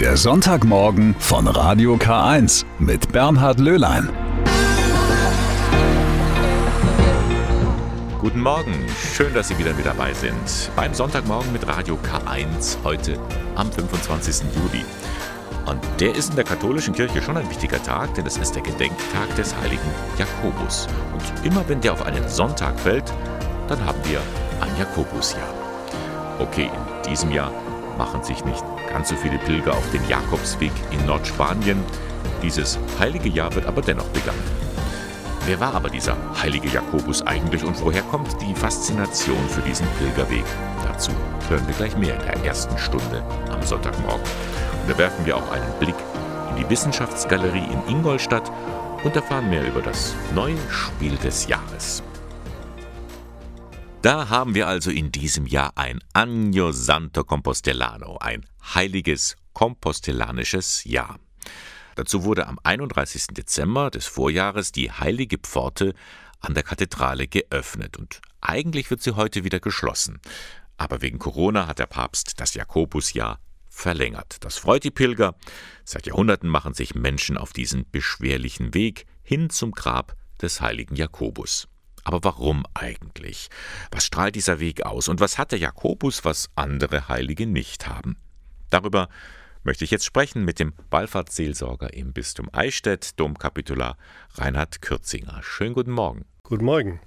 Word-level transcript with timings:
Der 0.00 0.14
Sonntagmorgen 0.18 1.14
von 1.18 1.46
Radio 1.46 1.94
K1 1.94 2.66
mit 2.78 3.10
Bernhard 3.12 3.58
Löhlein. 3.58 4.10
Guten 8.20 8.42
Morgen, 8.42 8.74
schön, 9.14 9.32
dass 9.32 9.48
Sie 9.48 9.56
wieder 9.56 9.72
mit 9.72 9.86
dabei 9.86 10.12
sind. 10.12 10.70
Beim 10.76 10.92
Sonntagmorgen 10.92 11.50
mit 11.50 11.66
Radio 11.66 11.96
K1 11.96 12.76
heute 12.84 13.18
am 13.54 13.72
25. 13.72 14.44
Juli. 14.54 14.84
Und 15.64 15.80
der 15.98 16.14
ist 16.14 16.28
in 16.28 16.36
der 16.36 16.44
katholischen 16.44 16.92
Kirche 16.92 17.22
schon 17.22 17.38
ein 17.38 17.48
wichtiger 17.48 17.82
Tag, 17.82 18.12
denn 18.16 18.26
es 18.26 18.36
ist 18.36 18.54
der 18.54 18.62
Gedenktag 18.62 19.34
des 19.36 19.56
heiligen 19.56 19.90
Jakobus. 20.18 20.88
Und 21.14 21.46
immer 21.46 21.66
wenn 21.68 21.80
der 21.80 21.94
auf 21.94 22.04
einen 22.04 22.28
Sonntag 22.28 22.78
fällt, 22.78 23.10
dann 23.68 23.82
haben 23.86 23.98
wir 24.04 24.20
ein 24.60 24.78
Jakobusjahr. 24.78 25.54
Okay, 26.38 26.64
in 26.66 27.10
diesem 27.10 27.30
Jahr 27.30 27.50
machen 27.96 28.22
sich 28.22 28.44
nicht 28.44 28.64
ganz 28.90 29.08
so 29.08 29.16
viele 29.16 29.38
Pilger 29.38 29.72
auf 29.72 29.90
den 29.90 30.06
Jakobsweg 30.08 30.72
in 30.90 31.04
Nordspanien. 31.06 31.82
Dieses 32.42 32.78
heilige 32.98 33.28
Jahr 33.28 33.54
wird 33.54 33.66
aber 33.66 33.82
dennoch 33.82 34.08
begangen. 34.08 34.42
Wer 35.46 35.60
war 35.60 35.74
aber 35.74 35.88
dieser 35.88 36.16
heilige 36.42 36.68
Jakobus 36.68 37.24
eigentlich 37.24 37.62
und 37.64 37.80
woher 37.80 38.02
kommt 38.02 38.28
die 38.42 38.54
Faszination 38.54 39.48
für 39.48 39.60
diesen 39.60 39.86
Pilgerweg? 39.98 40.44
Dazu 40.82 41.12
hören 41.48 41.66
wir 41.68 41.74
gleich 41.74 41.96
mehr 41.96 42.14
in 42.14 42.26
der 42.26 42.44
ersten 42.44 42.76
Stunde 42.78 43.22
am 43.52 43.62
Sonntagmorgen. 43.62 44.26
Und 44.82 44.90
da 44.90 44.98
werfen 44.98 45.24
wir 45.24 45.36
auch 45.36 45.52
einen 45.52 45.72
Blick 45.78 45.94
in 46.50 46.56
die 46.56 46.68
Wissenschaftsgalerie 46.68 47.64
in 47.64 47.94
Ingolstadt 47.94 48.50
und 49.04 49.14
erfahren 49.14 49.48
mehr 49.48 49.64
über 49.64 49.82
das 49.82 50.16
neue 50.34 50.58
Spiel 50.68 51.16
des 51.16 51.46
Jahres. 51.46 52.02
Da 54.06 54.28
haben 54.28 54.54
wir 54.54 54.68
also 54.68 54.92
in 54.92 55.10
diesem 55.10 55.46
Jahr 55.46 55.72
ein 55.74 55.98
Año 56.14 56.70
Santo 56.72 57.24
Compostelano, 57.24 58.18
ein 58.18 58.46
heiliges 58.72 59.34
kompostellanisches 59.52 60.84
Jahr. 60.84 61.18
Dazu 61.96 62.22
wurde 62.22 62.46
am 62.46 62.60
31. 62.62 63.26
Dezember 63.32 63.90
des 63.90 64.06
Vorjahres 64.06 64.70
die 64.70 64.92
heilige 64.92 65.38
Pforte 65.38 65.92
an 66.38 66.54
der 66.54 66.62
Kathedrale 66.62 67.26
geöffnet 67.26 67.96
und 67.96 68.20
eigentlich 68.40 68.90
wird 68.90 69.02
sie 69.02 69.16
heute 69.16 69.42
wieder 69.42 69.58
geschlossen. 69.58 70.20
Aber 70.76 71.02
wegen 71.02 71.18
Corona 71.18 71.66
hat 71.66 71.80
der 71.80 71.86
Papst 71.86 72.38
das 72.38 72.54
Jakobusjahr 72.54 73.40
verlängert. 73.68 74.36
Das 74.44 74.56
freut 74.56 74.84
die 74.84 74.92
Pilger. 74.92 75.34
Seit 75.84 76.06
Jahrhunderten 76.06 76.48
machen 76.48 76.74
sich 76.74 76.94
Menschen 76.94 77.36
auf 77.36 77.52
diesen 77.52 77.90
beschwerlichen 77.90 78.72
Weg 78.72 79.06
hin 79.24 79.50
zum 79.50 79.72
Grab 79.72 80.14
des 80.40 80.60
heiligen 80.60 80.94
Jakobus. 80.94 81.66
Aber 82.06 82.22
warum 82.22 82.64
eigentlich? 82.72 83.48
Was 83.90 84.04
strahlt 84.04 84.36
dieser 84.36 84.60
Weg 84.60 84.86
aus? 84.86 85.08
Und 85.08 85.18
was 85.18 85.38
hat 85.38 85.50
der 85.50 85.58
Jakobus, 85.58 86.24
was 86.24 86.50
andere 86.54 87.08
Heilige 87.08 87.48
nicht 87.48 87.88
haben? 87.88 88.16
Darüber 88.70 89.08
möchte 89.64 89.82
ich 89.82 89.90
jetzt 89.90 90.04
sprechen 90.04 90.44
mit 90.44 90.60
dem 90.60 90.72
Wallfahrtsseelsorger 90.90 91.92
im 91.94 92.12
Bistum 92.12 92.48
Eichstätt, 92.52 93.18
Domkapitular 93.18 93.96
Reinhard 94.34 94.82
Kürzinger. 94.82 95.40
Schönen 95.42 95.74
guten 95.74 95.90
Morgen. 95.90 96.26
Guten 96.44 96.64
Morgen. 96.64 97.00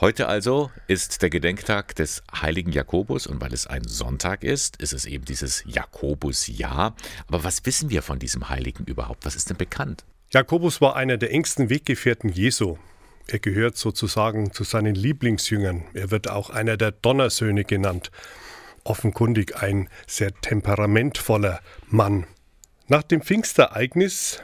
Heute 0.00 0.26
also 0.26 0.72
ist 0.88 1.22
der 1.22 1.30
Gedenktag 1.30 1.94
des 1.94 2.24
heiligen 2.34 2.72
Jakobus 2.72 3.28
und 3.28 3.40
weil 3.40 3.52
es 3.52 3.68
ein 3.68 3.84
Sonntag 3.84 4.42
ist, 4.42 4.82
ist 4.82 4.94
es 4.94 5.06
eben 5.06 5.24
dieses 5.24 5.62
Jakobusjahr. 5.64 6.96
Aber 7.28 7.44
was 7.44 7.64
wissen 7.66 7.88
wir 7.88 8.02
von 8.02 8.18
diesem 8.18 8.48
Heiligen 8.48 8.82
überhaupt? 8.86 9.26
Was 9.26 9.36
ist 9.36 9.50
denn 9.50 9.58
bekannt? 9.58 10.04
Jakobus 10.32 10.80
war 10.80 10.96
einer 10.96 11.18
der 11.18 11.30
engsten 11.30 11.70
Weggefährten 11.70 12.30
Jesu. 12.30 12.78
Er 13.26 13.38
gehört 13.38 13.76
sozusagen 13.76 14.52
zu 14.52 14.64
seinen 14.64 14.94
Lieblingsjüngern. 14.94 15.84
Er 15.94 16.10
wird 16.10 16.28
auch 16.28 16.50
einer 16.50 16.76
der 16.76 16.92
Donnersöhne 16.92 17.64
genannt. 17.64 18.10
Offenkundig 18.84 19.56
ein 19.62 19.88
sehr 20.06 20.32
temperamentvoller 20.34 21.60
Mann. 21.88 22.26
Nach 22.86 23.02
dem 23.02 23.22
Pfingstereignis 23.22 24.42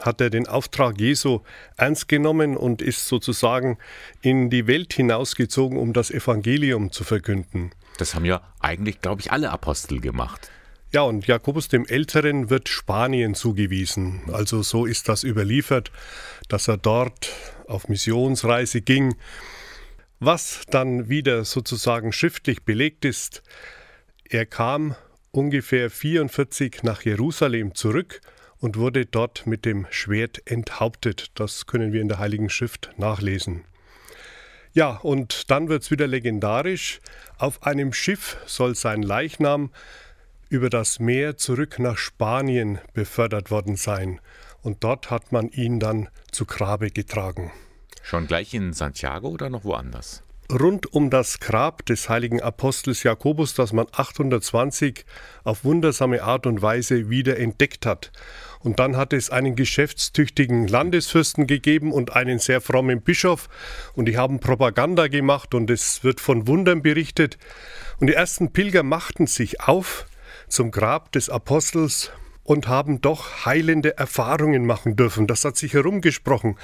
hat 0.00 0.20
er 0.20 0.30
den 0.30 0.46
Auftrag 0.46 0.98
Jesu 0.98 1.40
ernst 1.76 2.08
genommen 2.08 2.56
und 2.56 2.80
ist 2.80 3.06
sozusagen 3.06 3.78
in 4.22 4.48
die 4.50 4.66
Welt 4.66 4.94
hinausgezogen, 4.94 5.78
um 5.78 5.92
das 5.92 6.10
Evangelium 6.10 6.92
zu 6.92 7.04
verkünden. 7.04 7.70
Das 7.98 8.14
haben 8.14 8.24
ja 8.24 8.40
eigentlich, 8.60 9.00
glaube 9.00 9.20
ich, 9.20 9.32
alle 9.32 9.50
Apostel 9.50 10.00
gemacht. 10.00 10.50
Ja, 10.96 11.02
und 11.02 11.26
Jakobus 11.26 11.68
dem 11.68 11.84
Älteren 11.84 12.48
wird 12.48 12.70
Spanien 12.70 13.34
zugewiesen. 13.34 14.22
Also 14.32 14.62
so 14.62 14.86
ist 14.86 15.10
das 15.10 15.24
überliefert, 15.24 15.92
dass 16.48 16.68
er 16.68 16.78
dort 16.78 17.34
auf 17.68 17.88
Missionsreise 17.88 18.80
ging. 18.80 19.14
Was 20.20 20.62
dann 20.70 21.10
wieder 21.10 21.44
sozusagen 21.44 22.12
schriftlich 22.12 22.62
belegt 22.62 23.04
ist, 23.04 23.42
er 24.24 24.46
kam 24.46 24.94
ungefähr 25.32 25.90
44 25.90 26.82
nach 26.82 27.02
Jerusalem 27.02 27.74
zurück 27.74 28.22
und 28.56 28.78
wurde 28.78 29.04
dort 29.04 29.46
mit 29.46 29.66
dem 29.66 29.86
Schwert 29.90 30.50
enthauptet. 30.50 31.26
Das 31.34 31.66
können 31.66 31.92
wir 31.92 32.00
in 32.00 32.08
der 32.08 32.20
Heiligen 32.20 32.48
Schrift 32.48 32.94
nachlesen. 32.96 33.66
Ja, 34.72 34.96
und 34.96 35.50
dann 35.50 35.68
wird 35.68 35.82
es 35.82 35.90
wieder 35.90 36.06
legendarisch. 36.06 37.00
Auf 37.36 37.64
einem 37.64 37.92
Schiff 37.92 38.38
soll 38.46 38.74
sein 38.74 39.02
Leichnam 39.02 39.70
über 40.48 40.70
das 40.70 40.98
Meer 40.98 41.36
zurück 41.36 41.78
nach 41.78 41.98
Spanien 41.98 42.78
befördert 42.94 43.50
worden 43.50 43.76
sein. 43.76 44.20
Und 44.62 44.84
dort 44.84 45.10
hat 45.10 45.32
man 45.32 45.48
ihn 45.48 45.80
dann 45.80 46.08
zu 46.32 46.44
Grabe 46.44 46.90
getragen. 46.90 47.52
Schon 48.02 48.26
gleich 48.26 48.54
in 48.54 48.72
Santiago 48.72 49.28
oder 49.28 49.50
noch 49.50 49.64
woanders? 49.64 50.22
Rund 50.52 50.92
um 50.92 51.10
das 51.10 51.40
Grab 51.40 51.84
des 51.86 52.08
heiligen 52.08 52.40
Apostels 52.40 53.02
Jakobus, 53.02 53.54
das 53.54 53.72
man 53.72 53.86
820 53.90 55.04
auf 55.42 55.64
wundersame 55.64 56.22
Art 56.22 56.46
und 56.46 56.62
Weise 56.62 57.10
wieder 57.10 57.36
entdeckt 57.36 57.84
hat. 57.84 58.12
Und 58.60 58.78
dann 58.78 58.96
hat 58.96 59.12
es 59.12 59.30
einen 59.30 59.56
geschäftstüchtigen 59.56 60.68
Landesfürsten 60.68 61.48
gegeben 61.48 61.90
und 61.90 62.14
einen 62.14 62.38
sehr 62.38 62.60
frommen 62.60 63.02
Bischof. 63.02 63.48
Und 63.94 64.06
die 64.06 64.18
haben 64.18 64.38
Propaganda 64.38 65.08
gemacht 65.08 65.52
und 65.52 65.68
es 65.68 66.04
wird 66.04 66.20
von 66.20 66.46
Wundern 66.46 66.80
berichtet. 66.80 67.38
Und 67.98 68.06
die 68.06 68.14
ersten 68.14 68.52
Pilger 68.52 68.84
machten 68.84 69.26
sich 69.26 69.60
auf 69.62 70.06
zum 70.48 70.70
Grab 70.70 71.12
des 71.12 71.28
Apostels 71.28 72.10
und 72.44 72.68
haben 72.68 73.00
doch 73.00 73.44
heilende 73.44 73.98
Erfahrungen 73.98 74.66
machen 74.66 74.96
dürfen. 74.96 75.26
Das 75.26 75.44
hat 75.44 75.56
sich 75.56 75.74
herumgesprochen. 75.74 76.56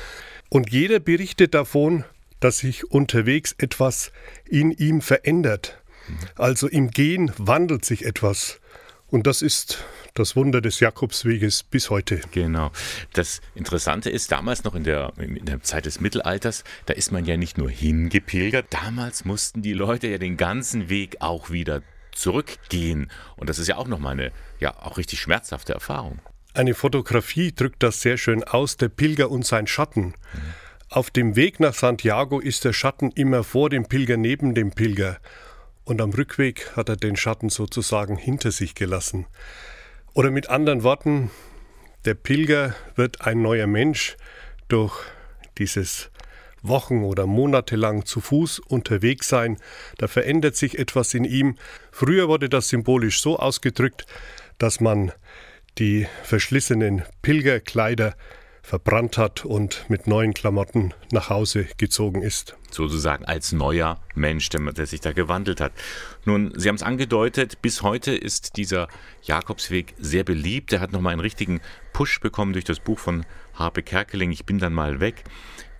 Und 0.48 0.70
jeder 0.70 1.00
berichtet 1.00 1.54
davon, 1.54 2.04
dass 2.40 2.58
sich 2.58 2.90
unterwegs 2.90 3.54
etwas 3.58 4.12
in 4.48 4.70
ihm 4.70 5.00
verändert. 5.00 5.78
Also 6.36 6.68
im 6.68 6.90
Gehen 6.90 7.32
wandelt 7.38 7.84
sich 7.84 8.04
etwas. 8.04 8.60
Und 9.08 9.26
das 9.26 9.42
ist 9.42 9.84
das 10.14 10.36
Wunder 10.36 10.60
des 10.60 10.80
Jakobsweges 10.80 11.62
bis 11.64 11.90
heute. 11.90 12.20
Genau. 12.32 12.70
Das 13.12 13.40
Interessante 13.54 14.10
ist, 14.10 14.32
damals 14.32 14.64
noch 14.64 14.74
in 14.74 14.84
der, 14.84 15.12
in 15.18 15.44
der 15.44 15.62
Zeit 15.62 15.86
des 15.86 16.00
Mittelalters, 16.00 16.64
da 16.86 16.94
ist 16.94 17.12
man 17.12 17.24
ja 17.24 17.36
nicht 17.36 17.58
nur 17.58 17.70
hingepilgert, 17.70 18.66
damals 18.70 19.24
mussten 19.24 19.62
die 19.62 19.72
Leute 19.74 20.08
ja 20.08 20.18
den 20.18 20.36
ganzen 20.36 20.88
Weg 20.88 21.16
auch 21.20 21.50
wieder 21.50 21.82
zurückgehen. 22.22 23.10
Und 23.36 23.50
das 23.50 23.58
ist 23.58 23.68
ja 23.68 23.76
auch 23.76 23.88
nochmal 23.88 24.12
eine, 24.12 24.32
ja, 24.60 24.74
auch 24.80 24.96
richtig 24.96 25.20
schmerzhafte 25.20 25.74
Erfahrung. 25.74 26.20
Eine 26.54 26.74
Fotografie 26.74 27.52
drückt 27.52 27.82
das 27.82 28.00
sehr 28.00 28.16
schön 28.16 28.44
aus, 28.44 28.76
der 28.76 28.88
Pilger 28.88 29.30
und 29.30 29.44
sein 29.44 29.66
Schatten. 29.66 30.14
Mhm. 30.32 30.54
Auf 30.88 31.10
dem 31.10 31.36
Weg 31.36 31.58
nach 31.58 31.74
Santiago 31.74 32.38
ist 32.38 32.64
der 32.64 32.72
Schatten 32.72 33.10
immer 33.12 33.44
vor 33.44 33.70
dem 33.70 33.86
Pilger 33.86 34.16
neben 34.16 34.54
dem 34.54 34.70
Pilger. 34.72 35.18
Und 35.84 36.00
am 36.00 36.10
Rückweg 36.10 36.76
hat 36.76 36.88
er 36.88 36.96
den 36.96 37.16
Schatten 37.16 37.48
sozusagen 37.48 38.16
hinter 38.16 38.52
sich 38.52 38.74
gelassen. 38.74 39.26
Oder 40.14 40.30
mit 40.30 40.50
anderen 40.50 40.82
Worten, 40.82 41.30
der 42.04 42.14
Pilger 42.14 42.74
wird 42.94 43.22
ein 43.22 43.40
neuer 43.40 43.66
Mensch 43.66 44.16
durch 44.68 44.94
dieses 45.58 46.10
Wochen 46.62 47.04
oder 47.04 47.26
Monate 47.26 47.76
lang 47.76 48.04
zu 48.06 48.20
Fuß 48.20 48.60
unterwegs 48.60 49.28
sein, 49.28 49.58
da 49.98 50.08
verändert 50.08 50.56
sich 50.56 50.78
etwas 50.78 51.14
in 51.14 51.24
ihm. 51.24 51.56
Früher 51.90 52.28
wurde 52.28 52.48
das 52.48 52.68
symbolisch 52.68 53.20
so 53.20 53.38
ausgedrückt, 53.38 54.06
dass 54.58 54.80
man 54.80 55.12
die 55.78 56.06
verschlissenen 56.22 57.02
Pilgerkleider 57.22 58.14
verbrannt 58.62 59.18
hat 59.18 59.44
und 59.44 59.84
mit 59.88 60.06
neuen 60.06 60.34
Klamotten 60.34 60.94
nach 61.10 61.30
Hause 61.30 61.66
gezogen 61.78 62.22
ist. 62.22 62.56
Sozusagen 62.70 63.24
als 63.24 63.52
neuer 63.52 64.00
Mensch, 64.14 64.48
der, 64.50 64.86
sich 64.86 65.00
da 65.00 65.12
gewandelt 65.12 65.60
hat. 65.60 65.72
Nun, 66.24 66.52
Sie 66.56 66.68
haben 66.68 66.76
es 66.76 66.82
angedeutet, 66.82 67.60
bis 67.60 67.82
heute 67.82 68.12
ist 68.12 68.56
dieser 68.56 68.86
Jakobsweg 69.22 69.94
sehr 69.98 70.22
beliebt. 70.22 70.72
Er 70.72 70.80
hat 70.80 70.92
nochmal 70.92 71.12
einen 71.12 71.20
richtigen 71.20 71.60
Push 71.92 72.20
bekommen 72.20 72.52
durch 72.52 72.64
das 72.64 72.78
Buch 72.78 73.00
von 73.00 73.26
Harpe 73.54 73.82
Kerkeling, 73.82 74.30
Ich 74.30 74.46
bin 74.46 74.58
dann 74.58 74.72
mal 74.72 75.00
weg. 75.00 75.24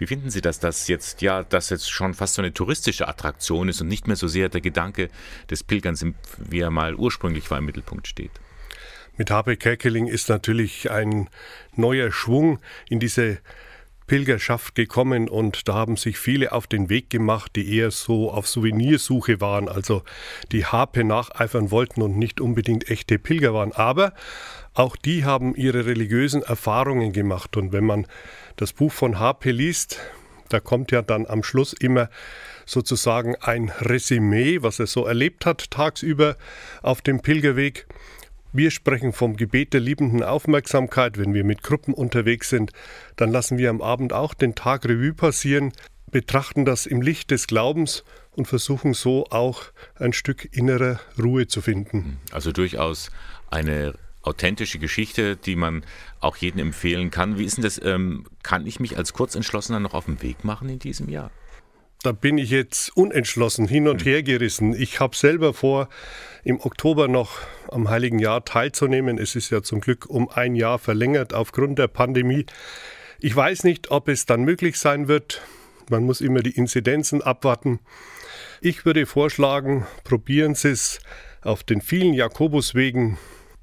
Wie 0.03 0.07
finden 0.09 0.31
Sie 0.31 0.41
das, 0.41 0.59
dass 0.59 0.89
jetzt 0.89 1.23
ja, 1.23 1.45
das 1.45 1.71
jetzt 1.71 1.89
schon 1.89 2.13
fast 2.13 2.35
so 2.35 2.43
eine 2.43 2.53
touristische 2.53 3.07
Attraktion 3.07 3.69
ist 3.69 3.81
und 3.81 3.87
nicht 3.87 4.09
mehr 4.09 4.17
so 4.17 4.27
sehr 4.27 4.49
der 4.49 4.61
Gedanke 4.61 5.11
des 5.49 5.63
Pilgerns, 5.63 6.05
wie 6.39 6.59
er 6.59 6.73
mal 6.73 6.97
ursprünglich 6.97 7.49
war, 7.53 7.59
im 7.59 7.67
Mittelpunkt 7.67 8.09
steht? 8.09 8.33
Mit 9.17 9.31
Habe 9.31 9.57
Kerkeling 9.57 10.09
ist 10.09 10.29
natürlich 10.29 10.91
ein 10.91 11.31
neuer 11.77 12.11
Schwung 12.11 12.59
in 12.89 12.99
diese 12.99 13.39
Pilgerschaft 14.09 14.75
gekommen 14.75 15.29
und 15.29 15.69
da 15.69 15.75
haben 15.75 15.97
sich 15.97 16.19
viele 16.19 16.51
auf 16.51 16.67
den 16.67 16.91
Weg 16.91 17.09
gemacht, 17.09 17.53
die 17.55 17.77
eher 17.77 17.93
so 17.93 18.33
auf 18.33 18.49
Souvenirsuche 18.49 19.41
waren, 19.41 19.69
also 19.69 20.03
die 20.51 20.67
Harpe 20.67 21.05
nacheifern 21.05 21.71
wollten 21.71 22.03
und 22.03 22.19
nicht 22.19 22.41
unbedingt 22.41 22.91
echte 22.91 23.21
Pilger 23.21 23.55
waren. 23.55 23.71
Aber 23.71 24.15
auch 24.75 24.97
die 24.97 25.25
haben 25.25 25.55
ihre 25.55 25.87
religiösen 25.87 26.43
Erfahrungen 26.43 27.13
gemacht 27.13 27.57
und 27.57 27.73
wenn 27.73 27.87
man 27.87 28.09
das 28.57 28.73
Buch 28.73 28.93
von 28.93 29.19
Harpe 29.19 29.51
liest, 29.51 29.99
da 30.49 30.61
kommt 30.61 30.93
ja 30.93 31.01
dann 31.01 31.27
am 31.27 31.43
Schluss 31.43 31.73
immer 31.73 32.11
sozusagen 32.67 33.37
ein 33.37 33.71
Resümee, 33.81 34.63
was 34.63 34.79
er 34.79 34.87
so 34.87 35.07
erlebt 35.07 35.47
hat 35.47 35.71
tagsüber 35.71 36.37
auf 36.83 37.01
dem 37.01 37.21
Pilgerweg. 37.21 37.87
Wir 38.53 38.71
sprechen 38.71 39.15
vom 39.15 39.37
Gebet 39.37 39.73
der 39.73 39.81
liebenden 39.81 40.23
Aufmerksamkeit, 40.23 41.17
wenn 41.17 41.33
wir 41.33 41.43
mit 41.43 41.63
Gruppen 41.63 41.95
unterwegs 41.95 42.51
sind. 42.51 42.73
Dann 43.17 43.33
lassen 43.33 43.57
wir 43.57 43.71
am 43.71 43.81
Abend 43.81 44.13
auch 44.13 44.35
den 44.35 44.55
Tag 44.55 44.85
Revue 44.85 45.15
passieren, 45.15 45.73
betrachten 46.11 46.67
das 46.67 46.85
im 46.85 47.01
Licht 47.01 47.31
des 47.31 47.47
Glaubens 47.47 48.05
und 48.33 48.47
versuchen 48.47 48.93
so 48.93 49.25
auch 49.31 49.65
ein 49.95 50.13
Stück 50.13 50.55
innerer 50.55 51.01
Ruhe 51.19 51.47
zu 51.47 51.63
finden. 51.63 52.19
Also 52.31 52.53
durchaus 52.53 53.11
eine 53.51 53.95
authentische 54.23 54.79
Geschichte, 54.79 55.37
die 55.37 55.57
man 55.57 55.85
auch 56.21 56.37
jedem 56.37 56.61
empfehlen 56.61 57.11
kann. 57.11 57.39
Wie 57.39 57.45
ist 57.45 57.57
denn 57.57 57.65
das? 57.65 57.81
Ähm, 57.83 58.25
kann 58.43 58.67
ich 58.67 58.81
mich 58.81 58.97
als 58.97 59.13
Kurzentschlossener 59.13 59.81
noch 59.81 59.95
auf 59.95 60.07
den 60.07 60.23
Weg 60.23 60.45
machen 60.45 60.69
in 60.69 60.79
diesem 60.79 61.09
Jahr? 61.09 61.31
Da 62.03 62.11
bin 62.11 62.37
ich 62.37 62.51
jetzt 62.51 62.97
unentschlossen 62.97 63.69
hin 63.69 63.87
und 63.87 64.01
hm. 64.01 64.07
her 64.07 64.23
gerissen. 64.23 64.75
Ich 64.75 64.99
habe 64.99 65.15
selber 65.15 65.55
vor, 65.55 65.89
im 66.43 66.61
Oktober 66.61 67.07
noch 67.07 67.39
am 67.69 67.89
Heiligen 67.89 68.19
Jahr 68.19 68.45
teilzunehmen. 68.45 69.19
Es 69.19 69.37
ist 69.37 69.51
ja 69.51 69.63
zum 69.63 69.81
Glück 69.81 70.07
um 70.09 70.29
ein 70.29 70.57
Jahr 70.57 70.79
verlängert 70.79 71.33
aufgrund 71.33 71.79
der 71.79 71.89
Pandemie. 71.89 72.47
Ich 73.21 73.35
weiß 73.35 73.63
nicht, 73.63 73.93
ob 73.93 74.09
es 74.09 74.27
dann 74.27 74.43
möglich 74.43 74.79
sein 74.79 75.07
wird. 75.07 75.43
Man 75.91 76.05
muss 76.05 76.21
immer 76.21 76.41
die 76.41 76.57
Inzidenzen 76.57 77.23
abwarten. 77.23 77.79
Ich 78.61 78.85
würde 78.85 79.07
vorschlagen, 79.07 79.87
probieren 80.03 80.55
Sie 80.55 80.71
es 80.71 81.01
auf 81.43 81.63
den 81.63 81.81
vielen 81.81 82.15
Jakobuswegen, 82.15 83.19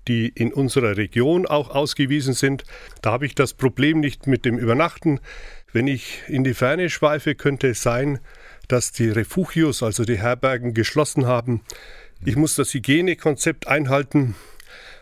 die 0.09 0.27
in 0.27 0.51
unserer 0.51 0.97
Region 0.97 1.45
auch 1.45 1.69
ausgewiesen 1.69 2.33
sind. 2.33 2.63
Da 3.01 3.11
habe 3.11 3.27
ich 3.27 3.35
das 3.35 3.53
Problem 3.53 3.99
nicht 3.99 4.27
mit 4.27 4.43
dem 4.43 4.57
Übernachten. 4.57 5.21
Wenn 5.71 5.87
ich 5.87 6.23
in 6.27 6.43
die 6.43 6.55
Ferne 6.55 6.89
schweife, 6.89 7.35
könnte 7.35 7.69
es 7.69 7.83
sein, 7.83 8.19
dass 8.67 8.91
die 8.91 9.09
Refugios, 9.09 9.83
also 9.83 10.03
die 10.03 10.17
Herbergen, 10.17 10.73
geschlossen 10.73 11.27
haben. 11.27 11.61
Ich 12.25 12.35
muss 12.35 12.55
das 12.55 12.73
Hygienekonzept 12.73 13.67
einhalten. 13.67 14.35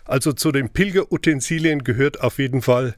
Also 0.03 0.33
zu 0.33 0.51
den 0.51 0.69
Pilgerutensilien 0.69 1.83
gehört 1.83 2.21
auf 2.21 2.37
jeden 2.37 2.61
Fall 2.61 2.95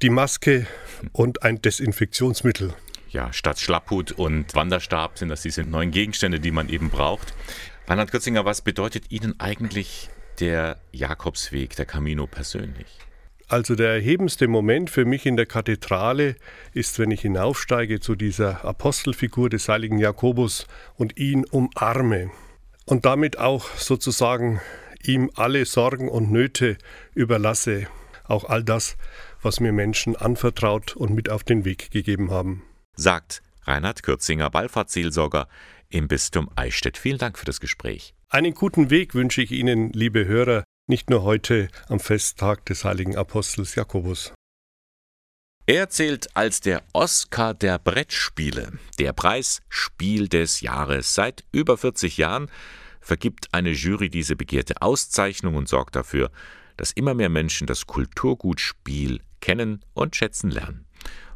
die 0.00 0.10
Maske 0.10 0.66
und 1.12 1.42
ein 1.42 1.60
Desinfektionsmittel. 1.60 2.72
Ja, 3.10 3.32
statt 3.32 3.58
Schlapphut 3.58 4.12
und 4.12 4.54
Wanderstab 4.54 5.18
sind 5.18 5.28
das 5.28 5.42
diese 5.42 5.62
neuen 5.62 5.90
Gegenstände, 5.90 6.38
die 6.38 6.50
man 6.50 6.68
eben 6.68 6.90
braucht. 6.90 7.34
Reinhard 7.88 8.10
Kürzinger, 8.10 8.44
was 8.44 8.60
bedeutet 8.60 9.10
Ihnen 9.10 9.40
eigentlich 9.40 10.08
der 10.40 10.78
Jakobsweg, 10.92 11.76
der 11.76 11.86
Camino 11.86 12.26
persönlich? 12.26 12.98
Also 13.48 13.74
der 13.74 13.94
erhebendste 13.94 14.46
Moment 14.46 14.90
für 14.90 15.06
mich 15.06 15.24
in 15.24 15.36
der 15.36 15.46
Kathedrale 15.46 16.36
ist, 16.74 16.98
wenn 16.98 17.10
ich 17.10 17.22
hinaufsteige 17.22 17.98
zu 17.98 18.14
dieser 18.14 18.64
Apostelfigur 18.64 19.48
des 19.48 19.68
heiligen 19.68 19.98
Jakobus 19.98 20.66
und 20.96 21.18
ihn 21.18 21.46
umarme 21.46 22.30
und 22.84 23.06
damit 23.06 23.38
auch 23.38 23.74
sozusagen 23.76 24.60
ihm 25.02 25.30
alle 25.34 25.64
Sorgen 25.64 26.10
und 26.10 26.30
Nöte 26.30 26.76
überlasse, 27.14 27.86
auch 28.24 28.44
all 28.44 28.62
das, 28.62 28.98
was 29.40 29.60
mir 29.60 29.72
Menschen 29.72 30.14
anvertraut 30.14 30.94
und 30.94 31.14
mit 31.14 31.30
auf 31.30 31.42
den 31.42 31.64
Weg 31.64 31.90
gegeben 31.90 32.30
haben. 32.30 32.64
Sagt 32.96 33.42
Reinhard 33.62 34.02
Kürzinger, 34.02 34.52
Wallfahrtsseelsorger 34.52 35.48
im 35.88 36.08
Bistum 36.08 36.50
Eichstätt. 36.54 36.98
Vielen 36.98 37.18
Dank 37.18 37.38
für 37.38 37.46
das 37.46 37.60
Gespräch. 37.60 38.14
Einen 38.30 38.52
guten 38.52 38.90
Weg 38.90 39.14
wünsche 39.14 39.40
ich 39.40 39.52
Ihnen, 39.52 39.90
liebe 39.94 40.26
Hörer, 40.26 40.62
nicht 40.86 41.08
nur 41.08 41.22
heute 41.22 41.68
am 41.88 41.98
Festtag 41.98 42.66
des 42.66 42.84
heiligen 42.84 43.16
Apostels 43.16 43.74
Jakobus. 43.74 44.34
Er 45.64 45.88
zählt 45.88 46.36
als 46.36 46.60
der 46.60 46.82
Oscar 46.92 47.54
der 47.54 47.78
Brettspiele, 47.78 48.72
der 48.98 49.14
Preis 49.14 49.62
Spiel 49.70 50.28
des 50.28 50.60
Jahres. 50.60 51.14
Seit 51.14 51.44
über 51.52 51.78
40 51.78 52.18
Jahren 52.18 52.50
vergibt 53.00 53.48
eine 53.52 53.70
Jury 53.70 54.10
diese 54.10 54.36
begehrte 54.36 54.82
Auszeichnung 54.82 55.54
und 55.54 55.66
sorgt 55.66 55.96
dafür, 55.96 56.30
dass 56.76 56.92
immer 56.92 57.14
mehr 57.14 57.30
Menschen 57.30 57.66
das 57.66 57.86
Kulturgut 57.86 58.60
Spiel 58.60 59.22
kennen 59.40 59.82
und 59.94 60.16
schätzen 60.16 60.50
lernen. 60.50 60.84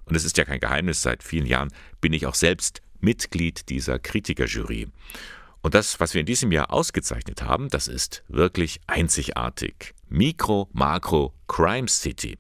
Und 0.05 0.15
es 0.15 0.27
ist 0.27 0.37
ja 0.37 0.45
kein 0.45 0.61
Geheimnis, 0.61 1.01
seit 1.01 1.23
vielen 1.23 1.47
Jahren 1.47 1.73
bin 2.03 2.13
ich 2.13 2.27
auch 2.27 2.35
selbst 2.35 2.83
Mitglied 3.01 3.71
dieser 3.71 3.99
Kritikerjury. 3.99 4.89
Und 5.63 5.75
das, 5.75 6.01
was 6.01 6.13
wir 6.13 6.21
in 6.21 6.27
diesem 6.27 6.51
Jahr 6.51 6.73
ausgezeichnet 6.73 7.43
haben, 7.43 7.69
das 7.69 7.87
ist 7.87 8.25
wirklich 8.29 8.81
einzigartig. 8.89 9.95
Mikro, 10.09 10.69
Makro, 10.73 11.33
Crime 11.47 11.89
City. 11.89 12.37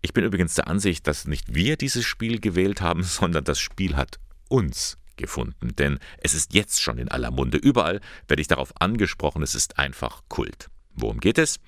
Ich 0.00 0.12
bin 0.12 0.24
übrigens 0.24 0.54
der 0.54 0.68
Ansicht, 0.68 1.06
dass 1.06 1.26
nicht 1.26 1.54
wir 1.54 1.76
dieses 1.76 2.04
Spiel 2.04 2.40
gewählt 2.40 2.80
haben, 2.80 3.02
sondern 3.02 3.44
das 3.44 3.58
Spiel 3.58 3.96
hat 3.96 4.18
uns 4.48 4.98
gefunden. 5.16 5.74
Denn 5.76 5.98
es 6.18 6.34
ist 6.34 6.54
jetzt 6.54 6.80
schon 6.80 6.98
in 6.98 7.08
aller 7.08 7.30
Munde. 7.30 7.58
Überall 7.58 8.00
werde 8.28 8.40
ich 8.40 8.48
darauf 8.48 8.72
angesprochen, 8.80 9.42
es 9.42 9.54
ist 9.54 9.78
einfach 9.78 10.22
Kult. 10.28 10.68
Worum 10.94 11.20
geht 11.20 11.38
es? 11.38 11.58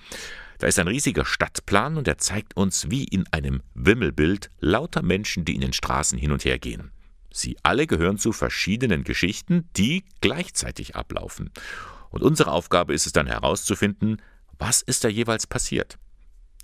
Da 0.58 0.68
ist 0.68 0.78
ein 0.78 0.88
riesiger 0.88 1.24
Stadtplan 1.24 1.96
und 1.96 2.06
er 2.06 2.18
zeigt 2.18 2.56
uns 2.56 2.90
wie 2.90 3.04
in 3.04 3.26
einem 3.32 3.62
Wimmelbild 3.74 4.50
lauter 4.60 5.02
Menschen, 5.02 5.44
die 5.44 5.54
in 5.54 5.60
den 5.60 5.72
Straßen 5.72 6.18
hin 6.18 6.30
und 6.30 6.44
her 6.44 6.58
gehen. 6.58 6.93
Sie 7.36 7.56
alle 7.64 7.88
gehören 7.88 8.16
zu 8.16 8.32
verschiedenen 8.32 9.02
Geschichten, 9.02 9.68
die 9.76 10.04
gleichzeitig 10.20 10.94
ablaufen. 10.94 11.50
Und 12.10 12.22
unsere 12.22 12.52
Aufgabe 12.52 12.94
ist 12.94 13.06
es 13.06 13.12
dann 13.12 13.26
herauszufinden, 13.26 14.22
was 14.56 14.82
ist 14.82 15.02
da 15.02 15.08
jeweils 15.08 15.48
passiert. 15.48 15.98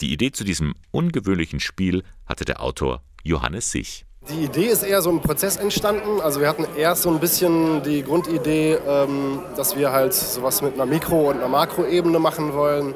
Die 0.00 0.12
Idee 0.12 0.30
zu 0.30 0.44
diesem 0.44 0.74
ungewöhnlichen 0.92 1.58
Spiel 1.58 2.04
hatte 2.24 2.44
der 2.44 2.62
Autor 2.62 3.02
Johannes 3.24 3.72
Sich. 3.72 4.06
Die 4.28 4.44
Idee 4.44 4.66
ist 4.66 4.84
eher 4.84 5.02
so 5.02 5.10
im 5.10 5.20
Prozess 5.20 5.56
entstanden. 5.56 6.20
Also 6.20 6.40
wir 6.40 6.48
hatten 6.48 6.66
erst 6.76 7.02
so 7.02 7.10
ein 7.10 7.18
bisschen 7.18 7.82
die 7.82 8.04
Grundidee, 8.04 8.78
ähm, 8.86 9.40
dass 9.56 9.76
wir 9.76 9.90
halt 9.90 10.14
sowas 10.14 10.62
mit 10.62 10.74
einer 10.74 10.86
Mikro- 10.86 11.30
und 11.30 11.38
einer 11.38 11.48
Makroebene 11.48 12.20
machen 12.20 12.52
wollen. 12.52 12.94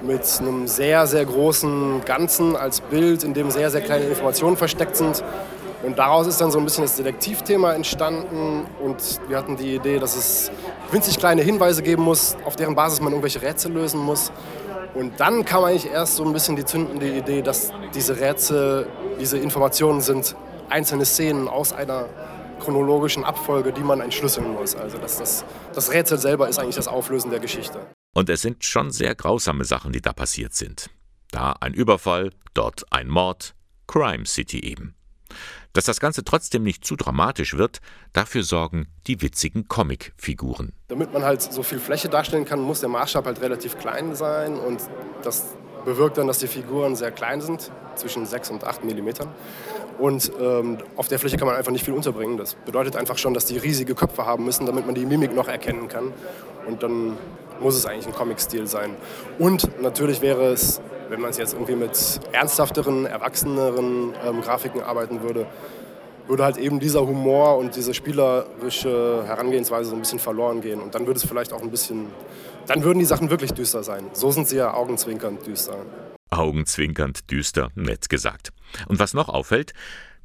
Mit 0.00 0.22
einem 0.40 0.66
sehr, 0.68 1.06
sehr 1.06 1.26
großen 1.26 2.02
Ganzen 2.06 2.56
als 2.56 2.80
Bild, 2.80 3.24
in 3.24 3.34
dem 3.34 3.50
sehr, 3.50 3.70
sehr 3.70 3.82
kleine 3.82 4.06
Informationen 4.06 4.56
versteckt 4.56 4.96
sind. 4.96 5.22
Und 5.84 5.98
daraus 5.98 6.26
ist 6.26 6.40
dann 6.40 6.50
so 6.50 6.58
ein 6.58 6.64
bisschen 6.64 6.84
das 6.84 6.96
Detektivthema 6.96 7.72
entstanden 7.74 8.66
und 8.80 8.96
wir 9.28 9.36
hatten 9.36 9.56
die 9.56 9.74
Idee, 9.74 9.98
dass 9.98 10.16
es 10.16 10.50
winzig 10.90 11.18
kleine 11.18 11.42
Hinweise 11.42 11.82
geben 11.82 12.02
muss, 12.02 12.36
auf 12.44 12.56
deren 12.56 12.74
Basis 12.74 13.00
man 13.00 13.12
irgendwelche 13.12 13.42
Rätsel 13.42 13.72
lösen 13.72 14.00
muss. 14.00 14.32
Und 14.94 15.20
dann 15.20 15.44
kam 15.44 15.64
eigentlich 15.64 15.90
erst 15.90 16.16
so 16.16 16.24
ein 16.24 16.32
bisschen 16.32 16.56
die 16.56 16.64
zündende 16.64 17.08
Idee, 17.08 17.42
dass 17.42 17.70
diese 17.94 18.18
Rätsel, 18.18 18.86
diese 19.20 19.38
Informationen 19.38 20.00
sind 20.00 20.34
einzelne 20.70 21.04
Szenen 21.04 21.48
aus 21.48 21.72
einer 21.72 22.08
chronologischen 22.60 23.24
Abfolge, 23.24 23.72
die 23.72 23.82
man 23.82 24.00
entschlüsseln 24.00 24.54
muss. 24.54 24.74
Also 24.74 24.96
dass 24.98 25.18
das, 25.18 25.44
das 25.74 25.92
Rätsel 25.92 26.18
selber 26.18 26.48
ist 26.48 26.58
eigentlich 26.58 26.76
das 26.76 26.88
Auflösen 26.88 27.30
der 27.30 27.40
Geschichte. 27.40 27.80
Und 28.14 28.30
es 28.30 28.40
sind 28.40 28.64
schon 28.64 28.90
sehr 28.90 29.14
grausame 29.14 29.64
Sachen, 29.64 29.92
die 29.92 30.00
da 30.00 30.12
passiert 30.12 30.54
sind. 30.54 30.88
Da 31.30 31.56
ein 31.60 31.74
Überfall, 31.74 32.30
dort 32.54 32.84
ein 32.90 33.08
Mord, 33.08 33.54
Crime 33.86 34.24
City 34.24 34.60
eben. 34.64 34.94
Dass 35.74 35.84
das 35.84 36.00
Ganze 36.00 36.24
trotzdem 36.24 36.62
nicht 36.62 36.84
zu 36.84 36.96
dramatisch 36.96 37.58
wird, 37.58 37.80
dafür 38.12 38.44
sorgen 38.44 38.86
die 39.06 39.20
witzigen 39.20 39.68
Comicfiguren. 39.68 40.72
Damit 40.88 41.12
man 41.12 41.24
halt 41.24 41.42
so 41.42 41.62
viel 41.62 41.80
Fläche 41.80 42.08
darstellen 42.08 42.44
kann, 42.44 42.60
muss 42.60 42.80
der 42.80 42.88
Maßstab 42.88 43.26
halt 43.26 43.42
relativ 43.42 43.76
klein 43.78 44.14
sein 44.14 44.56
und 44.56 44.80
das 45.22 45.56
bewirkt 45.84 46.16
dann, 46.16 46.28
dass 46.28 46.38
die 46.38 46.46
Figuren 46.46 46.96
sehr 46.96 47.10
klein 47.10 47.40
sind, 47.40 47.70
zwischen 47.96 48.24
6 48.24 48.50
und 48.50 48.64
8 48.64 48.84
Millimetern. 48.84 49.28
Und 49.98 50.32
ähm, 50.40 50.78
auf 50.96 51.08
der 51.08 51.18
Fläche 51.18 51.36
kann 51.36 51.46
man 51.46 51.56
einfach 51.56 51.72
nicht 51.72 51.84
viel 51.84 51.94
unterbringen. 51.94 52.36
Das 52.36 52.54
bedeutet 52.54 52.96
einfach 52.96 53.18
schon, 53.18 53.34
dass 53.34 53.44
die 53.44 53.58
riesige 53.58 53.94
Köpfe 53.94 54.26
haben 54.26 54.44
müssen, 54.44 54.66
damit 54.66 54.86
man 54.86 54.94
die 54.94 55.06
Mimik 55.06 55.34
noch 55.34 55.48
erkennen 55.48 55.88
kann. 55.88 56.12
Und 56.66 56.82
dann 56.82 57.16
muss 57.60 57.76
es 57.76 57.86
eigentlich 57.86 58.06
ein 58.06 58.14
Comic-Stil 58.14 58.66
sein. 58.66 58.96
Und 59.38 59.80
natürlich 59.80 60.20
wäre 60.20 60.52
es 60.52 60.80
wenn 61.08 61.20
man 61.20 61.30
es 61.30 61.36
jetzt 61.36 61.52
irgendwie 61.52 61.76
mit 61.76 62.20
ernsthafteren, 62.32 63.06
erwachseneren 63.06 64.14
ähm, 64.24 64.40
Grafiken 64.40 64.82
arbeiten 64.82 65.22
würde, 65.22 65.46
würde 66.26 66.44
halt 66.44 66.56
eben 66.56 66.80
dieser 66.80 67.06
Humor 67.06 67.58
und 67.58 67.76
diese 67.76 67.92
spielerische 67.92 69.24
Herangehensweise 69.26 69.90
so 69.90 69.96
ein 69.96 70.00
bisschen 70.00 70.18
verloren 70.18 70.60
gehen. 70.60 70.80
Und 70.80 70.94
dann 70.94 71.06
würde 71.06 71.18
es 71.18 71.26
vielleicht 71.26 71.52
auch 71.52 71.60
ein 71.60 71.70
bisschen, 71.70 72.06
dann 72.66 72.82
würden 72.82 72.98
die 72.98 73.04
Sachen 73.04 73.30
wirklich 73.30 73.52
düster 73.52 73.82
sein. 73.82 74.06
So 74.12 74.30
sind 74.30 74.48
sie 74.48 74.56
ja 74.56 74.72
augenzwinkernd 74.72 75.46
düster. 75.46 75.76
Augenzwinkernd 76.30 77.30
düster, 77.30 77.70
nett 77.74 78.08
gesagt. 78.08 78.50
Und 78.88 78.98
was 78.98 79.14
noch 79.14 79.28
auffällt, 79.28 79.72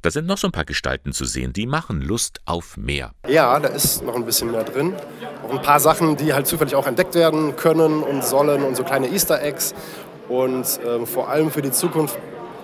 da 0.02 0.10
sind 0.10 0.26
noch 0.26 0.38
so 0.38 0.48
ein 0.48 0.52
paar 0.52 0.64
Gestalten 0.64 1.12
zu 1.12 1.24
sehen, 1.24 1.52
die 1.52 1.66
machen 1.66 2.00
Lust 2.00 2.40
auf 2.46 2.76
mehr. 2.76 3.12
Ja, 3.28 3.58
da 3.60 3.68
ist 3.68 4.02
noch 4.02 4.14
ein 4.14 4.24
bisschen 4.24 4.50
mehr 4.50 4.64
drin. 4.64 4.94
Auch 5.46 5.50
ein 5.50 5.62
paar 5.62 5.80
Sachen, 5.80 6.16
die 6.16 6.32
halt 6.32 6.46
zufällig 6.46 6.74
auch 6.74 6.86
entdeckt 6.86 7.14
werden 7.14 7.56
können 7.56 8.02
und 8.02 8.24
sollen 8.24 8.62
und 8.62 8.76
so 8.76 8.84
kleine 8.84 9.08
Easter 9.08 9.42
Eggs. 9.42 9.74
Und 10.28 10.80
ähm, 10.86 11.06
vor 11.06 11.28
allem 11.28 11.50
für 11.50 11.62
die 11.62 11.72
Zukunft 11.72 12.18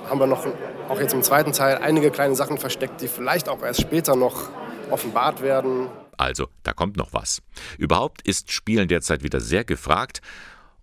haben 0.08 0.20
wir 0.20 0.26
noch 0.26 0.46
auch 0.88 1.00
jetzt 1.00 1.14
im 1.14 1.22
zweiten 1.22 1.52
Teil 1.52 1.78
einige 1.78 2.10
kleine 2.10 2.36
Sachen 2.36 2.58
versteckt, 2.58 3.00
die 3.00 3.08
vielleicht 3.08 3.48
auch 3.48 3.62
erst 3.62 3.80
später 3.80 4.14
noch 4.14 4.48
offenbart 4.90 5.42
werden. 5.42 5.88
Also, 6.16 6.46
da 6.62 6.72
kommt 6.72 6.96
noch 6.96 7.12
was. 7.12 7.42
Überhaupt 7.76 8.22
ist 8.22 8.52
Spielen 8.52 8.88
derzeit 8.88 9.22
wieder 9.22 9.40
sehr 9.40 9.64
gefragt. 9.64 10.20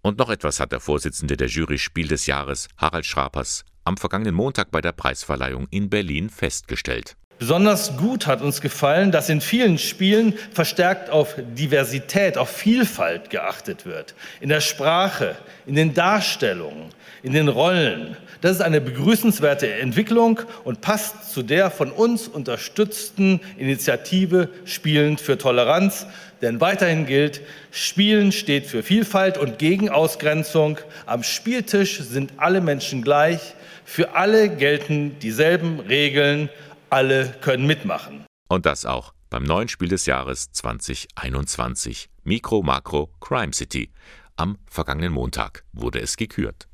Und 0.01 0.19
noch 0.19 0.29
etwas 0.29 0.59
hat 0.59 0.73
der 0.73 0.81
Vorsitzende 0.81 1.37
der 1.37 1.47
Jury 1.47 1.77
Spiel 1.77 2.09
des 2.09 2.25
Jahres, 2.25 2.67
Harald 2.77 3.05
Schrapers, 3.05 3.63
am 3.83 3.97
vergangenen 3.97 4.35
Montag 4.35 4.71
bei 4.71 4.81
der 4.81 4.91
Preisverleihung 4.91 5.67
in 5.69 5.89
Berlin 5.89 6.29
festgestellt. 6.29 7.15
Besonders 7.39 7.97
gut 7.97 8.27
hat 8.27 8.41
uns 8.41 8.61
gefallen, 8.61 9.11
dass 9.11 9.27
in 9.27 9.41
vielen 9.41 9.77
Spielen 9.77 10.33
verstärkt 10.53 11.09
auf 11.09 11.35
Diversität, 11.37 12.37
auf 12.37 12.49
Vielfalt 12.49 13.29
geachtet 13.29 13.85
wird. 13.85 14.13
In 14.39 14.49
der 14.49 14.61
Sprache, 14.61 15.35
in 15.65 15.75
den 15.75 15.93
Darstellungen, 15.93 16.91
in 17.21 17.33
den 17.33 17.49
Rollen. 17.49 18.15
Das 18.41 18.53
ist 18.53 18.61
eine 18.61 18.79
begrüßenswerte 18.79 19.73
Entwicklung 19.73 20.39
und 20.63 20.81
passt 20.81 21.33
zu 21.33 21.41
der 21.41 21.71
von 21.71 21.91
uns 21.91 22.27
unterstützten 22.27 23.41
Initiative 23.57 24.49
Spielen 24.63 25.17
für 25.17 25.37
Toleranz. 25.37 26.05
Denn 26.41 26.61
weiterhin 26.61 27.05
gilt, 27.05 27.41
Spielen 27.71 28.31
steht 28.31 28.67
für 28.67 28.83
Vielfalt 28.83 29.37
und 29.37 29.59
gegen 29.59 29.89
Ausgrenzung. 29.89 30.77
Am 31.05 31.23
Spieltisch 31.23 31.99
sind 31.99 32.33
alle 32.37 32.61
Menschen 32.61 33.01
gleich. 33.01 33.55
Für 33.85 34.15
alle 34.15 34.55
gelten 34.55 35.19
dieselben 35.19 35.79
Regeln 35.79 36.49
alle 36.89 37.35
können 37.41 37.65
mitmachen. 37.65 38.25
Und 38.49 38.65
das 38.65 38.85
auch 38.85 39.13
beim 39.29 39.43
neuen 39.43 39.67
Spiel 39.67 39.89
des 39.89 40.05
Jahres 40.05 40.51
2021, 40.51 42.09
Mikro 42.23 42.61
Makro 42.61 43.09
Crime 43.19 43.51
City. 43.51 43.91
Am 44.35 44.59
vergangenen 44.69 45.11
Montag 45.11 45.63
wurde 45.73 45.99
es 45.99 46.17
gekürt. 46.17 46.67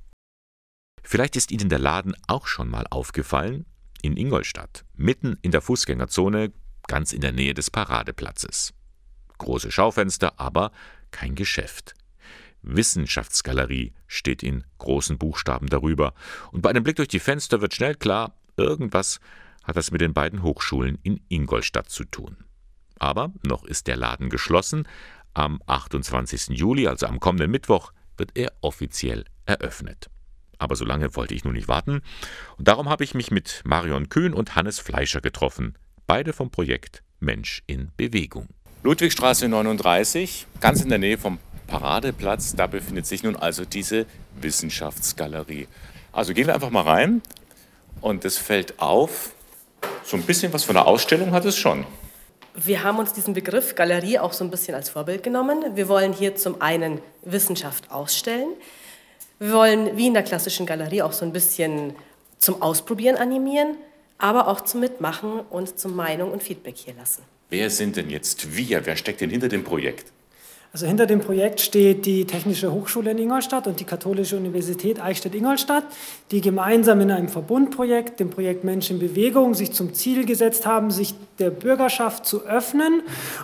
Vielleicht 1.04 1.36
ist 1.38 1.52
Ihnen 1.52 1.70
der 1.70 1.80
Laden 1.80 2.16
auch 2.28 2.48
schon 2.48 2.70
mal 2.70 2.86
aufgefallen. 2.90 3.66
In 4.02 4.18
Ingolstadt, 4.18 4.86
mitten 4.94 5.38
in 5.42 5.52
der 5.52 5.62
Fußgängerzone, 5.62 6.52
ganz 6.88 7.14
in 7.14 7.22
der 7.22 7.32
Nähe 7.32 7.54
des 7.54 7.72
Paradeplatzes. 7.72 8.74
Große 9.38 9.72
Schaufenster, 9.72 10.34
aber 10.38 10.72
kein 11.12 11.36
Geschäft. 11.36 11.96
Wissenschaftsgalerie 12.62 13.94
steht 14.08 14.44
in 14.44 14.64
großen 14.78 15.18
Buchstaben 15.18 15.68
darüber. 15.68 16.14
Und 16.52 16.62
bei 16.62 16.70
einem 16.70 16.84
Blick 16.84 16.98
durch 16.98 17.08
die 17.08 17.20
Fenster 17.20 17.62
wird 17.62 17.74
schnell 17.74 17.96
klar, 17.96 18.34
irgendwas 18.58 19.20
hat 19.64 19.78
das 19.78 19.92
mit 19.92 20.02
den 20.02 20.14
beiden 20.14 20.44
Hochschulen 20.44 20.98
in 21.04 21.22
Ingolstadt 21.30 21.90
zu 21.90 22.06
tun. 22.06 22.38
Aber 22.98 23.32
noch 23.44 23.64
ist 23.64 23.88
der 23.88 23.98
Laden 23.98 24.30
geschlossen. 24.30 24.88
Am 25.34 25.62
28. 25.68 26.58
Juli, 26.58 26.88
also 26.88 27.08
am 27.08 27.20
kommenden 27.20 27.52
Mittwoch, 27.52 27.94
wird 28.18 28.32
er 28.36 28.52
offiziell 28.62 29.26
eröffnet. 29.46 30.10
Aber 30.58 30.76
so 30.76 30.84
lange 30.84 31.16
wollte 31.16 31.34
ich 31.34 31.46
nun 31.46 31.54
nicht 31.54 31.70
warten. 31.70 32.02
Und 32.58 32.68
darum 32.68 32.90
habe 32.90 33.04
ich 33.04 33.14
mich 33.14 33.32
mit 33.32 33.62
Marion 33.64 34.10
Kühn 34.10 34.34
und 34.34 34.56
Hannes 34.56 34.80
Fleischer 34.80 35.22
getroffen. 35.22 35.78
Beide 36.06 36.34
vom 36.34 36.52
Projekt 36.52 37.04
Mensch 37.20 37.64
in 37.66 37.92
Bewegung. 37.96 38.50
Ludwigstraße 38.84 39.48
39, 39.48 40.48
ganz 40.60 40.82
in 40.82 40.90
der 40.90 41.00
Nähe 41.00 41.18
vom 41.18 41.38
Paradeplatz, 41.70 42.56
da 42.56 42.68
befindet 42.68 43.06
sich 43.06 43.24
nun 43.24 43.36
also 43.36 43.64
diese 43.64 44.06
Wissenschaftsgalerie. 44.42 45.68
Also 46.12 46.34
gehen 46.34 46.48
wir 46.48 46.56
einfach 46.56 46.72
mal 46.72 46.84
rein 46.84 47.22
und 48.02 48.26
es 48.26 48.38
fällt 48.38 48.80
auf, 48.80 49.32
so 50.04 50.18
ein 50.18 50.24
bisschen 50.24 50.52
was 50.52 50.64
von 50.64 50.76
der 50.76 50.88
Ausstellung 50.88 51.32
hat 51.32 51.46
es 51.46 51.56
schon. 51.56 51.86
Wir 52.56 52.84
haben 52.84 52.98
uns 52.98 53.14
diesen 53.14 53.34
Begriff 53.34 53.76
Galerie 53.76 54.20
auch 54.20 54.34
so 54.34 54.44
ein 54.44 54.50
bisschen 54.50 54.76
als 54.76 54.90
Vorbild 54.90 55.22
genommen. 55.24 55.64
Wir 55.76 55.88
wollen 55.88 56.12
hier 56.12 56.36
zum 56.36 56.62
einen 56.62 57.00
Wissenschaft 57.24 57.92
ausstellen. 57.92 58.50
Wir 59.38 59.54
wollen 59.54 59.96
wie 59.96 60.08
in 60.08 60.14
der 60.14 60.24
klassischen 60.24 60.66
Galerie 60.66 61.04
auch 61.04 61.14
so 61.14 61.24
ein 61.24 61.32
bisschen 61.32 61.96
zum 62.40 62.62
Ausprobieren 62.62 63.16
animieren, 63.16 63.78
aber 64.18 64.48
auch 64.48 64.62
zum 64.62 64.82
Mitmachen 64.82 65.42
und 65.50 65.80
zum 65.80 65.96
Meinung 65.96 66.32
und 66.32 66.42
Feedback 66.42 66.78
hier 66.78 66.96
lassen. 66.96 67.22
Wer 67.50 67.70
sind 67.70 67.96
denn 67.96 68.10
jetzt 68.10 68.56
wir? 68.58 68.86
Wer 68.86 68.96
steckt 68.96 69.22
denn 69.22 69.30
hinter 69.30 69.48
dem 69.48 69.64
Projekt? 69.64 70.12
Also 70.72 70.86
hinter 70.86 71.08
dem 71.08 71.20
Projekt 71.20 71.62
steht 71.62 72.06
die 72.06 72.26
Technische 72.26 72.72
Hochschule 72.72 73.10
in 73.12 73.18
Ingolstadt 73.18 73.66
und 73.66 73.80
die 73.80 73.86
Katholische 73.86 74.38
Universität 74.38 75.02
Eichstätt-Ingolstadt, 75.02 75.84
die 76.30 76.42
gemeinsam 76.42 77.02
in 77.02 77.10
einem 77.10 77.28
Verbundprojekt, 77.28 78.20
dem 78.20 78.30
Projekt 78.30 78.64
Mensch 78.64 78.92
in 78.92 79.00
Bewegung, 79.00 79.56
sich 79.56 79.72
zum 79.72 79.96
Ziel 79.96 80.26
gesetzt 80.26 80.68
haben, 80.68 80.92
sich 80.92 81.16
der 81.40 81.50
Bürgerschaft 81.50 82.28
zu 82.28 82.46
öffnen, 82.46 83.02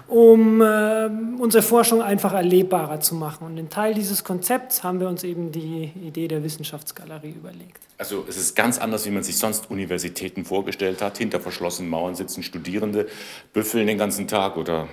um 0.08 0.62
äh, 0.62 1.10
unsere 1.40 1.64
Forschung 1.64 2.04
einfach 2.04 2.34
erlebbarer 2.34 3.00
zu 3.00 3.16
machen. 3.16 3.48
Und 3.48 3.58
in 3.58 3.72
Teil 3.72 3.96
dieses 3.96 4.24
Konzepts 4.24 4.84
haben 4.84 5.00
wir 5.00 5.08
uns 5.08 5.24
eben 5.24 5.52
die 5.52 5.92
Idee 6.04 6.28
der 6.28 6.44
Wissenschaftsgalerie 6.44 7.32
überlegt. 7.32 7.80
Also 7.98 8.24
es 8.30 8.38
ist 8.38 8.56
ganz 8.56 8.78
anders, 8.78 9.06
wie 9.08 9.12
man 9.12 9.24
sich 9.24 9.38
sonst 9.38 9.72
Universitäten 9.72 10.46
vorgestellt 10.46 11.02
hat. 11.02 11.18
Hinter 11.18 11.40
verschlossenen 11.40 11.90
Mauern 11.90 12.14
sitzen 12.14 12.44
Studierende, 12.44 13.08
büffeln 13.52 13.88
den 13.88 13.98
ganzen 13.98 14.28
Tag 14.28 14.58
oder 14.58 14.88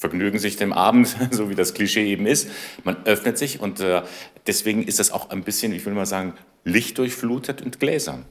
vergnügen 0.00 0.38
sich 0.38 0.56
dem 0.56 0.72
Abend, 0.72 1.14
so 1.30 1.50
wie 1.50 1.54
das 1.54 1.74
Klischee 1.74 2.10
eben 2.10 2.26
ist. 2.26 2.48
Man 2.84 2.96
öffnet 3.04 3.38
sich 3.38 3.60
und 3.60 3.80
äh, 3.80 4.02
deswegen 4.46 4.82
ist 4.82 4.98
das 4.98 5.12
auch 5.12 5.30
ein 5.30 5.44
bisschen, 5.44 5.72
ich 5.72 5.84
will 5.84 5.92
mal 5.92 6.06
sagen, 6.06 6.34
lichtdurchflutet 6.64 7.62
und 7.62 7.78
gläsern. 7.78 8.24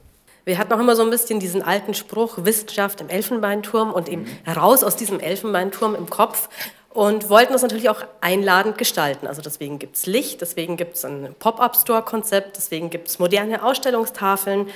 Wir 0.44 0.58
hatten 0.58 0.72
auch 0.72 0.80
immer 0.80 0.96
so 0.96 1.02
ein 1.02 1.10
bisschen 1.10 1.38
diesen 1.38 1.62
alten 1.62 1.94
Spruch, 1.94 2.44
Wissenschaft 2.44 3.00
im 3.00 3.08
Elfenbeinturm 3.08 3.92
und 3.92 4.08
eben 4.08 4.26
heraus 4.44 4.82
aus 4.82 4.96
diesem 4.96 5.20
Elfenbeinturm 5.20 5.94
im 5.94 6.10
Kopf 6.10 6.48
und 6.88 7.28
wollten 7.28 7.52
das 7.52 7.62
natürlich 7.62 7.88
auch 7.88 8.04
einladend 8.20 8.76
gestalten. 8.76 9.28
Also 9.28 9.42
deswegen 9.42 9.78
gibt 9.78 9.96
es 9.96 10.06
Licht, 10.06 10.40
deswegen 10.40 10.76
gibt 10.76 10.96
es 10.96 11.04
ein 11.04 11.36
Pop-up-Store-Konzept, 11.38 12.56
deswegen 12.56 12.90
gibt 12.90 13.08
es 13.08 13.20
moderne 13.20 13.62
Ausstellungstafeln 13.62 14.68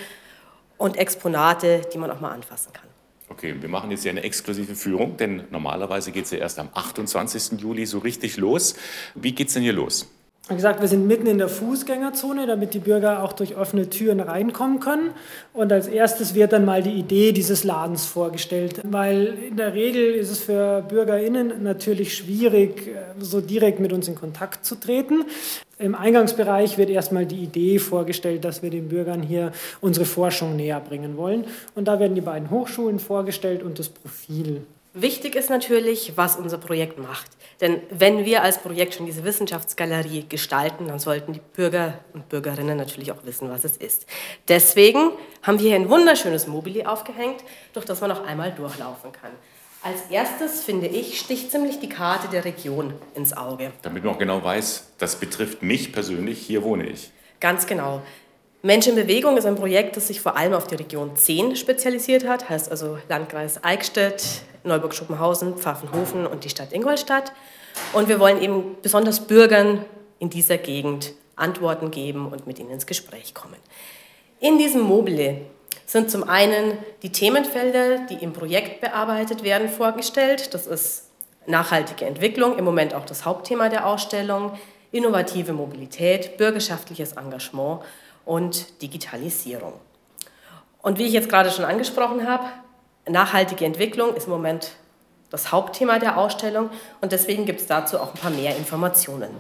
und 0.79 0.97
Exponate, 0.97 1.83
die 1.93 1.99
man 1.99 2.11
auch 2.13 2.21
mal 2.21 2.31
anfassen 2.31 2.73
kann. 2.73 2.94
Okay, 3.29 3.55
wir 3.59 3.69
machen 3.69 3.91
jetzt 3.91 4.03
hier 4.03 4.11
eine 4.11 4.23
exklusive 4.23 4.75
Führung, 4.75 5.17
denn 5.17 5.45
normalerweise 5.51 6.13
geht 6.13 6.27
es 6.27 6.31
ja 6.31 6.39
erst 6.39 6.59
am 6.59 6.69
28. 6.73 7.61
Juli 7.61 7.87
so 7.87 7.99
richtig 7.99 8.37
los. 8.37 8.75
Wie 9.15 9.33
geht 9.33 9.49
es 9.49 9.55
denn 9.55 9.63
hier 9.63 9.73
los? 9.73 10.11
Wie 10.47 10.57
gesagt, 10.57 10.83
wir 10.83 10.89
sind 10.89 11.07
mitten 11.07 11.27
in 11.27 11.39
der 11.39 11.49
Fußgängerzone, 11.49 12.47
damit 12.47 12.75
die 12.75 12.79
Bürger 12.79 13.23
auch 13.23 13.33
durch 13.33 13.57
offene 13.57 13.89
Türen 13.89 14.21
reinkommen 14.21 14.79
können. 14.79 15.13
Und 15.55 15.73
als 15.73 15.89
erstes 15.89 16.35
wird 16.35 16.53
dann 16.53 16.67
mal 16.67 16.83
die 16.83 16.93
Idee 16.93 17.33
dieses 17.33 17.65
Ladens 17.65 18.05
vorgestellt, 18.05 18.83
weil 18.85 19.39
in 19.49 19.57
der 19.57 19.73
Regel 19.73 20.13
ist 20.13 20.31
es 20.31 20.41
für 20.41 20.83
BürgerInnen 20.83 21.63
natürlich 21.63 22.15
schwierig, 22.15 22.91
so 23.19 23.41
direkt 23.41 23.81
mit 23.81 23.95
uns 23.95 24.07
in 24.07 24.17
Kontakt 24.17 24.67
zu 24.67 24.75
treten. 24.75 25.25
Im 25.79 25.95
Eingangsbereich 25.95 26.77
wird 26.77 26.91
erstmal 26.91 27.25
die 27.25 27.43
Idee 27.43 27.79
vorgestellt, 27.79 28.45
dass 28.45 28.63
wir 28.63 28.69
den 28.69 28.91
Bürgern 28.91 29.23
hier 29.23 29.51
unsere 29.81 30.05
Forschung 30.05 30.57
näher 30.57 30.81
bringen 30.81 31.17
wollen. 31.17 31.47
Und 31.75 31.89
da 31.89 31.99
werden 31.99 32.15
die 32.15 32.21
beiden 32.21 32.51
Hochschulen 32.51 32.99
vorgestellt 32.99 33.63
und 33.63 33.79
das 33.79 33.89
Profil. 33.89 34.61
Wichtig 34.97 35.35
ist 35.35 35.51
natürlich, 35.51 36.13
was 36.15 36.37
unser 36.37 36.57
Projekt 36.57 37.01
macht. 37.01 37.27
Denn 37.61 37.83
wenn 37.91 38.25
wir 38.25 38.43
als 38.45 38.59
Projekt 38.59 38.95
schon 38.95 39.07
diese 39.07 39.25
Wissenschaftsgalerie 39.25 40.27
gestalten, 40.29 40.87
dann 40.87 41.01
sollten 41.01 41.33
die 41.33 41.41
Bürger 41.41 41.99
und 42.13 42.29
Bürgerinnen 42.29 42.77
natürlich 42.77 43.11
auch 43.11 43.25
wissen, 43.25 43.51
was 43.51 43.65
es 43.65 43.77
ist. 43.77 44.07
Deswegen 44.47 45.11
haben 45.43 45.59
wir 45.59 45.67
hier 45.67 45.75
ein 45.75 45.91
wunderschönes 45.91 46.47
Mobili 46.47 46.85
aufgehängt, 46.85 47.43
durch 47.73 47.85
das 47.85 48.01
man 48.01 48.11
noch 48.11 48.25
einmal 48.25 48.53
durchlaufen 48.53 49.11
kann. 49.11 49.33
Als 49.83 50.03
erstes, 50.11 50.63
finde 50.63 50.87
ich, 50.87 51.19
sticht 51.19 51.51
ziemlich 51.51 51.81
die 51.81 51.89
Karte 51.89 52.29
der 52.29 52.45
Region 52.45 52.95
ins 53.17 53.37
Auge. 53.37 53.73
Damit 53.83 54.05
man 54.05 54.15
auch 54.15 54.19
genau 54.19 54.45
weiß, 54.45 54.93
das 54.99 55.17
betrifft 55.17 55.61
mich 55.61 55.93
persönlich, 55.93 56.39
hier 56.39 56.63
wohne 56.63 56.87
ich. 56.87 57.11
Ganz 57.41 57.67
genau. 57.67 58.01
Mensch 58.65 58.87
in 58.87 58.95
Bewegung 58.95 59.37
ist 59.37 59.45
ein 59.45 59.57
Projekt, 59.57 59.95
das 59.95 60.07
sich 60.07 60.23
vor 60.23 60.39
allem 60.39 60.55
auf 60.55 60.67
die 60.67 60.77
Region 60.77 61.15
10 61.15 61.55
spezialisiert 61.55 62.27
hat, 62.27 62.49
heißt 62.49 62.71
also 62.71 62.97
Landkreis 63.11 63.63
Eichstätt, 63.63 64.25
Neuburg-Schuppenhausen, 64.63 65.59
Pfaffenhofen 65.59 66.27
und 66.27 66.45
die 66.45 66.49
Stadt 66.49 66.73
Ingolstadt. 66.73 67.33
Und 67.93 68.09
wir 68.09 68.19
wollen 68.21 68.41
eben 68.41 68.77
besonders 68.81 69.21
Bürgern 69.21 69.85
in 70.19 70.31
dieser 70.31 70.57
Gegend 70.57 71.13
Antworten 71.37 71.91
geben 71.91 72.33
und 72.33 72.47
mit 72.47 72.59
ihnen 72.59 72.71
ins 72.71 72.87
Gespräch 72.87 73.35
kommen. 73.35 73.59
In 74.41 74.57
diesem 74.57 74.81
Mobile 74.81 75.43
sind 75.85 76.11
zum 76.11 76.27
einen 76.27 76.79
die 77.03 77.13
Themenfelder, 77.13 78.07
die 78.09 78.25
im 78.25 78.33
Projekt 78.33 78.81
bearbeitet 78.81 79.43
werden, 79.43 79.69
vorgestellt. 79.69 80.55
Das 80.55 80.67
ist 80.67 81.11
nachhaltige 81.45 82.07
Entwicklung, 82.07 82.57
im 82.57 82.65
Moment 82.65 82.95
auch 82.95 83.05
das 83.05 83.27
Hauptthema 83.27 83.69
der 83.69 83.87
Ausstellung, 83.87 84.59
innovative 84.91 85.53
Mobilität, 85.53 86.39
bürgerschaftliches 86.39 87.13
Engagement 87.13 87.83
und 88.25 88.83
Digitalisierung. 88.83 89.75
Und 90.83 90.99
wie 90.99 91.05
ich 91.05 91.13
jetzt 91.13 91.29
gerade 91.29 91.51
schon 91.51 91.65
angesprochen 91.65 92.29
habe, 92.29 92.45
nachhaltige 93.09 93.65
Entwicklung 93.65 94.15
ist 94.15 94.25
im 94.25 94.33
Moment 94.33 94.73
das 95.31 95.51
Hauptthema 95.51 95.99
der 95.99 96.19
Ausstellung 96.19 96.71
und 97.01 97.13
deswegen 97.13 97.45
gibt 97.45 97.61
es 97.61 97.67
dazu 97.67 97.99
auch 97.99 98.15
ein 98.15 98.21
paar 98.21 98.31
mehr 98.31 98.57
Informationen. 98.57 99.31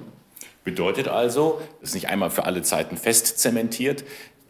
Bedeutet 0.65 1.09
also, 1.09 1.61
es 1.83 1.91
ist 1.91 1.95
nicht 1.95 2.09
einmal 2.09 2.31
für 2.31 2.47
alle 2.47 2.63
Zeiten 2.63 2.97
fest 2.97 3.39
zementiert, 3.39 4.05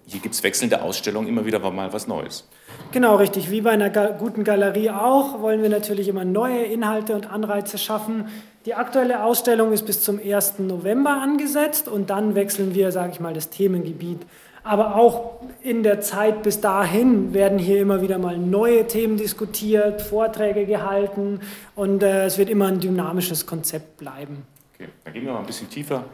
hier 0.07 0.21
gibt 0.21 0.35
es 0.35 0.43
wechselnde 0.43 0.83
Ausstellungen, 0.83 1.29
immer 1.29 1.47
wieder 1.47 1.59
mal 1.71 1.93
was 1.93 2.07
Neues. 2.07 2.47
Genau, 2.93 3.17
richtig. 3.17 3.51
Wie 3.51 3.61
bei 3.63 3.71
einer 3.71 3.91
guten 3.91 4.45
Galerie 4.45 4.91
auch, 4.91 5.41
wollen 5.41 5.63
wir 5.63 5.71
natürlich 5.71 6.09
immer 6.09 6.25
neue 6.25 6.65
Inhalte 6.65 7.15
und 7.15 7.31
Anreize 7.31 7.79
schaffen. 7.79 8.29
Die 8.67 8.75
aktuelle 8.75 9.25
Ausstellung 9.25 9.73
ist 9.73 9.85
bis 9.85 10.03
zum 10.03 10.19
1. 10.19 10.59
November 10.61 11.21
angesetzt 11.23 11.89
und 11.89 12.11
dann 12.11 12.35
wechseln 12.35 12.75
wir, 12.75 12.93
sage 12.93 13.13
ich 13.13 13.21
mal, 13.21 13.35
das 13.35 13.51
Themengebiet 13.51 14.21
Aber 14.63 14.97
auch 14.97 15.41
in 15.63 15.83
der 15.83 16.01
Zeit 16.01 16.43
bis 16.43 16.61
dahin 16.61 17.35
werden 17.35 17.59
hier 17.59 17.81
immer 17.81 18.01
wieder 18.01 18.19
mal 18.19 18.39
neue 18.39 18.87
Themen 18.87 19.19
diskutiert, 19.19 20.01
Vorträge 20.01 20.65
gehalten 20.65 21.41
und 21.75 22.03
äh, 22.03 22.25
es 22.25 22.39
wird 22.39 22.49
immer 22.49 22.69
ein 22.69 22.81
dynamisches 22.81 23.45
Konzept 23.45 23.99
bleiben. 23.99 24.47
Okay, 24.75 24.89
dann 25.05 25.13
gehen 25.13 25.27
wir 25.27 25.33
mal 25.33 25.41
ein 25.41 25.47
bisschen 25.47 25.69
tiefer 25.69 26.05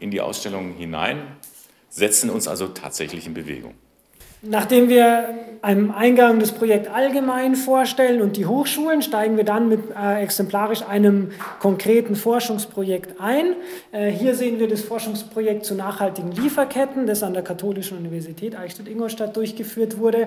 in 0.00 0.10
die 0.10 0.20
Ausstellung 0.20 0.72
hinein, 0.72 1.18
setzen 1.90 2.30
uns 2.30 2.48
also 2.48 2.68
tatsächlich 2.68 3.26
in 3.26 3.34
Bewegung. 3.34 3.74
Nachdem 4.42 4.88
wir 4.88 5.34
einen 5.60 5.90
Eingang 5.90 6.40
das 6.40 6.52
Projekt 6.52 6.88
allgemein 6.88 7.56
vorstellen 7.56 8.22
und 8.22 8.38
die 8.38 8.46
Hochschulen, 8.46 9.02
steigen 9.02 9.36
wir 9.36 9.44
dann 9.44 9.68
mit 9.68 9.80
äh, 9.94 10.22
exemplarisch 10.22 10.80
einem 10.80 11.32
konkreten 11.58 12.16
Forschungsprojekt 12.16 13.20
ein. 13.20 13.54
Äh, 13.92 14.10
hier 14.10 14.34
sehen 14.34 14.58
wir 14.58 14.66
das 14.66 14.80
Forschungsprojekt 14.80 15.66
zu 15.66 15.74
nachhaltigen 15.74 16.32
Lieferketten, 16.32 17.06
das 17.06 17.22
an 17.22 17.34
der 17.34 17.42
Katholischen 17.42 17.98
Universität 17.98 18.56
Eichstätt-Ingolstadt 18.56 19.36
durchgeführt 19.36 19.98
wurde, 19.98 20.26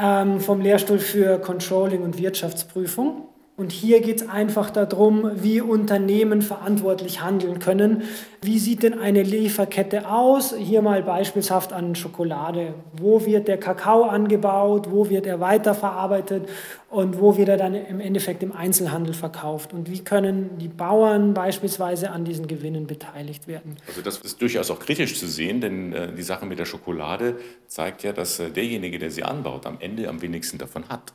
ähm, 0.00 0.40
vom 0.40 0.62
Lehrstuhl 0.62 0.98
für 0.98 1.38
Controlling 1.38 2.00
und 2.00 2.16
Wirtschaftsprüfung. 2.16 3.29
Und 3.60 3.72
hier 3.72 4.00
geht 4.00 4.22
es 4.22 4.26
einfach 4.26 4.70
darum, 4.70 5.32
wie 5.34 5.60
Unternehmen 5.60 6.40
verantwortlich 6.40 7.20
handeln 7.20 7.58
können. 7.58 8.04
Wie 8.40 8.58
sieht 8.58 8.82
denn 8.82 8.98
eine 8.98 9.22
Lieferkette 9.22 10.10
aus? 10.10 10.54
Hier 10.56 10.80
mal 10.80 11.02
beispielshaft 11.02 11.74
an 11.74 11.94
Schokolade. 11.94 12.72
Wo 12.94 13.26
wird 13.26 13.48
der 13.48 13.58
Kakao 13.58 14.04
angebaut? 14.04 14.90
Wo 14.90 15.10
wird 15.10 15.26
er 15.26 15.40
weiterverarbeitet? 15.40 16.48
Und 16.88 17.20
wo 17.20 17.36
wird 17.36 17.50
er 17.50 17.58
dann 17.58 17.74
im 17.74 18.00
Endeffekt 18.00 18.42
im 18.42 18.52
Einzelhandel 18.52 19.12
verkauft? 19.12 19.74
Und 19.74 19.90
wie 19.90 20.00
können 20.00 20.56
die 20.56 20.68
Bauern 20.68 21.34
beispielsweise 21.34 22.12
an 22.12 22.24
diesen 22.24 22.46
Gewinnen 22.46 22.86
beteiligt 22.86 23.46
werden? 23.46 23.76
Also 23.86 24.00
das 24.00 24.20
ist 24.20 24.40
durchaus 24.40 24.70
auch 24.70 24.80
kritisch 24.80 25.18
zu 25.18 25.26
sehen, 25.26 25.60
denn 25.60 25.92
äh, 25.92 26.14
die 26.14 26.22
Sache 26.22 26.46
mit 26.46 26.58
der 26.58 26.64
Schokolade 26.64 27.36
zeigt 27.66 28.04
ja, 28.04 28.14
dass 28.14 28.40
äh, 28.40 28.50
derjenige, 28.50 28.98
der 28.98 29.10
sie 29.10 29.22
anbaut, 29.22 29.66
am 29.66 29.76
Ende 29.80 30.08
am 30.08 30.22
wenigsten 30.22 30.56
davon 30.56 30.88
hat. 30.88 31.12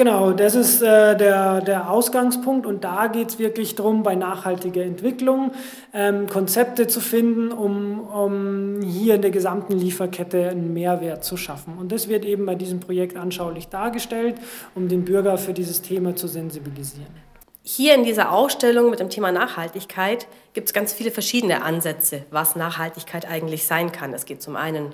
Genau, 0.00 0.32
das 0.32 0.54
ist 0.54 0.80
äh, 0.80 1.14
der, 1.14 1.60
der 1.60 1.90
Ausgangspunkt 1.90 2.64
und 2.64 2.84
da 2.84 3.08
geht 3.08 3.28
es 3.28 3.38
wirklich 3.38 3.74
darum, 3.74 4.02
bei 4.02 4.14
nachhaltiger 4.14 4.82
Entwicklung 4.82 5.52
ähm, 5.92 6.26
Konzepte 6.26 6.86
zu 6.86 7.00
finden, 7.02 7.52
um, 7.52 8.00
um 8.08 8.80
hier 8.80 9.16
in 9.16 9.20
der 9.20 9.30
gesamten 9.30 9.78
Lieferkette 9.78 10.48
einen 10.48 10.72
Mehrwert 10.72 11.22
zu 11.22 11.36
schaffen. 11.36 11.76
Und 11.78 11.92
das 11.92 12.08
wird 12.08 12.24
eben 12.24 12.46
bei 12.46 12.54
diesem 12.54 12.80
Projekt 12.80 13.18
anschaulich 13.18 13.68
dargestellt, 13.68 14.36
um 14.74 14.88
den 14.88 15.04
Bürger 15.04 15.36
für 15.36 15.52
dieses 15.52 15.82
Thema 15.82 16.16
zu 16.16 16.28
sensibilisieren. 16.28 17.14
Hier 17.62 17.94
in 17.94 18.04
dieser 18.04 18.32
Ausstellung 18.32 18.88
mit 18.88 19.00
dem 19.00 19.10
Thema 19.10 19.32
Nachhaltigkeit 19.32 20.28
gibt 20.54 20.68
es 20.68 20.72
ganz 20.72 20.94
viele 20.94 21.10
verschiedene 21.10 21.62
Ansätze, 21.62 22.24
was 22.30 22.56
Nachhaltigkeit 22.56 23.28
eigentlich 23.28 23.66
sein 23.66 23.92
kann. 23.92 24.14
Es 24.14 24.24
geht 24.24 24.40
zum 24.40 24.56
einen 24.56 24.86
um 24.86 24.92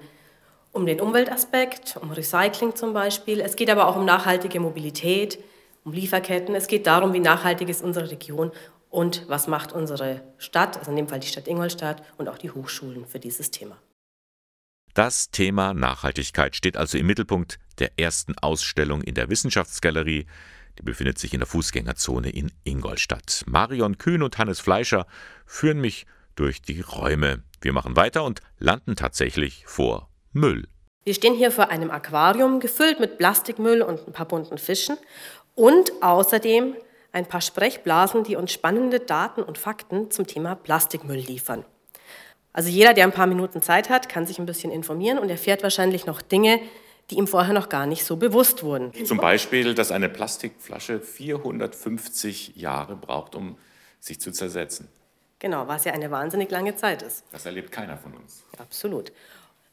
den 0.84 1.00
Umweltaspekt, 1.00 1.96
um 2.02 2.10
Recycling 2.10 2.74
zum 2.74 2.92
Beispiel. 2.92 3.40
Es 3.40 3.56
geht 3.56 3.70
aber 3.70 3.86
auch 3.88 3.96
um 3.96 4.04
nachhaltige 4.04 4.60
Mobilität, 4.60 5.38
um 5.84 5.92
Lieferketten. 5.92 6.54
Es 6.54 6.66
geht 6.66 6.86
darum, 6.86 7.14
wie 7.14 7.20
nachhaltig 7.20 7.70
ist 7.70 7.82
unsere 7.82 8.10
Region 8.10 8.50
und 8.90 9.26
was 9.28 9.46
macht 9.46 9.72
unsere 9.72 10.22
Stadt, 10.36 10.76
also 10.76 10.90
in 10.90 10.96
dem 10.96 11.08
Fall 11.08 11.20
die 11.20 11.28
Stadt 11.28 11.48
Ingolstadt 11.48 12.02
und 12.18 12.28
auch 12.28 12.38
die 12.38 12.50
Hochschulen 12.50 13.06
für 13.06 13.18
dieses 13.18 13.50
Thema. 13.50 13.78
Das 14.92 15.30
Thema 15.30 15.74
Nachhaltigkeit 15.74 16.56
steht 16.56 16.76
also 16.76 16.98
im 16.98 17.06
Mittelpunkt 17.06 17.58
der 17.78 17.98
ersten 17.98 18.36
Ausstellung 18.38 19.02
in 19.02 19.14
der 19.14 19.28
Wissenschaftsgalerie. 19.28 20.26
Die 20.78 20.82
befindet 20.82 21.18
sich 21.18 21.32
in 21.34 21.40
der 21.40 21.46
Fußgängerzone 21.46 22.30
in 22.30 22.52
Ingolstadt. 22.64 23.44
Marion 23.46 23.98
Kühn 23.98 24.22
und 24.22 24.38
Hannes 24.38 24.60
Fleischer 24.60 25.06
führen 25.44 25.80
mich 25.80 26.06
durch 26.34 26.62
die 26.62 26.80
Räume. 26.80 27.42
Wir 27.60 27.72
machen 27.72 27.96
weiter 27.96 28.24
und 28.24 28.40
landen 28.58 28.96
tatsächlich 28.96 29.64
vor 29.66 30.08
Müll. 30.36 30.68
Wir 31.04 31.14
stehen 31.14 31.34
hier 31.34 31.50
vor 31.50 31.70
einem 31.70 31.90
Aquarium, 31.90 32.60
gefüllt 32.60 33.00
mit 33.00 33.16
Plastikmüll 33.18 33.82
und 33.82 34.06
ein 34.06 34.12
paar 34.12 34.26
bunten 34.26 34.58
Fischen 34.58 34.96
und 35.54 35.90
außerdem 36.02 36.76
ein 37.12 37.26
paar 37.26 37.40
Sprechblasen, 37.40 38.22
die 38.24 38.36
uns 38.36 38.52
spannende 38.52 39.00
Daten 39.00 39.42
und 39.42 39.56
Fakten 39.56 40.10
zum 40.10 40.26
Thema 40.26 40.54
Plastikmüll 40.54 41.16
liefern. 41.16 41.64
Also 42.52 42.68
jeder, 42.68 42.92
der 42.92 43.04
ein 43.04 43.12
paar 43.12 43.26
Minuten 43.26 43.62
Zeit 43.62 43.88
hat, 43.88 44.08
kann 44.08 44.26
sich 44.26 44.38
ein 44.38 44.46
bisschen 44.46 44.70
informieren 44.70 45.18
und 45.18 45.30
erfährt 45.30 45.62
wahrscheinlich 45.62 46.06
noch 46.06 46.20
Dinge, 46.20 46.60
die 47.10 47.16
ihm 47.16 47.26
vorher 47.26 47.54
noch 47.54 47.68
gar 47.68 47.86
nicht 47.86 48.04
so 48.04 48.16
bewusst 48.16 48.62
wurden. 48.62 48.92
Zum 49.04 49.18
Beispiel, 49.18 49.74
dass 49.74 49.92
eine 49.92 50.08
Plastikflasche 50.08 51.00
450 51.00 52.56
Jahre 52.56 52.96
braucht, 52.96 53.34
um 53.34 53.56
sich 54.00 54.20
zu 54.20 54.32
zersetzen. 54.32 54.88
Genau, 55.38 55.68
was 55.68 55.84
ja 55.84 55.92
eine 55.92 56.10
wahnsinnig 56.10 56.50
lange 56.50 56.74
Zeit 56.76 57.02
ist. 57.02 57.24
Das 57.30 57.46
erlebt 57.46 57.70
keiner 57.70 57.96
von 57.96 58.14
uns. 58.14 58.42
Absolut. 58.58 59.12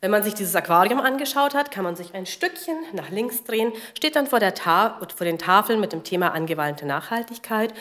Wenn 0.03 0.11
man 0.11 0.21
sich 0.21 0.33
dieses 0.33 0.53
Aquarium 0.53 0.99
angeschaut 0.99 1.53
hat, 1.53 1.71
kann 1.71 1.85
man 1.85 1.95
sich 1.95 2.13
ein 2.13 2.25
Stückchen 2.25 2.75
nach 2.91 3.09
links 3.09 3.45
drehen, 3.45 3.71
steht 3.97 4.17
dann 4.17 4.27
vor, 4.27 4.41
vor 4.41 5.25
den 5.25 5.39
Tafeln 5.39 5.79
mit 5.79 5.93
dem 5.93 6.03
Thema 6.03 6.33
angewandte 6.33 6.85
Nachhaltigkeit 6.85 7.73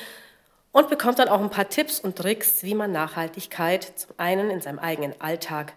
und 0.70 0.88
bekommt 0.88 1.18
dann 1.18 1.26
auch 1.26 1.40
ein 1.40 1.50
paar 1.50 1.68
Tipps 1.68 1.98
und 1.98 2.14
Tricks, 2.14 2.62
wie 2.62 2.76
man 2.76 2.92
Nachhaltigkeit 2.92 3.82
zum 3.96 4.12
einen 4.18 4.50
in 4.50 4.60
seinem 4.60 4.78
eigenen 4.78 5.20
Alltag 5.20 5.72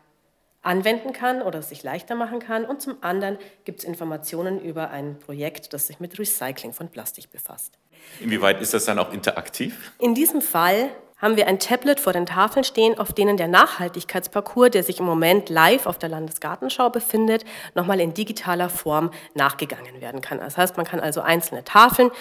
anwenden 0.62 1.13
kann 1.13 1.41
oder 1.41 1.58
es 1.58 1.69
sich 1.69 1.81
leichter 1.81 2.13
machen 2.13 2.38
kann 2.38 2.63
und 2.63 2.79
zum 2.79 2.97
anderen 3.01 3.39
gibt 3.63 3.79
es 3.79 3.86
Informationen 3.86 4.62
über 4.62 4.91
ein 4.91 5.17
Projekt, 5.17 5.73
das 5.73 5.88
sich 5.88 5.99
mit 5.99 6.19
Recycling 6.19 6.73
von 6.73 6.89
Plastik 6.89 7.31
befasst. 7.31 7.79
Inwieweit 8.19 8.62
ist 8.62 8.75
das 8.75 8.86
dann 8.86 8.99
auch 8.99 9.12
interaktiv? 9.12 9.93
In 9.97 10.13
diesem 10.13 10.43
Fall 10.43 10.91
haben 11.25 11.38
wir 11.38 11.47
ein 11.47 11.57
Tablet 11.57 11.99
vor 11.99 12.13
den 12.13 12.27
Tafeln 12.27 12.63
stehen, 12.63 12.99
auf 12.99 13.11
denen 13.11 13.35
der 13.35 13.47
Nachhaltigkeitsparcours, 13.47 14.69
der 14.69 14.83
sich 14.83 14.99
im 14.99 15.05
Moment 15.05 15.49
live 15.49 15.88
auf 15.88 15.97
der 15.97 16.07
Landesgartenschau 16.07 16.91
befindet, 16.91 17.43
nochmal 17.73 17.99
in 17.99 18.13
digitaler 18.13 18.69
Form 18.69 19.09
nachgegangen 19.33 20.01
werden 20.01 20.21
kann. 20.21 20.38
Das 20.38 20.55
heißt, 20.55 20.77
man 20.77 20.85
kann 20.85 20.99
also 20.99 21.21
einzelne 21.21 21.63
Tafeln 21.63 22.11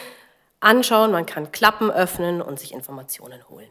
anschauen, 0.60 1.12
man 1.12 1.26
kann 1.26 1.52
Klappen 1.52 1.90
öffnen 1.90 2.40
und 2.40 2.58
sich 2.58 2.72
Informationen 2.72 3.46
holen. 3.50 3.68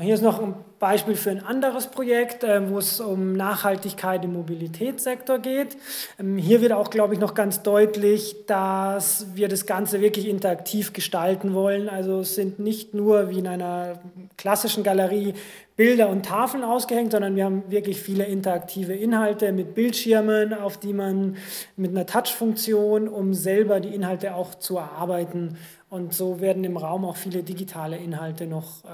Hier 0.00 0.14
ist 0.14 0.22
noch 0.22 0.42
ein 0.42 0.54
Beispiel 0.80 1.14
für 1.14 1.30
ein 1.30 1.44
anderes 1.44 1.86
Projekt, 1.86 2.42
äh, 2.42 2.68
wo 2.68 2.78
es 2.78 3.00
um 3.00 3.32
Nachhaltigkeit 3.34 4.24
im 4.24 4.32
Mobilitätssektor 4.32 5.38
geht. 5.38 5.76
Ähm, 6.18 6.36
hier 6.36 6.60
wird 6.60 6.72
auch, 6.72 6.90
glaube 6.90 7.14
ich, 7.14 7.20
noch 7.20 7.34
ganz 7.34 7.62
deutlich, 7.62 8.46
dass 8.46 9.26
wir 9.34 9.48
das 9.48 9.66
Ganze 9.66 10.00
wirklich 10.00 10.28
interaktiv 10.28 10.92
gestalten 10.92 11.54
wollen. 11.54 11.88
Also 11.88 12.20
es 12.20 12.34
sind 12.34 12.58
nicht 12.58 12.92
nur 12.92 13.30
wie 13.30 13.38
in 13.38 13.46
einer 13.46 14.00
klassischen 14.36 14.82
Galerie 14.82 15.34
Bilder 15.76 16.08
und 16.08 16.24
Tafeln 16.24 16.62
ausgehängt, 16.62 17.12
sondern 17.12 17.34
wir 17.34 17.44
haben 17.44 17.64
wirklich 17.68 18.00
viele 18.00 18.24
interaktive 18.24 18.94
Inhalte 18.94 19.52
mit 19.52 19.74
Bildschirmen, 19.74 20.54
auf 20.54 20.78
die 20.78 20.92
man 20.92 21.36
mit 21.76 21.90
einer 21.90 22.06
Touch-Funktion, 22.06 23.08
um 23.08 23.34
selber 23.34 23.80
die 23.80 23.94
Inhalte 23.94 24.34
auch 24.34 24.54
zu 24.54 24.76
erarbeiten. 24.76 25.56
Und 25.94 26.12
so 26.12 26.40
werden 26.40 26.64
im 26.64 26.76
Raum 26.76 27.04
auch 27.04 27.14
viele 27.14 27.44
digitale 27.44 27.96
Inhalte 27.96 28.48
noch 28.48 28.84
äh, 28.84 28.88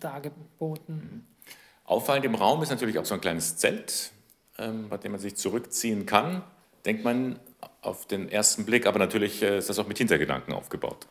dargeboten. 0.00 1.26
Auffallend 1.84 2.24
im 2.24 2.36
Raum 2.36 2.62
ist 2.62 2.70
natürlich 2.70 3.00
auch 3.00 3.04
so 3.04 3.14
ein 3.14 3.20
kleines 3.20 3.56
Zelt, 3.56 4.12
ähm, 4.56 4.88
bei 4.88 4.98
dem 4.98 5.10
man 5.10 5.20
sich 5.20 5.34
zurückziehen 5.34 6.06
kann. 6.06 6.44
Denkt 6.84 7.02
man 7.02 7.40
auf 7.82 8.06
den 8.06 8.28
ersten 8.28 8.64
Blick, 8.64 8.86
aber 8.86 9.00
natürlich 9.00 9.42
äh, 9.42 9.58
ist 9.58 9.68
das 9.68 9.80
auch 9.80 9.88
mit 9.88 9.98
Hintergedanken 9.98 10.54
aufgebaut. 10.54 11.08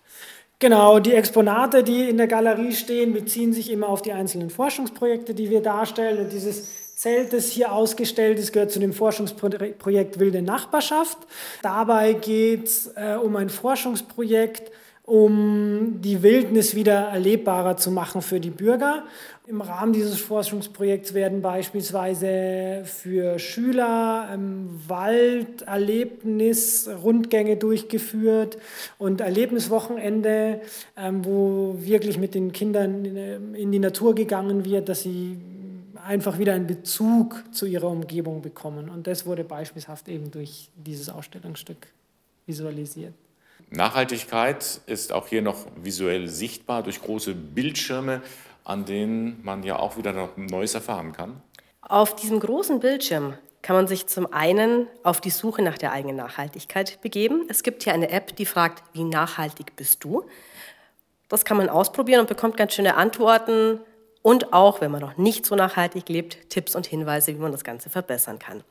Genau, 0.60 1.00
die 1.00 1.14
Exponate, 1.14 1.84
die 1.84 2.10
in 2.10 2.16
der 2.16 2.28
Galerie 2.28 2.72
stehen, 2.72 3.12
beziehen 3.12 3.52
sich 3.52 3.70
immer 3.70 3.90
auf 3.90 4.02
die 4.02 4.14
einzelnen 4.14 4.50
Forschungsprojekte, 4.50 5.34
die 5.34 5.50
wir 5.50 5.62
darstellen. 5.62 6.24
Und 6.24 6.32
dieses 6.32 6.96
Zelt, 6.96 7.34
das 7.34 7.50
hier 7.50 7.74
ausgestellt 7.74 8.40
ist, 8.40 8.54
gehört 8.54 8.72
zu 8.72 8.80
dem 8.80 8.94
Forschungsprojekt 8.94 10.20
Wilde 10.20 10.42
Nachbarschaft. 10.42 11.18
Dabei 11.62 12.14
geht 12.14 12.68
es 12.68 12.88
äh, 12.96 13.18
um 13.22 13.36
ein 13.36 13.50
Forschungsprojekt, 13.50 14.72
um 15.06 16.02
die 16.02 16.22
Wildnis 16.24 16.74
wieder 16.74 17.10
erlebbarer 17.10 17.78
zu 17.78 17.92
machen 17.92 18.24
für 18.24 18.40
die 18.40 18.50
Bürger. 18.50 19.04
Im 19.46 19.62
Rahmen 19.62 19.94
dieses 19.94 20.20
Forschungsprojekts 20.20 21.14
werden 21.14 21.44
beispielsweise 21.44 22.82
für 22.86 23.38
Schüler 23.38 24.30
ähm, 24.34 24.82
Walderlebnis-Rundgänge 24.88 27.58
durchgeführt 27.58 28.58
und 28.98 29.22
Erlebniswochenende, 29.22 30.62
ähm, 30.98 31.24
wo 31.24 31.76
wirklich 31.78 32.18
mit 32.18 32.34
den 32.34 32.52
Kindern 32.52 33.06
in 33.54 33.72
die 33.72 33.78
Natur 33.78 34.16
gegangen 34.16 34.66
wird, 34.66 34.90
dass 34.90 35.04
sie 35.04 35.38
einfach 36.04 36.40
wieder 36.40 36.54
einen 36.54 36.66
Bezug 36.66 37.44
zu 37.52 37.68
ihrer 37.68 37.90
Umgebung 37.90 38.42
bekommen. 38.42 38.90
Und 38.90 39.06
das 39.06 39.28
wurde 39.28 39.44
beispielhaft 39.44 40.10
eben 40.10 40.32
durch 40.32 40.72
dieses 40.76 41.10
Ausstellungsstück 41.10 41.86
visualisiert. 42.48 43.14
Nachhaltigkeit 43.70 44.82
ist 44.86 45.12
auch 45.12 45.28
hier 45.28 45.42
noch 45.42 45.66
visuell 45.76 46.28
sichtbar 46.28 46.84
durch 46.84 47.02
große 47.02 47.34
Bildschirme, 47.34 48.22
an 48.64 48.86
denen 48.86 49.44
man 49.44 49.64
ja 49.64 49.78
auch 49.78 49.98
wieder 49.98 50.14
noch 50.14 50.38
Neues 50.38 50.74
erfahren 50.74 51.12
kann. 51.12 51.42
Auf 51.82 52.16
diesem 52.16 52.40
großen 52.40 52.80
Bildschirm 52.80 53.36
kann 53.62 53.76
man 53.76 53.88
sich 53.88 54.08
zum 54.08 54.32
einen 54.32 54.88
auf 55.04 55.22
die 55.22 55.32
Suche 55.32 55.62
nach 55.62 55.78
der 55.78 55.92
eigenen 55.92 56.18
Nachhaltigkeit 56.18 57.02
begeben. 57.02 57.46
Es 57.50 57.64
gibt 57.64 57.84
hier 57.84 57.94
eine 57.94 58.10
App, 58.10 58.36
die 58.36 58.46
fragt, 58.46 58.84
wie 58.94 59.04
nachhaltig 59.04 59.76
bist 59.76 60.04
du? 60.04 60.26
Das 61.30 61.46
kann 61.46 61.58
man 61.58 61.70
ausprobieren 61.70 62.22
und 62.22 62.30
bekommt 62.30 62.58
ganz 62.58 62.74
schöne 62.74 62.96
Antworten 62.96 63.80
und 64.22 64.54
auch, 64.54 64.82
wenn 64.82 64.92
man 64.92 65.02
noch 65.02 65.18
nicht 65.18 65.46
so 65.46 65.56
nachhaltig 65.56 66.10
lebt, 66.10 66.50
Tipps 66.50 66.76
und 66.76 66.86
Hinweise, 66.86 67.34
wie 67.34 67.40
man 67.40 67.52
das 67.52 67.64
Ganze 67.64 67.90
verbessern 67.90 68.40
kann. 68.40 68.64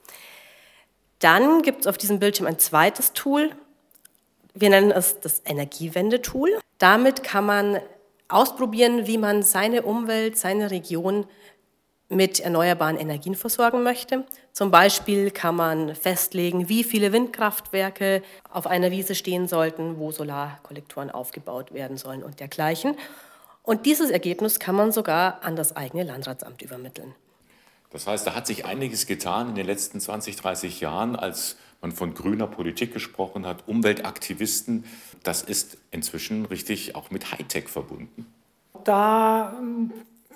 Dann 1.18 1.62
gibt 1.62 1.82
es 1.82 1.86
auf 1.86 1.98
diesem 1.98 2.18
Bildschirm 2.18 2.46
ein 2.46 2.58
zweites 2.58 3.12
Tool. 3.12 3.50
Wir 4.54 4.70
nennen 4.70 4.92
es 4.92 5.20
das 5.20 5.42
Energiewende-Tool. 5.44 6.60
Damit 6.78 7.24
kann 7.24 7.44
man 7.44 7.80
ausprobieren, 8.28 9.06
wie 9.06 9.18
man 9.18 9.42
seine 9.42 9.82
Umwelt, 9.82 10.38
seine 10.38 10.70
Region 10.70 11.26
mit 12.08 12.38
erneuerbaren 12.38 12.96
Energien 12.96 13.34
versorgen 13.34 13.82
möchte. 13.82 14.24
Zum 14.52 14.70
Beispiel 14.70 15.32
kann 15.32 15.56
man 15.56 15.96
festlegen, 15.96 16.68
wie 16.68 16.84
viele 16.84 17.12
Windkraftwerke 17.12 18.22
auf 18.48 18.68
einer 18.68 18.92
Wiese 18.92 19.16
stehen 19.16 19.48
sollten, 19.48 19.98
wo 19.98 20.12
Solarkollektoren 20.12 21.10
aufgebaut 21.10 21.74
werden 21.74 21.96
sollen 21.96 22.22
und 22.22 22.38
dergleichen. 22.38 22.96
Und 23.64 23.86
dieses 23.86 24.10
Ergebnis 24.10 24.60
kann 24.60 24.76
man 24.76 24.92
sogar 24.92 25.42
an 25.42 25.56
das 25.56 25.74
eigene 25.74 26.04
Landratsamt 26.04 26.62
übermitteln. 26.62 27.14
Das 27.90 28.06
heißt, 28.06 28.26
da 28.26 28.34
hat 28.34 28.46
sich 28.46 28.64
einiges 28.64 29.06
getan 29.06 29.50
in 29.50 29.54
den 29.54 29.66
letzten 29.66 30.00
20, 30.00 30.36
30 30.36 30.80
Jahren, 30.80 31.16
als 31.16 31.56
man 31.84 31.92
von 31.92 32.14
grüner 32.14 32.46
Politik 32.46 32.94
gesprochen 32.94 33.44
hat, 33.44 33.68
Umweltaktivisten. 33.68 34.84
Das 35.22 35.42
ist 35.42 35.76
inzwischen 35.90 36.46
richtig 36.46 36.96
auch 36.96 37.10
mit 37.10 37.30
Hightech 37.30 37.68
verbunden. 37.68 38.24
Da 38.84 39.52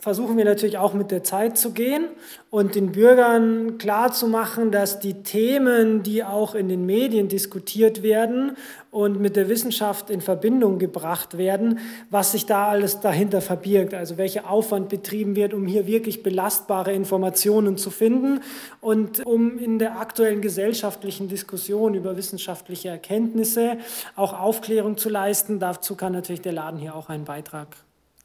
versuchen 0.01 0.37
wir 0.37 0.45
natürlich 0.45 0.79
auch 0.79 0.95
mit 0.95 1.11
der 1.11 1.23
Zeit 1.25 1.59
zu 1.59 1.73
gehen 1.73 2.07
und 2.51 2.75
den 2.75 2.93
Bürgern 2.93 3.79
klarzumachen, 3.79 4.71
dass 4.71 5.01
die 5.01 5.23
Themen, 5.23 6.03
die 6.03 6.25
auch 6.25 6.55
in 6.55 6.69
den 6.69 6.87
Medien 6.87 7.29
diskutiert 7.29 8.03
werden 8.03 8.57
und 8.91 9.21
mit 9.21 9.37
der 9.37 9.49
Wissenschaft 9.49 10.09
in 10.09 10.21
Verbindung 10.21 10.79
gebracht 10.79 11.37
werden, 11.37 11.79
was 12.11 12.33
sich 12.33 12.47
da 12.47 12.69
alles 12.69 13.01
dahinter 13.01 13.41
verbirgt, 13.41 13.93
also 13.93 14.17
welcher 14.17 14.49
Aufwand 14.51 14.89
betrieben 14.89 15.37
wird, 15.37 15.53
um 15.53 15.67
hier 15.67 15.87
wirklich 15.87 16.23
belastbare 16.23 16.93
Informationen 16.93 17.77
zu 17.77 17.91
finden 17.91 18.41
und 18.81 19.27
um 19.27 19.59
in 19.59 19.79
der 19.79 20.01
aktuellen 20.01 20.41
gesellschaftlichen 20.41 21.29
Diskussion 21.29 21.95
über 21.95 22.17
wissenschaftliche 22.17 22.89
Erkenntnisse 22.89 23.79
auch 24.17 24.39
Aufklärung 24.39 24.97
zu 24.97 25.09
leisten. 25.09 25.59
Dazu 25.59 25.95
kann 25.97 26.13
natürlich 26.13 26.43
der 26.43 26.53
Laden 26.53 26.79
hier 26.79 26.95
auch 26.95 27.09
einen 27.09 27.25
Beitrag 27.25 27.69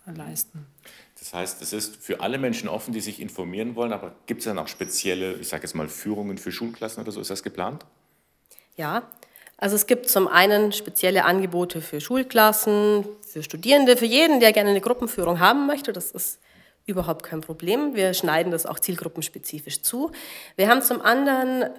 leisten. 0.06 0.66
Das 1.24 1.34
heißt, 1.34 1.62
es 1.62 1.72
ist 1.72 1.96
für 1.96 2.20
alle 2.20 2.38
Menschen 2.38 2.68
offen, 2.68 2.94
die 2.94 3.00
sich 3.00 3.22
informieren 3.22 3.78
wollen, 3.78 3.94
aber 3.94 4.14
gibt 4.26 4.42
es 4.42 4.46
dann 4.46 4.60
auch 4.60 4.68
spezielle, 4.68 5.36
ich 5.36 5.48
sage 5.48 5.64
jetzt 5.64 5.74
mal, 5.74 5.88
Führungen 5.88 6.38
für 6.38 6.52
Schulklassen 6.52 7.02
oder 7.02 7.14
so? 7.14 7.22
Ist 7.22 7.30
das 7.30 7.44
geplant? 7.44 7.86
Ja, 8.76 9.04
also 9.56 9.78
es 9.78 9.88
gibt 9.88 10.10
zum 10.10 10.28
einen 10.28 10.74
spezielle 10.74 11.24
Angebote 11.24 11.80
für 11.80 12.02
Schulklassen, 12.02 13.06
für 13.26 13.42
Studierende, 13.42 13.96
für 13.96 14.06
jeden, 14.06 14.42
der 14.42 14.52
gerne 14.52 14.72
eine 14.72 14.82
Gruppenführung 14.82 15.40
haben 15.40 15.66
möchte. 15.66 15.94
Das 15.94 16.12
ist 16.12 16.40
überhaupt 16.86 17.24
kein 17.24 17.40
Problem. 17.40 17.96
Wir 17.96 18.14
schneiden 18.14 18.52
das 18.52 18.66
auch 18.66 18.80
zielgruppenspezifisch 18.80 19.82
zu. 19.82 20.12
Wir 20.58 20.68
haben 20.68 20.82
zum 20.82 21.02
anderen 21.02 21.70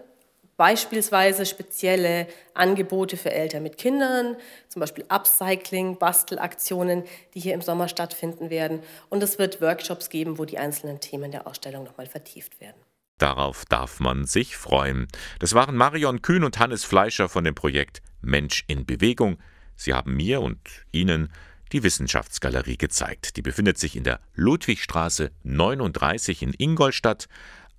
Beispielsweise 0.57 1.47
spezielle 1.47 2.29
Angebote 2.55 3.17
für 3.17 3.33
Eltern 3.33 3.63
mit 3.63 3.77
Kindern, 3.77 4.37
zum 4.69 4.81
Beispiel 4.81 5.05
Upcycling, 5.09 5.99
Bastelaktionen, 5.99 7.05
die 7.35 7.41
hier 7.41 7.55
im 7.55 7.63
Sommer 7.63 7.89
stattfinden 7.89 8.51
werden. 8.51 8.81
Und 9.11 9.23
es 9.23 9.39
wird 9.39 9.61
Workshops 9.61 10.11
geben, 10.11 10.39
wo 10.39 10.45
die 10.45 10.59
einzelnen 10.59 11.01
Themen 11.01 11.33
der 11.33 11.47
Ausstellung 11.47 11.85
nochmal 11.85 12.07
vertieft 12.07 12.61
werden. 12.61 12.81
Darauf 13.19 13.65
darf 13.67 14.01
man 14.01 14.27
sich 14.27 14.57
freuen. 14.57 15.07
Das 15.39 15.55
waren 15.55 15.77
Marion 15.77 16.23
Kühn 16.23 16.45
und 16.45 16.59
Hannes 16.59 16.85
Fleischer 16.85 17.29
von 17.29 17.45
dem 17.45 17.55
Projekt 17.55 18.03
Mensch 18.21 18.65
in 18.67 18.87
Bewegung. 18.87 19.39
Sie 19.77 19.95
haben 19.95 20.15
mir 20.15 20.41
und 20.41 20.59
Ihnen 20.93 21.33
die 21.73 21.83
Wissenschaftsgalerie 21.83 22.77
gezeigt. 22.77 23.37
Die 23.37 23.43
befindet 23.43 23.79
sich 23.79 23.97
in 23.97 24.05
der 24.05 24.21
Ludwigstraße 24.35 25.31
39 25.43 26.43
in 26.43 26.55
Ingolstadt. 26.57 27.29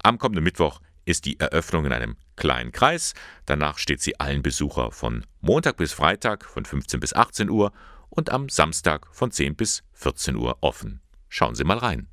Am 0.03 0.17
kommenden 0.17 0.43
Mittwoch 0.43 0.81
ist 1.05 1.25
die 1.25 1.39
Eröffnung 1.39 1.85
in 1.85 1.93
einem 1.93 2.17
kleinen 2.35 2.71
Kreis. 2.71 3.13
Danach 3.45 3.77
steht 3.77 4.01
sie 4.01 4.19
allen 4.19 4.41
Besucher 4.41 4.91
von 4.91 5.25
Montag 5.41 5.77
bis 5.77 5.93
Freitag 5.93 6.45
von 6.45 6.65
15 6.65 6.99
bis 6.99 7.13
18 7.13 7.49
Uhr 7.49 7.71
und 8.09 8.31
am 8.31 8.49
Samstag 8.49 9.07
von 9.11 9.31
10 9.31 9.55
bis 9.55 9.83
14 9.93 10.35
Uhr 10.35 10.57
offen. 10.61 11.01
Schauen 11.29 11.55
Sie 11.55 11.63
mal 11.63 11.77
rein. 11.77 12.07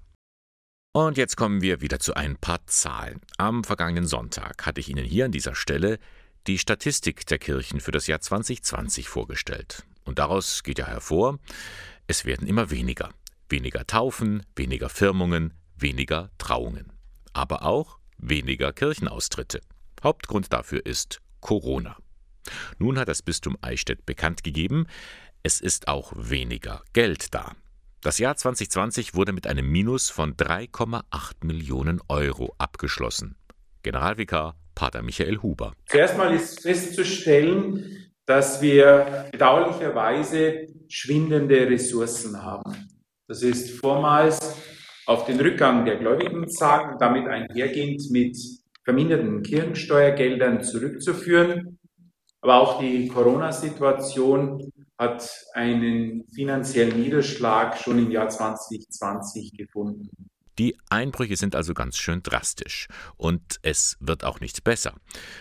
Und 0.92 1.16
jetzt 1.16 1.36
kommen 1.36 1.62
wir 1.62 1.80
wieder 1.80 2.00
zu 2.00 2.14
ein 2.14 2.36
paar 2.36 2.66
Zahlen. 2.66 3.20
Am 3.38 3.64
vergangenen 3.64 4.06
Sonntag 4.06 4.66
hatte 4.66 4.80
ich 4.80 4.90
Ihnen 4.90 5.04
hier 5.04 5.24
an 5.24 5.32
dieser 5.32 5.54
Stelle 5.54 5.98
die 6.46 6.58
Statistik 6.58 7.24
der 7.26 7.38
Kirchen 7.38 7.80
für 7.80 7.92
das 7.92 8.08
Jahr 8.08 8.20
2020 8.20 9.08
vorgestellt. 9.08 9.84
Und 10.04 10.18
daraus 10.18 10.62
geht 10.62 10.78
ja 10.78 10.86
hervor, 10.86 11.38
es 12.08 12.24
werden 12.24 12.46
immer 12.46 12.70
weniger. 12.70 13.10
Weniger 13.48 13.86
Taufen, 13.86 14.44
weniger 14.56 14.88
Firmungen, 14.88 15.54
weniger 15.76 16.30
Trauungen. 16.36 16.92
Aber 17.32 17.62
auch 17.62 17.98
weniger 18.22 18.72
Kirchenaustritte. 18.72 19.60
Hauptgrund 20.02 20.52
dafür 20.52 20.86
ist 20.86 21.20
Corona. 21.40 21.96
Nun 22.78 22.98
hat 22.98 23.08
das 23.08 23.22
Bistum 23.22 23.56
Eichstätt 23.60 24.06
bekannt 24.06 24.42
gegeben, 24.42 24.86
es 25.42 25.60
ist 25.60 25.88
auch 25.88 26.12
weniger 26.16 26.82
Geld 26.92 27.34
da. 27.34 27.52
Das 28.00 28.18
Jahr 28.18 28.36
2020 28.36 29.14
wurde 29.14 29.32
mit 29.32 29.46
einem 29.46 29.70
Minus 29.70 30.10
von 30.10 30.34
3,8 30.36 31.44
Millionen 31.44 32.00
Euro 32.08 32.54
abgeschlossen. 32.58 33.36
Generalvikar 33.82 34.56
Pater 34.74 35.02
Michael 35.02 35.38
Huber. 35.38 35.74
Zuerst 35.86 36.16
mal 36.16 36.34
ist 36.34 36.62
festzustellen, 36.62 38.12
dass 38.26 38.62
wir 38.62 39.28
bedauerlicherweise 39.30 40.68
schwindende 40.88 41.68
Ressourcen 41.68 42.42
haben. 42.42 42.88
Das 43.28 43.42
ist 43.42 43.70
vormals 43.70 44.56
auf 45.06 45.24
den 45.24 45.40
Rückgang 45.40 45.84
der 45.84 45.96
Gläubigenzahlen 45.96 46.92
und 46.92 47.00
damit 47.00 47.26
einhergehend 47.26 48.10
mit 48.10 48.36
verminderten 48.84 49.42
Kirchensteuergeldern 49.42 50.62
zurückzuführen. 50.62 51.78
Aber 52.40 52.60
auch 52.60 52.80
die 52.80 53.08
Corona-Situation 53.08 54.72
hat 54.98 55.28
einen 55.54 56.24
finanziellen 56.34 57.00
Niederschlag 57.00 57.76
schon 57.78 57.98
im 57.98 58.10
Jahr 58.10 58.28
2020 58.28 59.52
gefunden. 59.56 60.08
Die 60.58 60.76
Einbrüche 60.90 61.36
sind 61.36 61.56
also 61.56 61.72
ganz 61.72 61.96
schön 61.96 62.22
drastisch. 62.22 62.88
Und 63.16 63.58
es 63.62 63.96
wird 64.00 64.24
auch 64.24 64.40
nicht 64.40 64.64
besser. 64.64 64.94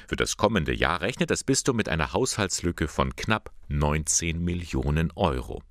Für 0.08 0.16
das 0.16 0.38
kommende 0.38 0.74
Jahr 0.74 1.02
rechnet 1.02 1.32
das 1.32 1.44
Bistum 1.44 1.76
mit 1.76 1.90
einer 1.90 2.14
Haushaltslücke 2.14 2.88
von 2.88 3.16
knapp 3.16 3.52
19 3.68 4.42
Millionen 4.42 5.12
Euro. 5.16 5.62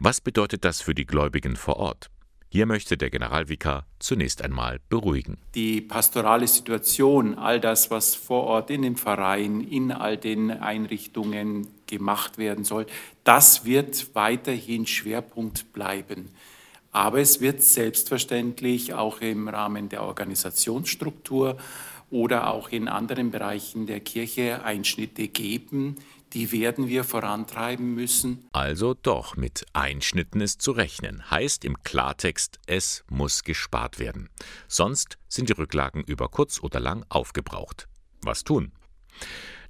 Was 0.00 0.20
bedeutet 0.20 0.64
das 0.64 0.80
für 0.80 0.94
die 0.94 1.06
Gläubigen 1.06 1.56
vor 1.56 1.76
Ort? 1.76 2.10
Hier 2.50 2.64
möchte 2.64 2.96
der 2.96 3.10
Generalvikar 3.10 3.84
zunächst 3.98 4.42
einmal 4.42 4.80
beruhigen. 4.88 5.36
Die 5.54 5.82
pastorale 5.82 6.48
Situation, 6.48 7.36
all 7.36 7.60
das, 7.60 7.90
was 7.90 8.14
vor 8.14 8.44
Ort 8.44 8.70
in 8.70 8.80
dem 8.80 8.96
Verein, 8.96 9.60
in 9.60 9.92
all 9.92 10.16
den 10.16 10.50
Einrichtungen 10.50 11.68
gemacht 11.86 12.38
werden 12.38 12.64
soll, 12.64 12.86
das 13.22 13.66
wird 13.66 14.14
weiterhin 14.14 14.86
Schwerpunkt 14.86 15.74
bleiben. 15.74 16.30
Aber 16.90 17.20
es 17.20 17.42
wird 17.42 17.62
selbstverständlich 17.62 18.94
auch 18.94 19.20
im 19.20 19.48
Rahmen 19.48 19.90
der 19.90 20.02
Organisationsstruktur 20.02 21.58
oder 22.10 22.50
auch 22.50 22.70
in 22.70 22.88
anderen 22.88 23.30
Bereichen 23.30 23.86
der 23.86 24.00
Kirche 24.00 24.64
Einschnitte 24.64 25.28
geben, 25.28 25.96
die 26.32 26.52
werden 26.52 26.88
wir 26.88 27.04
vorantreiben 27.04 27.94
müssen. 27.94 28.46
Also 28.52 28.94
doch, 28.94 29.36
mit 29.36 29.66
Einschnitten 29.72 30.40
ist 30.40 30.62
zu 30.62 30.72
rechnen. 30.72 31.30
Heißt 31.30 31.64
im 31.64 31.82
Klartext, 31.82 32.58
es 32.66 33.04
muss 33.10 33.44
gespart 33.44 33.98
werden. 33.98 34.28
Sonst 34.66 35.18
sind 35.28 35.48
die 35.48 35.54
Rücklagen 35.54 36.02
über 36.04 36.28
kurz 36.28 36.62
oder 36.62 36.80
lang 36.80 37.04
aufgebraucht. 37.08 37.88
Was 38.22 38.44
tun? 38.44 38.72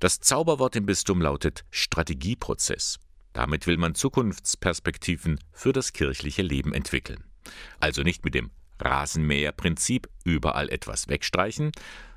Das 0.00 0.20
Zauberwort 0.20 0.76
im 0.76 0.86
Bistum 0.86 1.20
lautet 1.20 1.64
Strategieprozess. 1.70 2.98
Damit 3.32 3.66
will 3.66 3.76
man 3.76 3.94
Zukunftsperspektiven 3.94 5.38
für 5.52 5.72
das 5.72 5.92
kirchliche 5.92 6.42
Leben 6.42 6.72
entwickeln. 6.72 7.24
Also 7.80 8.02
nicht 8.02 8.24
mit 8.24 8.34
dem 8.34 8.50
Rasenmäherprinzip 8.80 10.08
überall 10.24 10.68
etwas 10.70 11.08
wegstreichen, 11.08 11.72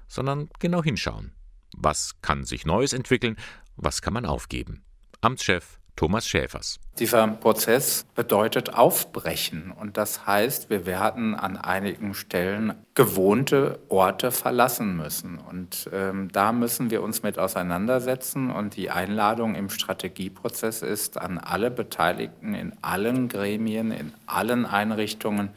sondern 0.07 0.49
genau 0.59 0.83
hinschauen. 0.83 1.33
Was 1.75 2.21
kann 2.21 2.43
sich 2.43 2.65
Neues 2.65 2.93
entwickeln 2.93 3.37
was 3.81 4.01
kann 4.01 4.13
man 4.13 4.25
aufgeben? 4.25 4.83
Amtschef 5.21 5.79
Thomas 5.95 6.27
Schäfers. 6.27 6.79
Dieser 6.99 7.27
Prozess 7.27 8.05
bedeutet 8.15 8.73
Aufbrechen 8.73 9.71
und 9.71 9.97
das 9.97 10.25
heißt, 10.25 10.69
wir 10.69 10.85
werden 10.85 11.35
an 11.35 11.57
einigen 11.57 12.13
Stellen 12.13 12.73
gewohnte 12.95 13.79
Orte 13.89 14.31
verlassen 14.31 14.97
müssen 14.97 15.37
und 15.37 15.89
ähm, 15.93 16.29
da 16.31 16.53
müssen 16.53 16.89
wir 16.89 17.03
uns 17.03 17.23
mit 17.23 17.37
auseinandersetzen 17.37 18.49
und 18.51 18.77
die 18.77 18.89
Einladung 18.89 19.53
im 19.55 19.69
Strategieprozess 19.69 20.81
ist 20.81 21.17
an 21.17 21.37
alle 21.37 21.69
Beteiligten 21.69 22.55
in 22.55 22.73
allen 22.81 23.27
Gremien, 23.27 23.91
in 23.91 24.13
allen 24.25 24.65
Einrichtungen, 24.65 25.49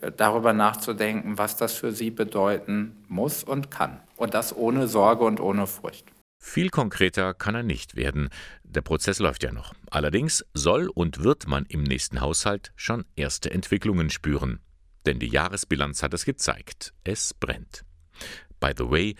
äh, 0.00 0.12
darüber 0.16 0.52
nachzudenken, 0.52 1.36
was 1.36 1.56
das 1.56 1.74
für 1.74 1.92
sie 1.92 2.10
bedeuten 2.10 3.04
muss 3.08 3.44
und 3.44 3.70
kann. 3.70 4.00
Und 4.16 4.34
das 4.34 4.56
ohne 4.56 4.86
Sorge 4.86 5.24
und 5.24 5.40
ohne 5.40 5.66
Furcht. 5.66 6.13
Viel 6.46 6.68
konkreter 6.68 7.32
kann 7.32 7.54
er 7.54 7.62
nicht 7.62 7.96
werden. 7.96 8.28
Der 8.64 8.82
Prozess 8.82 9.18
läuft 9.18 9.42
ja 9.42 9.50
noch. 9.50 9.72
Allerdings 9.90 10.44
soll 10.52 10.88
und 10.88 11.24
wird 11.24 11.48
man 11.48 11.64
im 11.64 11.82
nächsten 11.82 12.20
Haushalt 12.20 12.72
schon 12.76 13.06
erste 13.16 13.50
Entwicklungen 13.50 14.10
spüren. 14.10 14.60
Denn 15.06 15.18
die 15.18 15.26
Jahresbilanz 15.26 16.02
hat 16.02 16.12
es 16.12 16.26
gezeigt. 16.26 16.92
Es 17.02 17.32
brennt. 17.32 17.86
By 18.60 18.72
the 18.76 18.90
way, 18.90 19.16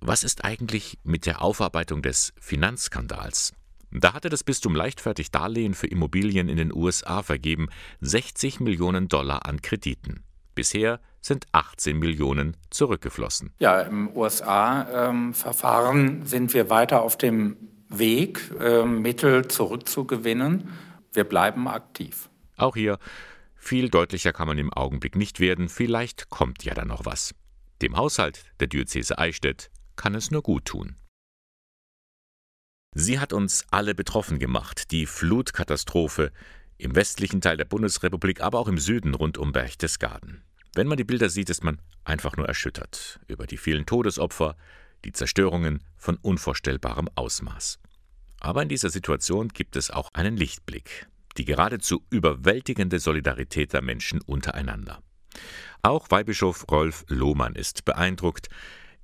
was 0.00 0.22
ist 0.22 0.44
eigentlich 0.44 0.98
mit 1.04 1.24
der 1.24 1.40
Aufarbeitung 1.40 2.02
des 2.02 2.34
Finanzskandals? 2.38 3.54
Da 3.90 4.12
hatte 4.12 4.28
das 4.28 4.44
Bistum 4.44 4.76
leichtfertig 4.76 5.30
Darlehen 5.30 5.72
für 5.72 5.86
Immobilien 5.86 6.50
in 6.50 6.58
den 6.58 6.72
USA 6.72 7.22
vergeben, 7.22 7.70
60 8.02 8.60
Millionen 8.60 9.08
Dollar 9.08 9.46
an 9.46 9.62
Krediten. 9.62 10.22
Bisher 10.58 10.98
sind 11.20 11.46
18 11.52 11.96
Millionen 11.96 12.56
zurückgeflossen. 12.70 13.52
Ja, 13.60 13.80
im 13.82 14.08
USA-Verfahren 14.16 16.08
ähm, 16.08 16.26
sind 16.26 16.52
wir 16.52 16.68
weiter 16.68 17.02
auf 17.02 17.16
dem 17.16 17.56
Weg, 17.88 18.40
äh, 18.58 18.84
Mittel 18.84 19.46
zurückzugewinnen. 19.46 20.68
Wir 21.12 21.22
bleiben 21.22 21.68
aktiv. 21.68 22.28
Auch 22.56 22.74
hier, 22.74 22.98
viel 23.54 23.88
deutlicher 23.88 24.32
kann 24.32 24.48
man 24.48 24.58
im 24.58 24.72
Augenblick 24.72 25.14
nicht 25.14 25.38
werden, 25.38 25.68
vielleicht 25.68 26.28
kommt 26.28 26.64
ja 26.64 26.74
dann 26.74 26.88
noch 26.88 27.04
was. 27.04 27.36
Dem 27.80 27.96
Haushalt 27.96 28.42
der 28.58 28.66
Diözese 28.66 29.16
Eichstätt 29.16 29.70
kann 29.94 30.16
es 30.16 30.32
nur 30.32 30.42
gut 30.42 30.64
tun. 30.64 30.96
Sie 32.96 33.20
hat 33.20 33.32
uns 33.32 33.64
alle 33.70 33.94
betroffen 33.94 34.40
gemacht, 34.40 34.90
die 34.90 35.06
Flutkatastrophe 35.06 36.32
im 36.78 36.96
westlichen 36.96 37.40
Teil 37.40 37.56
der 37.56 37.64
Bundesrepublik, 37.64 38.40
aber 38.40 38.58
auch 38.58 38.66
im 38.66 38.78
Süden 38.78 39.14
rund 39.14 39.38
um 39.38 39.52
Berchtesgaden. 39.52 40.42
Wenn 40.74 40.86
man 40.86 40.96
die 40.96 41.04
Bilder 41.04 41.28
sieht, 41.28 41.50
ist 41.50 41.64
man 41.64 41.80
einfach 42.04 42.36
nur 42.36 42.46
erschüttert 42.46 43.20
über 43.26 43.46
die 43.46 43.56
vielen 43.56 43.86
Todesopfer, 43.86 44.56
die 45.04 45.12
Zerstörungen 45.12 45.82
von 45.96 46.16
unvorstellbarem 46.16 47.08
Ausmaß. 47.14 47.78
Aber 48.40 48.62
in 48.62 48.68
dieser 48.68 48.90
Situation 48.90 49.48
gibt 49.48 49.76
es 49.76 49.90
auch 49.90 50.10
einen 50.14 50.36
Lichtblick, 50.36 51.06
die 51.36 51.44
geradezu 51.44 52.04
überwältigende 52.10 52.98
Solidarität 52.98 53.72
der 53.72 53.82
Menschen 53.82 54.20
untereinander. 54.22 55.02
Auch 55.82 56.10
Weihbischof 56.10 56.66
Rolf 56.70 57.04
Lohmann 57.08 57.54
ist 57.54 57.84
beeindruckt, 57.84 58.48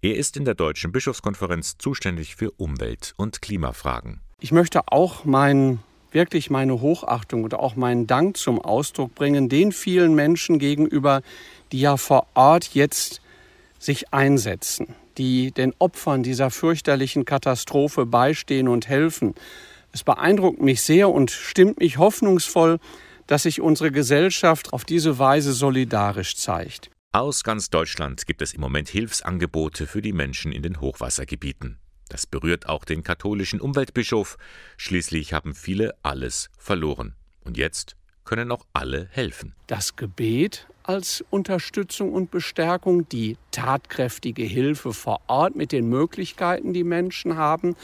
er 0.02 0.16
ist 0.16 0.36
in 0.36 0.44
der 0.44 0.54
Deutschen 0.54 0.92
Bischofskonferenz 0.92 1.78
zuständig 1.78 2.36
für 2.36 2.50
Umwelt- 2.52 3.14
und 3.16 3.40
Klimafragen. 3.40 4.20
Ich 4.38 4.52
möchte 4.52 4.88
auch 4.88 5.24
mein, 5.24 5.78
wirklich 6.14 6.48
meine 6.48 6.80
Hochachtung 6.80 7.44
und 7.44 7.54
auch 7.54 7.76
meinen 7.76 8.06
Dank 8.06 8.36
zum 8.36 8.60
Ausdruck 8.60 9.14
bringen, 9.14 9.48
den 9.48 9.72
vielen 9.72 10.14
Menschen 10.14 10.58
gegenüber, 10.58 11.22
die 11.72 11.80
ja 11.80 11.96
vor 11.96 12.26
Ort 12.34 12.70
jetzt 12.74 13.20
sich 13.78 14.14
einsetzen, 14.14 14.94
die 15.18 15.50
den 15.50 15.74
Opfern 15.78 16.22
dieser 16.22 16.50
fürchterlichen 16.50 17.24
Katastrophe 17.24 18.06
beistehen 18.06 18.68
und 18.68 18.88
helfen. 18.88 19.34
Es 19.92 20.02
beeindruckt 20.02 20.62
mich 20.62 20.82
sehr 20.82 21.10
und 21.10 21.30
stimmt 21.30 21.78
mich 21.78 21.98
hoffnungsvoll, 21.98 22.78
dass 23.26 23.44
sich 23.44 23.60
unsere 23.60 23.90
Gesellschaft 23.90 24.72
auf 24.72 24.84
diese 24.84 25.18
Weise 25.18 25.52
solidarisch 25.52 26.36
zeigt. 26.36 26.90
Aus 27.12 27.44
ganz 27.44 27.70
Deutschland 27.70 28.26
gibt 28.26 28.42
es 28.42 28.54
im 28.54 28.60
Moment 28.60 28.88
Hilfsangebote 28.88 29.86
für 29.86 30.02
die 30.02 30.12
Menschen 30.12 30.50
in 30.50 30.62
den 30.62 30.80
Hochwassergebieten. 30.80 31.78
Das 32.08 32.26
berührt 32.26 32.68
auch 32.68 32.84
den 32.84 33.02
katholischen 33.02 33.60
Umweltbischof. 33.60 34.36
Schließlich 34.76 35.32
haben 35.32 35.54
viele 35.54 35.94
alles 36.02 36.50
verloren. 36.58 37.14
Und 37.44 37.56
jetzt 37.56 37.96
können 38.24 38.50
auch 38.50 38.66
alle 38.72 39.08
helfen. 39.10 39.54
Das 39.66 39.96
Gebet 39.96 40.66
als 40.84 41.24
Unterstützung 41.30 42.12
und 42.12 42.30
Bestärkung, 42.30 43.08
die 43.08 43.36
tatkräftige 43.50 44.42
Hilfe 44.42 44.92
vor 44.92 45.20
Ort 45.26 45.56
mit 45.56 45.72
den 45.72 45.88
Möglichkeiten, 45.88 46.72
die 46.72 46.84
Menschen 46.84 47.36
haben 47.36 47.74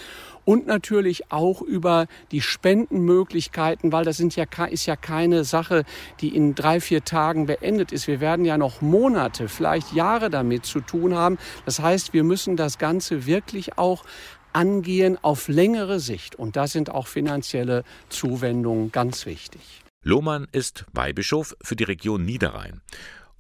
und 0.45 0.67
natürlich 0.67 1.33
auch 1.33 1.63
über 1.63 2.07
die 2.31 2.43
Spendenmöglichkeiten, 2.43 3.91
weil 3.91 4.05
das 4.05 4.19
sind 4.19 4.37
ja, 4.37 4.45
ist 4.71 4.87
ja 4.87 4.97
keine 4.97 5.45
Sache, 5.45 5.85
die 6.21 6.35
in 6.37 6.55
drei, 6.55 6.81
vier 6.81 7.05
Tagen 7.05 7.47
beendet 7.47 7.91
ist. 7.91 8.07
Wir 8.07 8.21
werden 8.21 8.45
ja 8.45 8.59
noch 8.59 8.83
Monate, 8.83 9.49
vielleicht 9.49 9.93
Jahre 9.93 10.29
damit 10.29 10.67
zu 10.67 10.81
tun 10.81 11.15
haben. 11.15 11.39
Das 11.65 11.81
heißt, 11.81 12.13
wir 12.13 12.25
müssen 12.25 12.57
das 12.57 12.79
Ganze 12.79 13.27
wirklich 13.27 13.79
auch 13.79 14.05
angehen 14.53 15.19
auf 15.23 15.49
längere 15.49 16.01
Sicht. 16.01 16.37
Und 16.37 16.57
da 16.57 16.67
sind 16.67 16.91
auch 16.91 17.07
finanzielle 17.07 17.85
Zuwendungen 18.09 18.93
ganz 18.93 19.27
wichtig. 19.27 19.83
Lohmann 20.03 20.47
ist 20.53 20.87
Weihbischof 20.95 21.55
für 21.61 21.77
die 21.77 21.85
Region 21.85 22.25
Niederrhein. 22.25 22.81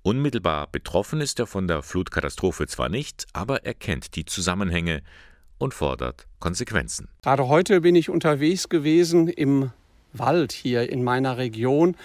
Unmittelbar 0.02 0.66
betroffen 0.66 1.22
ist 1.22 1.40
er 1.40 1.46
von 1.46 1.66
der 1.66 1.82
Flutkatastrophe 1.82 2.66
zwar 2.66 2.90
nicht, 2.90 3.26
aber 3.32 3.64
er 3.64 3.72
kennt 3.72 4.14
die 4.14 4.26
Zusammenhänge 4.26 5.00
und 5.56 5.72
fordert 5.72 6.26
Konsequenzen. 6.38 7.08
Gerade 7.22 7.48
heute 7.48 7.80
bin 7.80 7.94
ich 7.94 8.10
unterwegs 8.10 8.68
gewesen 8.68 9.28
im 9.28 9.70
Wald 10.12 10.52
hier 10.52 10.90
in 10.90 11.02
meiner 11.02 11.38
Region 11.38 11.96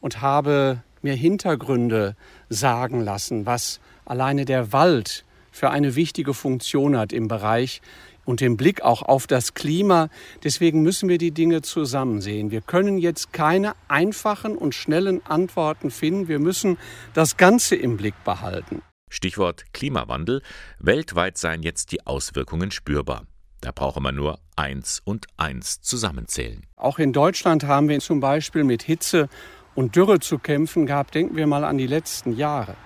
und 0.00 0.20
habe 0.20 0.82
mir 1.02 1.14
Hintergründe 1.14 2.16
sagen 2.48 3.02
lassen, 3.02 3.46
was 3.46 3.78
alleine 4.06 4.44
der 4.44 4.72
Wald 4.72 5.24
für 5.52 5.70
eine 5.70 5.94
wichtige 5.94 6.34
Funktion 6.34 6.98
hat 6.98 7.12
im 7.12 7.28
Bereich 7.28 7.80
und 8.24 8.40
den 8.40 8.56
Blick 8.56 8.82
auch 8.82 9.02
auf 9.02 9.26
das 9.26 9.54
Klima. 9.54 10.08
Deswegen 10.44 10.82
müssen 10.82 11.08
wir 11.08 11.18
die 11.18 11.30
Dinge 11.30 11.62
zusammen 11.62 12.20
sehen. 12.20 12.50
Wir 12.50 12.60
können 12.60 12.98
jetzt 12.98 13.32
keine 13.32 13.74
einfachen 13.88 14.56
und 14.56 14.74
schnellen 14.74 15.24
Antworten 15.26 15.90
finden. 15.90 16.28
Wir 16.28 16.38
müssen 16.38 16.78
das 17.14 17.36
Ganze 17.36 17.76
im 17.76 17.96
Blick 17.96 18.14
behalten. 18.24 18.82
Stichwort 19.08 19.64
Klimawandel. 19.72 20.42
Weltweit 20.78 21.36
seien 21.36 21.62
jetzt 21.62 21.92
die 21.92 22.06
Auswirkungen 22.06 22.70
spürbar. 22.70 23.26
Da 23.60 23.72
brauche 23.72 24.00
man 24.00 24.14
nur 24.14 24.38
eins 24.56 25.02
und 25.04 25.26
eins 25.36 25.80
zusammenzählen. 25.82 26.64
Auch 26.76 26.98
in 26.98 27.12
Deutschland 27.12 27.64
haben 27.64 27.88
wir 27.88 28.00
zum 28.00 28.20
Beispiel 28.20 28.64
mit 28.64 28.82
Hitze 28.82 29.28
und 29.74 29.96
Dürre 29.96 30.20
zu 30.20 30.38
kämpfen 30.38 30.86
gehabt. 30.86 31.14
Denken 31.14 31.36
wir 31.36 31.46
mal 31.46 31.64
an 31.64 31.76
die 31.76 31.86
letzten 31.86 32.34
Jahre. 32.34 32.76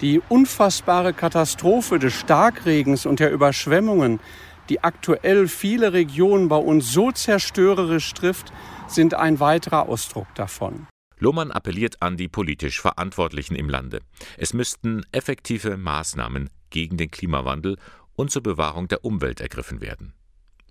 Die 0.00 0.20
unfassbare 0.28 1.14
Katastrophe 1.14 1.98
des 1.98 2.14
Starkregens 2.14 3.06
und 3.06 3.20
der 3.20 3.32
Überschwemmungen, 3.32 4.20
die 4.68 4.82
aktuell 4.82 5.48
viele 5.48 5.92
Regionen 5.92 6.48
bei 6.48 6.56
uns 6.56 6.92
so 6.92 7.12
zerstörerisch 7.12 8.12
trifft, 8.14 8.52
sind 8.86 9.14
ein 9.14 9.40
weiterer 9.40 9.88
Ausdruck 9.88 10.26
davon. 10.34 10.86
Lohmann 11.18 11.52
appelliert 11.52 12.02
an 12.02 12.16
die 12.16 12.28
politisch 12.28 12.80
Verantwortlichen 12.80 13.54
im 13.54 13.68
Lande. 13.68 14.00
Es 14.36 14.52
müssten 14.52 15.06
effektive 15.12 15.76
Maßnahmen 15.76 16.50
gegen 16.70 16.96
den 16.96 17.10
Klimawandel 17.10 17.78
und 18.16 18.30
zur 18.30 18.42
Bewahrung 18.42 18.88
der 18.88 19.04
Umwelt 19.04 19.40
ergriffen 19.40 19.80
werden. 19.80 20.14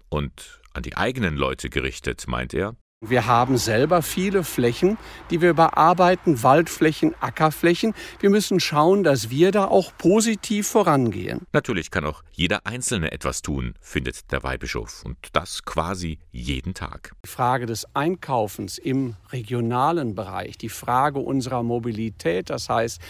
Und 0.10 0.62
an 0.74 0.84
die 0.84 0.98
eigenen 0.98 1.36
Leute 1.36 1.70
gerichtet, 1.70 2.26
meint 2.28 2.54
er, 2.54 2.76
wir 3.06 3.28
haben 3.28 3.58
selber 3.58 4.02
viele 4.02 4.46
Flächen, 4.46 4.98
die 5.30 5.42
wir 5.42 5.54
bearbeiten, 5.54 6.42
Waldflächen, 6.42 7.14
Ackerflächen. 7.20 7.94
Wir 8.20 8.30
müssen 8.30 8.62
schauen, 8.62 9.04
dass 9.04 9.30
wir 9.30 9.52
da 9.52 9.66
auch 9.66 9.92
positiv 9.98 10.68
vorangehen. 10.70 11.42
Natürlich 11.52 11.92
kann 11.92 12.06
auch 12.06 12.24
jeder 12.32 12.66
Einzelne 12.66 13.12
etwas 13.12 13.42
tun, 13.42 13.74
findet 13.82 14.32
der 14.32 14.44
Weihbischof. 14.44 15.04
Und 15.04 15.18
das 15.34 15.66
quasi 15.66 16.18
jeden 16.32 16.74
Tag. 16.74 17.12
Die 17.26 17.30
Frage 17.30 17.66
des 17.66 17.86
Einkaufens 17.94 18.78
im 18.78 19.16
regionalen 19.32 20.16
Bereich, 20.16 20.58
die 20.58 20.70
Frage 20.70 21.20
unserer 21.20 21.62
Mobilität, 21.62 22.50
das 22.50 22.70
heißt, 22.70 23.02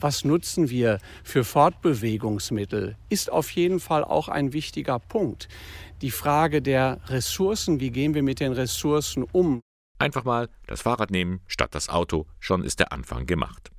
was 0.00 0.24
nutzen 0.24 0.70
wir 0.70 0.98
für 1.24 1.44
Fortbewegungsmittel, 1.44 2.96
ist 3.08 3.30
auf 3.30 3.50
jeden 3.50 3.80
Fall 3.80 4.04
auch 4.04 4.28
ein 4.28 4.52
wichtiger 4.52 4.98
Punkt 4.98 5.48
die 6.02 6.10
Frage 6.10 6.62
der 6.62 7.00
Ressourcen, 7.06 7.80
wie 7.80 7.90
gehen 7.90 8.14
wir 8.14 8.22
mit 8.22 8.40
den 8.40 8.52
Ressourcen 8.52 9.24
um. 9.32 9.60
Einfach 9.98 10.24
mal 10.24 10.48
das 10.66 10.82
Fahrrad 10.82 11.10
nehmen 11.10 11.40
statt 11.46 11.74
das 11.74 11.88
Auto, 11.88 12.26
schon 12.38 12.64
ist 12.64 12.80
der 12.80 12.92
Anfang 12.92 13.26
gemacht. 13.26 13.70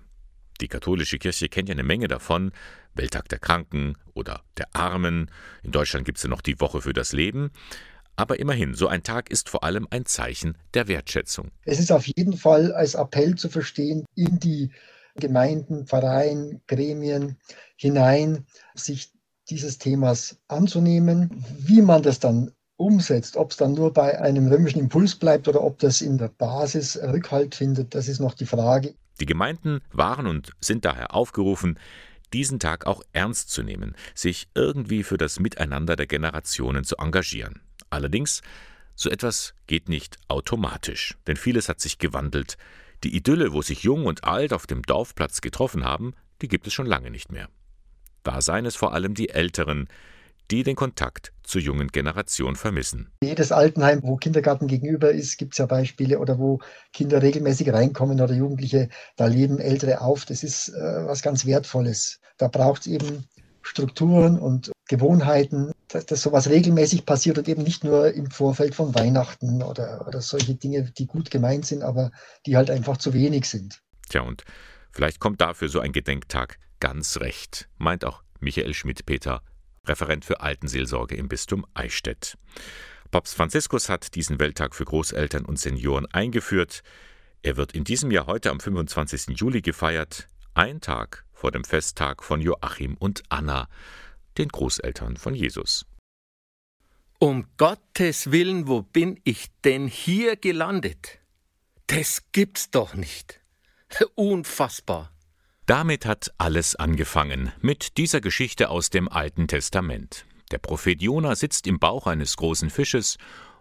Die 0.61 0.69
katholische 0.69 1.19
Kirche 1.19 1.49
kennt 1.49 1.69
ja 1.69 1.75
eine 1.75 1.83
Menge 1.83 2.09
davon. 2.09 2.53
Welttag 2.95 3.29
der 3.29 3.39
Kranken 3.39 3.97
oder 4.15 4.43
der 4.59 4.69
Armen. 4.75 5.31
In 5.63 5.73
Deutschland 5.73 6.05
gibt 6.05 6.19
es 6.19 6.25
ja 6.25 6.31
noch 6.31 6.43
die 6.43 6.61
Woche 6.61 6.81
für 6.83 6.93
das 6.93 7.13
Leben. 7.13 7.51
Aber 8.17 8.39
immerhin, 8.39 8.75
so 8.75 8.89
ein 8.89 9.03
Tag 9.03 9.31
ist 9.31 9.49
vor 9.49 9.65
allem 9.65 9.87
ein 9.91 10.05
Zeichen 10.05 10.57
der 10.75 10.89
Wertschätzung. 10.89 11.51
Es 11.65 11.81
ist 11.81 11.91
auf 11.91 12.07
jeden 12.07 12.37
Fall 12.37 12.73
als 12.73 12.95
Appell 12.95 13.37
zu 13.37 13.49
verstehen, 13.49 14.05
in 14.15 14.39
die 14.39 14.71
Gemeinden, 15.17 15.87
Vereine, 15.87 16.61
Gremien 16.67 17.37
hinein, 17.77 18.47
sich 18.75 19.13
dieses 19.51 19.79
Themas 19.79 20.39
anzunehmen. 20.49 21.45
Wie 21.59 21.83
man 21.83 22.03
das 22.03 22.21
dann 22.21 22.53
umsetzt, 22.77 23.37
ob 23.37 23.53
es 23.53 23.57
dann 23.57 23.75
nur 23.75 23.93
bei 23.93 24.21
einem 24.21 24.49
römischen 24.49 24.81
Impuls 24.81 25.15
bleibt 25.15 25.49
oder 25.49 25.63
ob 25.63 25.79
das 25.79 26.03
in 26.03 26.19
der 26.19 26.29
Basis 26.29 26.97
Rückhalt 26.97 27.55
findet, 27.55 27.95
das 27.95 28.09
ist 28.09 28.21
noch 28.21 28.35
die 28.35 28.47
Frage. 28.47 28.95
Die 29.21 29.27
Gemeinden 29.27 29.81
waren 29.93 30.27
und 30.27 30.53
sind 30.61 30.85
daher 30.85 31.15
aufgerufen, 31.15 31.79
diesen 32.33 32.59
Tag 32.59 32.87
auch 32.87 33.03
ernst 33.13 33.51
zu 33.51 33.63
nehmen, 33.63 33.95
sich 34.15 34.49
irgendwie 34.55 35.03
für 35.03 35.19
das 35.19 35.39
Miteinander 35.39 35.97
der 35.97 36.07
Generationen 36.07 36.85
zu 36.85 36.97
engagieren. 36.97 37.61
Allerdings, 37.93 38.41
so 38.95 39.11
etwas 39.11 39.55
geht 39.67 39.89
nicht 39.89 40.17
automatisch, 40.29 41.19
denn 41.27 41.37
vieles 41.37 41.69
hat 41.69 41.81
sich 41.81 41.99
gewandelt. 41.99 42.57
Die 43.05 43.15
Idylle, 43.15 43.53
wo 43.53 43.61
sich 43.61 43.83
Jung 43.83 44.07
und 44.07 44.25
Alt 44.25 44.53
auf 44.53 44.67
dem 44.67 44.83
Dorfplatz 44.83 45.43
getroffen 45.43 45.85
haben, 45.85 46.15
die 46.41 46.49
gibt 46.49 46.67
es 46.67 46.73
schon 46.73 46.87
lange 46.87 47.11
nicht 47.11 47.31
mehr. 47.31 47.49
Da 48.23 48.41
seien 48.41 48.65
es 48.65 48.77
vor 48.77 48.95
allem 48.95 49.15
die 49.15 49.29
Älteren, 49.29 49.89
die 50.51 50.63
den 50.63 50.75
Kontakt 50.75 51.33
zur 51.43 51.61
jungen 51.61 51.89
Generation 51.89 52.57
vermissen. 52.57 53.11
Jedes 53.23 53.53
Altenheim, 53.53 54.01
wo 54.03 54.17
Kindergarten 54.17 54.69
gegenüber 54.69 55.11
ist, 55.11 55.37
gibt 55.37 55.53
es 55.53 55.59
ja 55.59 55.67
Beispiele 55.67 56.19
oder 56.19 56.39
wo 56.39 56.61
Kinder 56.93 57.21
regelmäßig 57.21 57.73
reinkommen 57.73 58.21
oder 58.21 58.35
Jugendliche, 58.35 58.89
da 59.17 59.27
leben 59.27 59.59
Ältere 59.59 60.01
auf. 60.01 60.25
Das 60.25 60.43
ist 60.43 60.71
äh, 60.71 61.07
was 61.07 61.21
ganz 61.21 61.45
Wertvolles. 61.45 62.21
Da 62.39 62.49
braucht 62.49 62.83
es 62.83 62.87
eben 62.87 63.27
Strukturen 63.63 64.39
und 64.39 64.72
Gewohnheiten, 64.93 65.73
dass, 65.89 66.05
dass 66.05 66.21
sowas 66.21 66.51
regelmäßig 66.51 67.07
passiert 67.07 67.39
und 67.39 67.49
eben 67.49 67.63
nicht 67.63 67.83
nur 67.83 68.13
im 68.13 68.31
Vorfeld 68.31 68.75
von 68.75 68.95
Weihnachten 68.95 69.63
oder, 69.63 70.07
oder 70.07 70.21
solche 70.21 70.55
Dinge, 70.55 70.83
die 70.83 71.07
gut 71.07 71.31
gemeint 71.31 71.65
sind, 71.65 71.83
aber 71.83 72.11
die 72.45 72.59
halt 72.59 72.71
einfach 72.71 72.99
zu 72.99 73.15
wenig 73.15 73.49
sind. 73.49 73.81
Tja, 74.11 74.21
und 74.21 74.45
vielleicht 74.91 75.19
kommt 75.19 75.41
dafür 75.41 75.71
so 75.71 75.81
ein 75.81 75.93
Gedenktag 75.93 76.59
ganz 76.79 77.21
recht, 77.21 77.71
meint 77.79 78.05
auch 78.05 78.23
Michael 78.39 78.75
Schmidt-Peter, 78.75 79.41
Referent 79.87 80.27
für 80.27 80.41
Altenseelsorge 80.43 81.17
im 81.17 81.29
Bistum 81.29 81.65
Eichstätt. 81.73 82.37
Papst 83.11 83.35
Franziskus 83.35 83.89
hat 83.89 84.15
diesen 84.15 84.39
Welttag 84.41 84.75
für 84.75 84.85
Großeltern 84.85 85.47
und 85.47 85.59
Senioren 85.59 86.05
eingeführt. 86.13 86.83
Er 87.43 87.57
wird 87.57 87.73
in 87.73 87.85
diesem 87.85 88.11
Jahr 88.11 88.27
heute 88.27 88.51
am 88.51 88.61
25. 88.61 89.39
Juli 89.39 89.63
gefeiert, 89.63 90.29
ein 90.53 90.83
Tag 90.83 91.25
vor 91.33 91.51
dem 91.51 91.65
Festtag 91.65 92.23
von 92.23 92.43
Joachim 92.43 92.95
und 92.99 93.23
Anna, 93.31 93.69
den 94.39 94.49
Großeltern 94.49 95.17
von 95.17 95.35
Jesus. 95.35 95.87
Um 97.19 97.47
Gottes 97.57 98.33
Willen, 98.33 98.67
wo 98.67 98.83
bin 98.83 99.21
ich 99.25 99.47
denn 99.65 99.87
hier 99.87 100.37
gelandet? 100.37 101.21
Das 101.87 102.25
gibt's 102.33 102.71
doch 102.71 102.95
nicht. 102.95 103.41
Unfassbar. 104.15 105.13
Damit 105.67 106.05
hat 106.05 106.33
alles 106.39 106.75
angefangen, 106.75 107.53
mit 107.61 107.97
dieser 107.97 108.21
Geschichte 108.21 108.71
aus 108.71 108.91
dem 108.91 109.09
Alten 109.09 109.47
Testament. 109.47 110.27
Der 110.51 110.59
Prophet 110.59 111.01
Jona 111.01 111.37
sitzt 111.37 111.67
im 111.67 111.79
Bauch 111.79 112.07
eines 112.07 112.37
großen 112.37 112.71
Fisches 112.71 113.19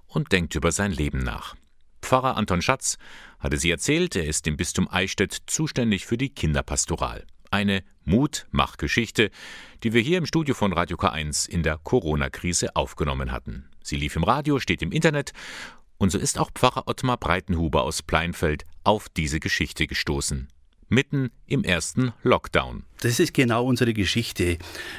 und 0.07 0.31
denkt 0.31 0.55
über 0.55 0.71
sein 0.71 0.91
Leben 0.91 1.19
nach. 1.19 1.55
Pfarrer 2.01 2.35
Anton 2.35 2.61
Schatz 2.61 2.97
hatte 3.39 3.57
sie 3.57 3.69
erzählt, 3.69 4.15
er 4.15 4.25
ist 4.25 4.47
im 4.47 4.57
Bistum 4.57 4.89
Eichstätt 4.89 5.37
zuständig 5.45 6.05
für 6.05 6.17
die 6.17 6.29
Kinderpastoral. 6.29 7.25
Eine 7.51 7.83
Mutmachgeschichte, 8.05 9.29
die 9.83 9.91
wir 9.91 10.01
hier 10.01 10.17
im 10.17 10.25
Studio 10.25 10.55
von 10.55 10.71
Radio 10.71 10.95
K1 10.95 11.49
in 11.49 11.63
der 11.63 11.77
Corona-Krise 11.77 12.77
aufgenommen 12.77 13.33
hatten. 13.33 13.69
Sie 13.83 13.97
lief 13.97 14.15
im 14.15 14.23
Radio, 14.23 14.57
steht 14.59 14.81
im 14.81 14.93
Internet 14.93 15.33
und 15.97 16.11
so 16.11 16.17
ist 16.17 16.39
auch 16.39 16.49
Pfarrer 16.55 16.87
Ottmar 16.87 17.17
Breitenhuber 17.17 17.83
aus 17.83 18.03
Pleinfeld 18.03 18.65
auf 18.85 19.09
diese 19.09 19.41
Geschichte 19.41 19.85
gestoßen 19.85 20.47
mitten 20.91 21.31
im 21.47 21.63
ersten 21.63 22.11
Lockdown. 22.21 22.83
Das 22.99 23.19
ist 23.19 23.33
genau 23.33 23.65
unsere 23.65 23.93
Geschichte. 23.93 24.57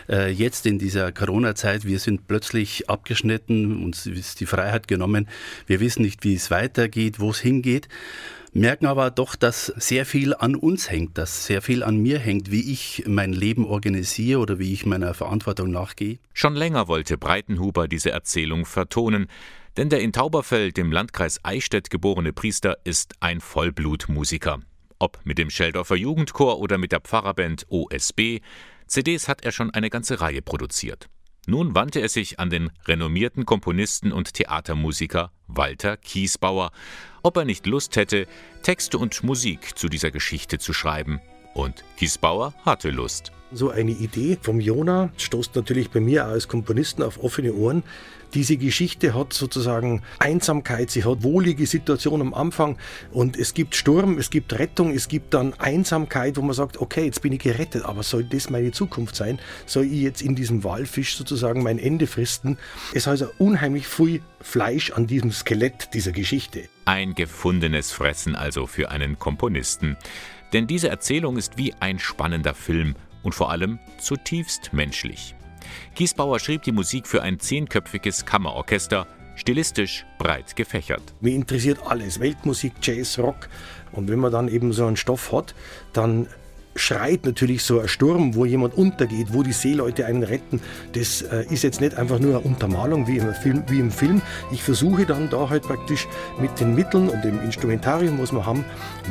Äh, 0.09 0.31
jetzt 0.31 0.67
in 0.67 0.79
dieser 0.79 1.13
Corona-Zeit, 1.13 1.85
wir 1.85 1.99
sind 1.99 2.27
plötzlich 2.27 2.89
abgeschnitten, 2.89 3.85
uns 3.85 4.07
ist 4.07 4.41
die 4.41 4.47
Freiheit 4.47 4.89
genommen. 4.89 5.29
Wir 5.67 5.81
wissen 5.81 6.03
nicht, 6.03 6.25
wie 6.25 6.35
es 6.35 6.51
weitergeht, 6.51 7.21
wo 7.21 7.31
es 7.31 7.41
hingeht 7.41 7.89
merken 8.53 8.87
aber 8.87 9.11
doch, 9.11 9.37
dass 9.37 9.67
sehr 9.67 10.07
viel 10.07 10.35
an 10.35 10.55
uns 10.55 10.91
hängt, 10.91 11.19
dass 11.19 11.47
sehr 11.47 11.63
viel 11.63 11.83
an 11.83 11.97
mir 11.97 12.19
hängt, 12.19 12.51
wie 12.51 12.73
ich 12.73 13.05
mein 13.07 13.33
Leben 13.33 13.65
organisiere 13.65 14.41
oder 14.41 14.59
wie 14.59 14.73
ich 14.73 14.87
meiner 14.87 15.15
Verantwortung 15.15 15.71
nachgehe. 15.71 16.19
Schon 16.33 16.55
länger 16.55 16.89
wollte 16.89 17.19
Breitenhuber 17.19 17.89
diese 17.89 18.11
Erzählung 18.11 18.67
vertonen, 18.67 19.27
denn 19.77 19.89
der 19.89 20.01
in 20.01 20.13
Tauberfeld 20.13 20.79
im 20.79 20.93
Landkreis 20.93 21.41
Eichstätt 21.45 21.89
geborene 21.89 22.33
Priester 22.33 22.77
ist 22.85 23.15
ein 23.21 23.41
Vollblutmusiker. 23.41 24.61
Ob 24.99 25.19
mit 25.25 25.39
dem 25.39 25.51
Scheldorfer 25.51 25.97
Jugendchor 25.97 26.61
oder 26.61 26.79
mit 26.79 26.93
der 26.93 27.01
Pfarrerband 27.01 27.67
OSB, 27.69 28.41
CDs 28.87 29.29
hat 29.29 29.45
er 29.45 29.53
schon 29.53 29.71
eine 29.71 29.91
ganze 29.91 30.21
Reihe 30.21 30.43
produziert. 30.43 31.09
Nun 31.47 31.75
wandte 31.75 32.01
er 32.01 32.09
sich 32.09 32.39
an 32.39 32.51
den 32.51 32.71
renommierten 32.87 33.45
Komponisten 33.45 34.13
und 34.13 34.35
Theatermusiker 34.35 35.33
Walter 35.49 35.97
Kiesbauer, 35.97 36.71
ob 37.25 37.37
er 37.37 37.45
nicht 37.45 37.67
Lust 37.67 37.97
hätte, 37.97 38.29
Texte 38.63 38.97
und 38.97 39.25
Musik 39.25 39.77
zu 39.77 39.89
dieser 39.89 40.13
Geschichte 40.13 40.59
zu 40.59 40.73
schreiben. 40.73 41.21
Und 41.55 41.85
Kiesbauer 41.97 42.55
hatte 42.65 42.91
Lust. 42.91 43.33
So 43.51 43.71
eine 43.71 43.91
Idee 43.91 44.39
vom 44.41 44.61
Jona 44.61 45.13
stoßt 45.17 45.57
natürlich 45.57 45.91
bei 45.91 45.99
mir 45.99 46.27
als 46.27 46.47
Komponisten 46.47 47.03
auf 47.03 47.23
offene 47.23 47.53
Ohren. 47.53 47.83
Diese 48.35 48.57
Geschichte 48.57 49.15
hat 49.15 49.33
sozusagen 49.33 50.03
Einsamkeit, 50.19 50.91
sie 50.91 51.05
hat 51.05 51.23
wohlige 51.23 51.67
Situation 51.67 52.21
am 52.21 52.35
Anfang 52.35 52.79
und 53.11 53.37
es 53.37 53.55
gibt 53.55 53.75
Sturm, 53.75 54.19
es 54.19 54.31
gibt 54.31 54.59
Rettung, 54.59 54.93
es 54.93 55.09
gibt 55.09 55.35
dann 55.35 55.55
Einsamkeit, 55.55 56.37
wo 56.37 56.43
man 56.43 56.55
sagt, 56.55 56.79
okay, 56.79 57.05
jetzt 57.05 57.23
bin 57.23 57.33
ich 57.33 57.41
gerettet, 57.41 57.85
aber 57.85 58.03
soll 58.03 58.25
das 58.25 58.51
meine 58.51 58.73
Zukunft 58.73 59.17
sein? 59.17 59.39
Soll 59.67 59.85
ich 59.85 60.01
jetzt 60.01 60.23
in 60.23 60.35
diesem 60.35 60.65
Walfisch 60.65 61.17
sozusagen 61.17 61.63
mein 61.63 61.79
Ende 61.79 62.07
fristen? 62.07 62.57
Es 62.95 63.07
heißt 63.07 63.23
also 63.23 63.35
unheimlich 63.39 63.87
viel 63.87 64.23
Fleisch 64.41 64.91
an 64.93 65.07
diesem 65.07 65.31
Skelett 65.33 65.95
dieser 65.95 66.13
Geschichte. 66.13 66.69
Ein 66.87 67.15
gefundenes 67.15 67.93
Fressen 67.93 68.35
also 68.35 68.67
für 68.67 68.91
einen 68.91 69.19
Komponisten. 69.19 69.97
Denn 70.53 70.67
diese 70.67 70.89
Erzählung 70.89 71.37
ist 71.37 71.59
wie 71.59 71.75
ein 71.81 71.99
spannender 71.99 72.55
Film 72.55 72.95
und 73.23 73.35
vor 73.35 73.51
allem 73.51 73.79
zutiefst 73.99 74.73
menschlich. 74.73 75.35
Kiesbauer 75.95 76.39
schrieb 76.41 76.63
die 76.63 76.73
Musik 76.73 77.07
für 77.07 77.23
ein 77.23 77.39
zehnköpfiges 77.41 78.25
Kammerorchester, 78.25 79.07
stilistisch 79.37 80.05
breit 80.19 80.57
gefächert. 80.57 81.03
Mir 81.21 81.35
interessiert 81.35 81.79
alles, 81.87 82.21
Weltmusik, 82.21 82.75
Jazz, 82.83 83.19
Rock. 83.19 83.49
Und 83.93 84.09
wenn 84.09 84.19
man 84.19 84.33
dann 84.33 84.49
eben 84.49 84.73
so 84.73 84.87
einen 84.87 84.97
Stoff 84.97 85.33
hat, 85.33 85.55
dann 85.93 86.27
schreit 86.75 87.25
natürlich 87.27 87.63
so 87.63 87.81
ein 87.81 87.89
Sturm, 87.89 88.35
wo 88.35 88.45
jemand 88.45 88.77
untergeht, 88.77 89.29
wo 89.33 89.43
die 89.43 89.53
Seeleute 89.53 90.07
einen 90.07 90.23
retten. 90.23 90.61
Das 90.93 91.23
äh, 91.23 91.45
ist 91.51 91.63
jetzt 91.63 91.81
nicht 91.81 91.95
einfach 91.95 92.19
nur 92.19 92.37
eine 92.37 92.41
Untermalung 92.41 93.07
wie 93.07 93.19
im, 93.19 93.35
Film, 93.35 93.65
wie 93.69 93.81
im 93.81 93.91
Film. 93.91 94.23
Ich 94.51 94.63
versuche 94.63 95.07
dann 95.07 95.29
da 95.31 95.49
halt 95.49 95.63
praktisch 95.63 96.09
mit 96.41 96.59
den 96.61 96.75
Mitteln 96.75 97.09
und 97.09 97.23
dem 97.25 97.41
Instrumentarium, 97.43 98.19
was 98.19 98.33
wir 98.33 98.47
haben, 98.47 98.65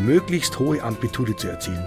möglichst 0.04 0.58
hohe 0.60 0.82
Amplitude 0.82 1.36
zu 1.36 1.50
erzielen. 1.50 1.86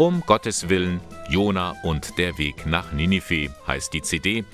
Um 0.00 0.22
Gottes 0.24 0.70
Willen, 0.70 0.98
Jona 1.28 1.74
und 1.82 2.16
der 2.16 2.38
Weg 2.38 2.64
nach 2.64 2.90
Ninive 2.90 3.50
heißt 3.66 3.92
die 3.92 4.00
CD. 4.00 4.44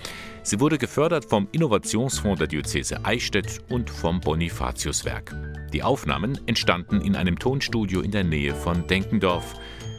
Sie 0.42 0.58
wurde 0.58 0.76
gefördert 0.76 1.24
vom 1.24 1.46
Innovationsfonds 1.52 2.40
der 2.40 2.48
Diözese 2.48 3.04
Eichstätt 3.04 3.60
und 3.68 3.88
vom 3.88 4.18
Bonifatiuswerk. 4.18 5.32
Die 5.72 5.84
Aufnahmen 5.84 6.36
entstanden 6.48 7.00
in 7.00 7.14
einem 7.14 7.38
Tonstudio 7.38 8.00
in 8.00 8.10
der 8.10 8.24
Nähe 8.24 8.56
von 8.56 8.88
Denkendorf 8.88 9.54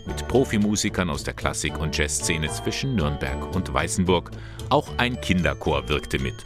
mit 0.07 0.27
Profimusikern 0.27 1.09
aus 1.09 1.23
der 1.23 1.33
Klassik- 1.33 1.79
und 1.79 1.95
Jazzszene 1.95 2.47
zwischen 2.49 2.95
Nürnberg 2.95 3.55
und 3.55 3.71
Weißenburg. 3.73 4.31
Auch 4.69 4.89
ein 4.97 5.19
Kinderchor 5.21 5.87
wirkte 5.89 6.19
mit. 6.19 6.45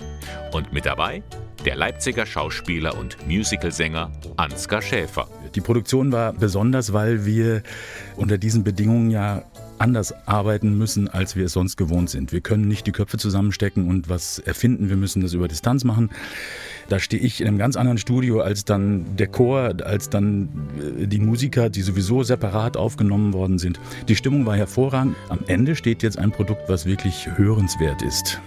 Und 0.52 0.74
mit 0.74 0.86
dabei 0.86 1.24
der 1.66 1.76
Leipziger 1.76 2.26
Schauspieler 2.26 2.98
und 2.98 3.18
Musicalsänger 3.28 4.12
Ansgar 4.36 4.82
Schäfer. 4.82 5.28
Die 5.54 5.62
Produktion 5.62 6.12
war 6.12 6.34
besonders, 6.34 6.92
weil 6.92 7.26
wir 7.26 7.62
unter 8.16 8.38
diesen 8.38 8.64
Bedingungen 8.64 9.12
ja 9.12 9.44
anders 9.82 10.14
arbeiten 10.28 10.78
müssen, 10.78 11.08
als 11.08 11.36
wir 11.36 11.46
es 11.46 11.54
sonst 11.54 11.76
gewohnt 11.76 12.10
sind. 12.10 12.32
Wir 12.32 12.42
können 12.42 12.68
nicht 12.68 12.88
die 12.88 12.92
Köpfe 12.92 13.18
zusammenstecken 13.18 13.88
und 13.90 14.08
was 14.10 14.40
erfinden, 14.40 14.90
wir 14.90 14.96
müssen 14.96 15.22
das 15.22 15.34
über 15.34 15.48
Distanz 15.48 15.84
machen. 15.84 16.12
Da 16.88 17.00
stehe 17.00 17.22
ich 17.22 17.42
in 17.42 17.48
einem 17.48 17.58
ganz 17.58 17.76
anderen 17.76 17.98
Studio 17.98 18.42
als 18.42 18.64
dann 18.64 19.16
der 19.16 19.28
Chor, 19.28 19.74
als 19.84 20.10
dann 20.10 20.50
äh, 21.00 21.08
die 21.08 21.20
Musiker, 21.20 21.70
die 21.70 21.82
sowieso 21.82 22.24
separat 22.24 22.78
aufgenommen 22.78 23.34
worden 23.34 23.58
sind. 23.58 23.80
Die 24.08 24.16
Stimmung 24.16 24.46
war 24.46 24.56
hervorragend. 24.56 25.16
Am 25.30 25.40
Ende 25.48 25.76
steht 25.76 26.04
jetzt 26.04 26.20
ein 26.20 26.32
Produkt, 26.32 26.70
was 26.70 26.86
wirklich 26.86 27.28
hörenswert 27.36 28.02
ist. 28.02 28.40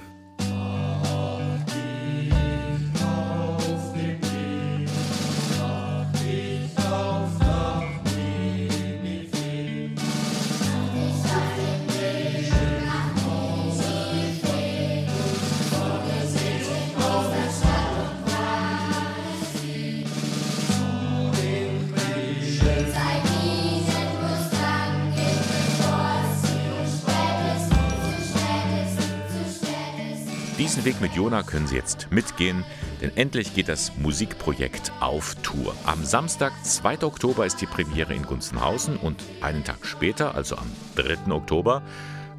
Jona 31.25 31.43
können 31.43 31.67
Sie 31.67 31.77
jetzt 31.77 32.09
mitgehen, 32.11 32.65
denn 33.01 33.11
endlich 33.17 33.55
geht 33.55 33.71
das 33.71 33.97
Musikprojekt 33.97 34.93
auf 35.01 35.35
Tour. 35.37 35.75
Am 35.87 36.05
Samstag, 36.05 36.53
2. 36.63 37.03
Oktober, 37.03 37.47
ist 37.47 37.63
die 37.63 37.67
Premiere 37.67 38.13
in 38.13 38.27
Gunzenhausen 38.27 38.99
und 38.99 39.25
einen 39.41 39.65
Tag 39.65 39.87
später, 39.87 40.35
also 40.35 40.59
am 40.59 40.71
3. 40.97 41.33
Oktober, 41.33 41.81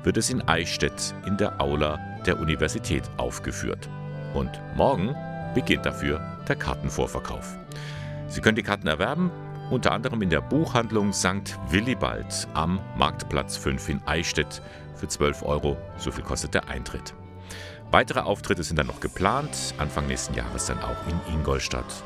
wird 0.03 0.17
es 0.17 0.29
in 0.29 0.47
Eichstätt 0.47 1.15
in 1.25 1.35
der 1.35 1.59
Aula 1.59 1.97
der 2.27 2.39
Universität 2.39 3.01
aufgeführt. 3.17 3.89
Und 4.35 4.51
morgen 4.75 5.15
beginnt 5.55 5.87
dafür 5.87 6.19
der 6.47 6.55
Kartenvorverkauf. 6.55 7.57
Sie 8.27 8.39
können 8.39 8.55
die 8.55 8.61
Karten 8.61 8.85
erwerben, 8.85 9.31
unter 9.71 9.93
anderem 9.93 10.21
in 10.21 10.29
der 10.29 10.41
Buchhandlung 10.41 11.11
St. 11.11 11.57
Willibald 11.69 12.47
am 12.53 12.79
Marktplatz 12.95 13.57
5 13.57 13.89
in 13.89 14.01
Eichstätt 14.05 14.61
für 14.93 15.07
12 15.07 15.41
Euro. 15.41 15.75
So 15.97 16.11
viel 16.11 16.23
kostet 16.23 16.53
der 16.53 16.69
Eintritt. 16.69 17.15
Weitere 17.95 18.19
Auftritte 18.19 18.61
sind 18.61 18.77
dann 18.77 18.87
noch 18.87 18.99
geplant, 18.99 19.73
Anfang 19.77 20.07
nächsten 20.07 20.33
Jahres 20.33 20.65
dann 20.65 20.79
auch 20.79 20.97
in 21.07 21.33
Ingolstadt. 21.33 22.03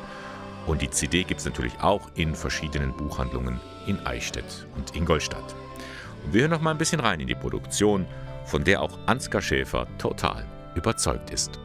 Und 0.68 0.82
die 0.82 0.90
CD 0.90 1.24
gibt 1.24 1.40
es 1.40 1.46
natürlich 1.46 1.80
auch 1.80 2.12
in 2.14 2.36
verschiedenen 2.36 2.96
Buchhandlungen 2.96 3.58
in 3.88 3.98
Eichstätt 4.06 4.68
und 4.76 4.94
Ingolstadt. 4.94 5.56
Und 6.24 6.32
wir 6.32 6.42
hören 6.42 6.52
noch 6.52 6.60
mal 6.60 6.70
ein 6.70 6.78
bisschen 6.78 7.00
rein 7.00 7.18
in 7.18 7.26
die 7.26 7.34
Produktion, 7.34 8.06
von 8.44 8.62
der 8.62 8.82
auch 8.82 9.00
Ansgar 9.06 9.42
Schäfer 9.42 9.88
total 9.98 10.46
überzeugt 10.76 11.30
ist. 11.30 11.58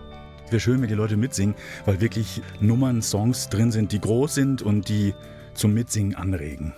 Es 0.45 0.51
wäre 0.51 0.59
schön, 0.59 0.81
wenn 0.81 0.89
die 0.89 0.95
Leute 0.95 1.17
mitsingen, 1.17 1.53
weil 1.85 2.01
wirklich 2.01 2.41
Nummern, 2.59 3.03
Songs 3.03 3.47
drin 3.49 3.71
sind, 3.71 3.91
die 3.91 4.01
groß 4.01 4.33
sind 4.33 4.63
und 4.63 4.89
die 4.89 5.13
zum 5.53 5.75
Mitsingen 5.75 6.15
anregen. 6.15 6.73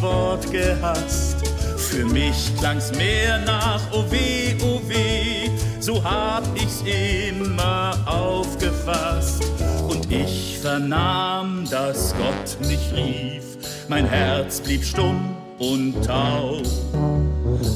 Wort 0.00 0.50
gehasst? 0.50 1.36
Für 1.76 2.04
mich 2.04 2.56
klang's 2.58 2.92
mehr 2.92 3.38
nach 3.38 3.80
oh 3.92 4.04
weh, 4.10 4.54
oh 4.62 4.80
weh, 4.88 5.50
so 5.80 6.02
hab 6.02 6.44
ich's 6.54 6.82
immer 6.82 7.96
aufgefasst. 8.06 9.42
Und 9.88 10.10
ich 10.10 10.58
vernahm, 10.60 11.64
dass 11.70 12.14
Gott 12.16 12.68
mich 12.68 12.92
rief, 12.94 13.44
mein 13.88 14.06
Herz 14.06 14.60
blieb 14.60 14.84
stumm 14.84 15.36
und 15.58 16.04
taub. 16.04 16.62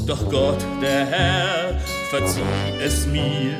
Doch 0.07 0.31
Gott, 0.31 0.65
der 0.81 1.07
Herr, 1.07 1.81
verzieh 2.11 2.43
es 2.83 3.07
mir, 3.07 3.57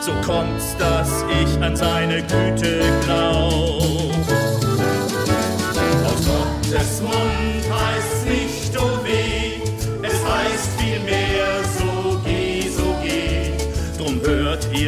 so 0.00 0.12
kommt's, 0.24 0.76
dass 0.78 1.24
ich 1.42 1.62
an 1.62 1.76
seine 1.76 2.22
Güte 2.22 2.80
glaub. 3.04 4.12
Aus 6.06 6.24
Gottes 6.24 7.02
Mund 7.02 7.64
heißt 7.70 7.97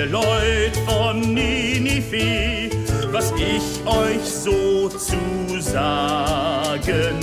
ihr 0.01 0.07
Leut 0.07 0.77
von 0.87 1.21
Ninive, 1.35 2.71
was 3.13 3.33
ich 3.33 3.87
euch 3.87 4.25
so 4.25 4.89
zu 4.89 5.61
sagen, 5.61 7.17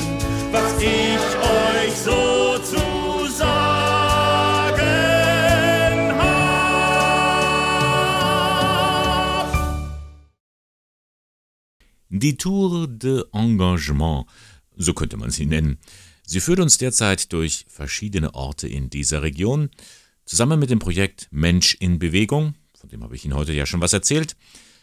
was 0.51 0.79
ich 0.79 1.17
euch 1.41 1.95
so 1.95 2.59
zu 2.59 3.27
sagen 3.33 3.57
Die 12.09 12.37
Tour 12.37 12.87
de 12.87 13.23
Engagement, 13.33 14.25
so 14.75 14.93
könnte 14.93 15.17
man 15.17 15.31
sie 15.31 15.47
nennen. 15.47 15.79
Sie 16.27 16.41
führt 16.41 16.59
uns 16.59 16.77
derzeit 16.77 17.33
durch 17.33 17.65
verschiedene 17.67 18.35
Orte 18.35 18.67
in 18.67 18.91
dieser 18.91 19.23
Region. 19.23 19.71
Zusammen 20.25 20.59
mit 20.59 20.69
dem 20.69 20.79
Projekt 20.79 21.27
Mensch 21.31 21.75
in 21.79 21.99
Bewegung, 21.99 22.53
von 22.79 22.89
dem 22.89 23.03
habe 23.03 23.15
ich 23.15 23.25
Ihnen 23.25 23.35
heute 23.35 23.53
ja 23.53 23.65
schon 23.65 23.81
was 23.81 23.93
erzählt, 23.93 24.35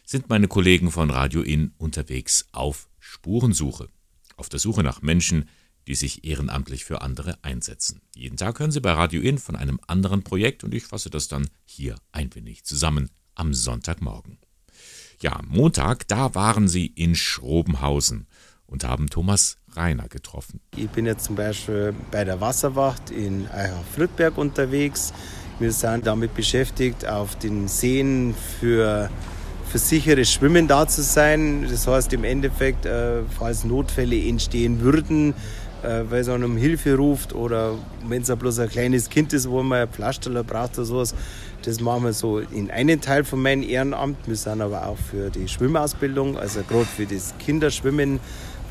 sind 0.04 0.28
meine 0.28 0.48
Kollegen 0.48 0.90
von 0.90 1.10
Radio 1.10 1.42
In 1.42 1.72
unterwegs 1.78 2.46
auf 2.52 2.88
Spurensuche. 2.98 3.88
Auf 4.36 4.48
der 4.48 4.58
Suche 4.58 4.82
nach 4.82 5.00
Menschen, 5.00 5.48
die 5.86 5.94
sich 5.94 6.24
ehrenamtlich 6.24 6.84
für 6.84 7.02
andere 7.02 7.38
einsetzen. 7.42 8.00
Jeden 8.14 8.36
Tag 8.36 8.58
hören 8.58 8.72
Sie 8.72 8.80
bei 8.80 8.92
Radio 8.92 9.20
In 9.20 9.38
von 9.38 9.54
einem 9.56 9.80
anderen 9.86 10.22
Projekt 10.22 10.64
und 10.64 10.74
ich 10.74 10.84
fasse 10.84 11.10
das 11.10 11.28
dann 11.28 11.48
hier 11.64 11.96
ein 12.12 12.34
wenig 12.34 12.64
zusammen 12.64 13.10
am 13.34 13.54
Sonntagmorgen. 13.54 14.38
Ja, 15.20 15.40
Montag, 15.46 16.08
da 16.08 16.34
waren 16.34 16.68
sie 16.68 16.86
in 16.86 17.14
Schrobenhausen 17.14 18.26
und 18.66 18.84
haben 18.84 19.08
Thomas 19.08 19.58
Reiner 19.72 20.08
getroffen. 20.08 20.60
Ich 20.76 20.88
bin 20.88 21.06
jetzt 21.06 21.26
zum 21.26 21.36
Beispiel 21.36 21.94
bei 22.10 22.24
der 22.24 22.40
Wasserwacht 22.40 23.10
in 23.10 23.46
Eichach-Friedberg 23.48 24.36
unterwegs. 24.36 25.12
Wir 25.60 25.70
sind 25.70 26.06
damit 26.06 26.34
beschäftigt, 26.34 27.06
auf 27.06 27.36
den 27.36 27.68
Seen 27.68 28.34
für, 28.60 29.08
für 29.70 29.78
sicheres 29.78 30.32
Schwimmen 30.32 30.66
da 30.66 30.88
zu 30.88 31.02
sein. 31.02 31.66
Das 31.70 31.86
heißt 31.86 32.12
im 32.12 32.24
Endeffekt, 32.24 32.86
äh, 32.86 33.22
falls 33.38 33.64
Notfälle 33.64 34.20
entstehen 34.20 34.80
würden, 34.80 35.32
äh, 35.84 36.02
weil 36.10 36.22
es 36.22 36.28
einen 36.28 36.42
um 36.44 36.56
Hilfe 36.56 36.96
ruft 36.96 37.34
oder 37.34 37.78
wenn 38.08 38.22
es 38.22 38.34
bloß 38.34 38.58
ein 38.58 38.68
kleines 38.68 39.08
Kind 39.10 39.32
ist, 39.32 39.48
wo 39.48 39.62
man 39.62 39.82
ein 39.82 39.88
Pflasterler 39.88 40.42
braucht 40.42 40.76
oder 40.76 40.86
sowas, 40.86 41.14
das 41.62 41.80
machen 41.80 42.04
wir 42.04 42.12
so 42.12 42.40
in 42.40 42.72
einen 42.72 43.00
Teil 43.00 43.22
von 43.22 43.40
meinem 43.40 43.62
Ehrenamt. 43.62 44.18
Wir 44.26 44.36
sind 44.36 44.60
aber 44.60 44.86
auch 44.86 44.98
für 44.98 45.30
die 45.30 45.46
Schwimmausbildung, 45.46 46.36
also 46.36 46.62
gerade 46.68 46.84
für 46.84 47.06
das 47.06 47.32
Kinderschwimmen, 47.38 48.18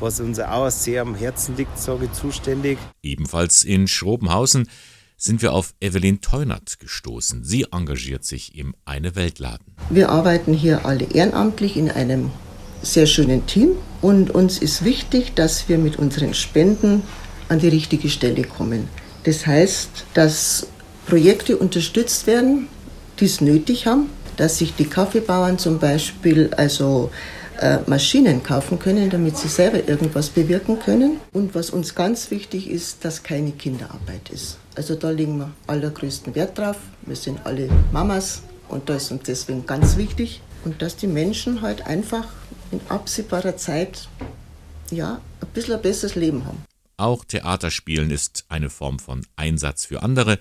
was 0.00 0.20
uns 0.20 0.38
auch 0.38 0.68
sehr 0.70 1.00
am 1.00 1.14
Herzen 1.14 1.56
liegt, 1.56 1.78
sage 1.78 2.04
ich, 2.04 2.12
zuständig. 2.12 2.78
Ebenfalls 3.02 3.64
in 3.64 3.88
Schrobenhausen 3.88 4.68
sind 5.16 5.42
wir 5.42 5.52
auf 5.52 5.74
Evelyn 5.80 6.20
Teunert 6.20 6.78
gestoßen. 6.78 7.44
Sie 7.44 7.66
engagiert 7.72 8.24
sich 8.24 8.56
im 8.56 8.74
Eine 8.84 9.16
Weltladen. 9.16 9.66
Wir 9.90 10.10
arbeiten 10.10 10.52
hier 10.52 10.84
alle 10.84 11.04
ehrenamtlich 11.04 11.76
in 11.76 11.90
einem 11.90 12.30
sehr 12.82 13.06
schönen 13.06 13.46
Team 13.46 13.70
und 14.02 14.30
uns 14.30 14.58
ist 14.58 14.84
wichtig, 14.84 15.34
dass 15.34 15.68
wir 15.68 15.78
mit 15.78 15.98
unseren 15.98 16.34
Spenden 16.34 17.02
an 17.48 17.58
die 17.58 17.68
richtige 17.68 18.10
Stelle 18.10 18.42
kommen. 18.42 18.88
Das 19.24 19.46
heißt, 19.46 20.06
dass 20.14 20.66
Projekte 21.06 21.56
unterstützt 21.56 22.26
werden, 22.26 22.68
die 23.20 23.26
es 23.26 23.40
nötig 23.40 23.86
haben, 23.86 24.10
dass 24.36 24.58
sich 24.58 24.74
die 24.74 24.86
Kaffeebauern 24.86 25.58
zum 25.58 25.78
Beispiel 25.78 26.50
also 26.56 27.10
äh, 27.60 27.78
Maschinen 27.86 28.42
kaufen 28.42 28.78
können, 28.78 29.10
damit 29.10 29.36
sie 29.36 29.48
selber 29.48 29.88
irgendwas 29.88 30.28
bewirken 30.28 30.78
können. 30.80 31.20
Und 31.32 31.54
was 31.54 31.70
uns 31.70 31.94
ganz 31.94 32.30
wichtig 32.30 32.68
ist, 32.68 33.04
dass 33.04 33.22
keine 33.22 33.52
Kinderarbeit 33.52 34.30
ist. 34.30 34.58
Also 34.74 34.96
da 34.96 35.10
legen 35.10 35.38
wir 35.38 35.52
allergrößten 35.66 36.34
Wert 36.34 36.58
drauf. 36.58 36.76
Wir 37.02 37.16
sind 37.16 37.44
alle 37.44 37.68
Mamas 37.92 38.42
und 38.68 38.88
da 38.88 38.96
ist 38.96 39.10
uns 39.10 39.22
deswegen 39.24 39.66
ganz 39.66 39.96
wichtig. 39.96 40.40
Und 40.64 40.82
dass 40.82 40.96
die 40.96 41.06
Menschen 41.06 41.62
halt 41.62 41.86
einfach 41.86 42.26
in 42.70 42.80
absehbarer 42.88 43.56
Zeit 43.56 44.08
ja, 44.90 45.20
ein 45.40 45.48
bisschen 45.48 45.74
ein 45.74 45.82
besseres 45.82 46.14
Leben 46.14 46.44
haben. 46.44 46.64
Auch 46.96 47.24
Theaterspielen 47.24 48.10
ist 48.10 48.44
eine 48.48 48.70
Form 48.70 48.98
von 48.98 49.26
Einsatz 49.36 49.84
für 49.84 50.02
andere, 50.02 50.38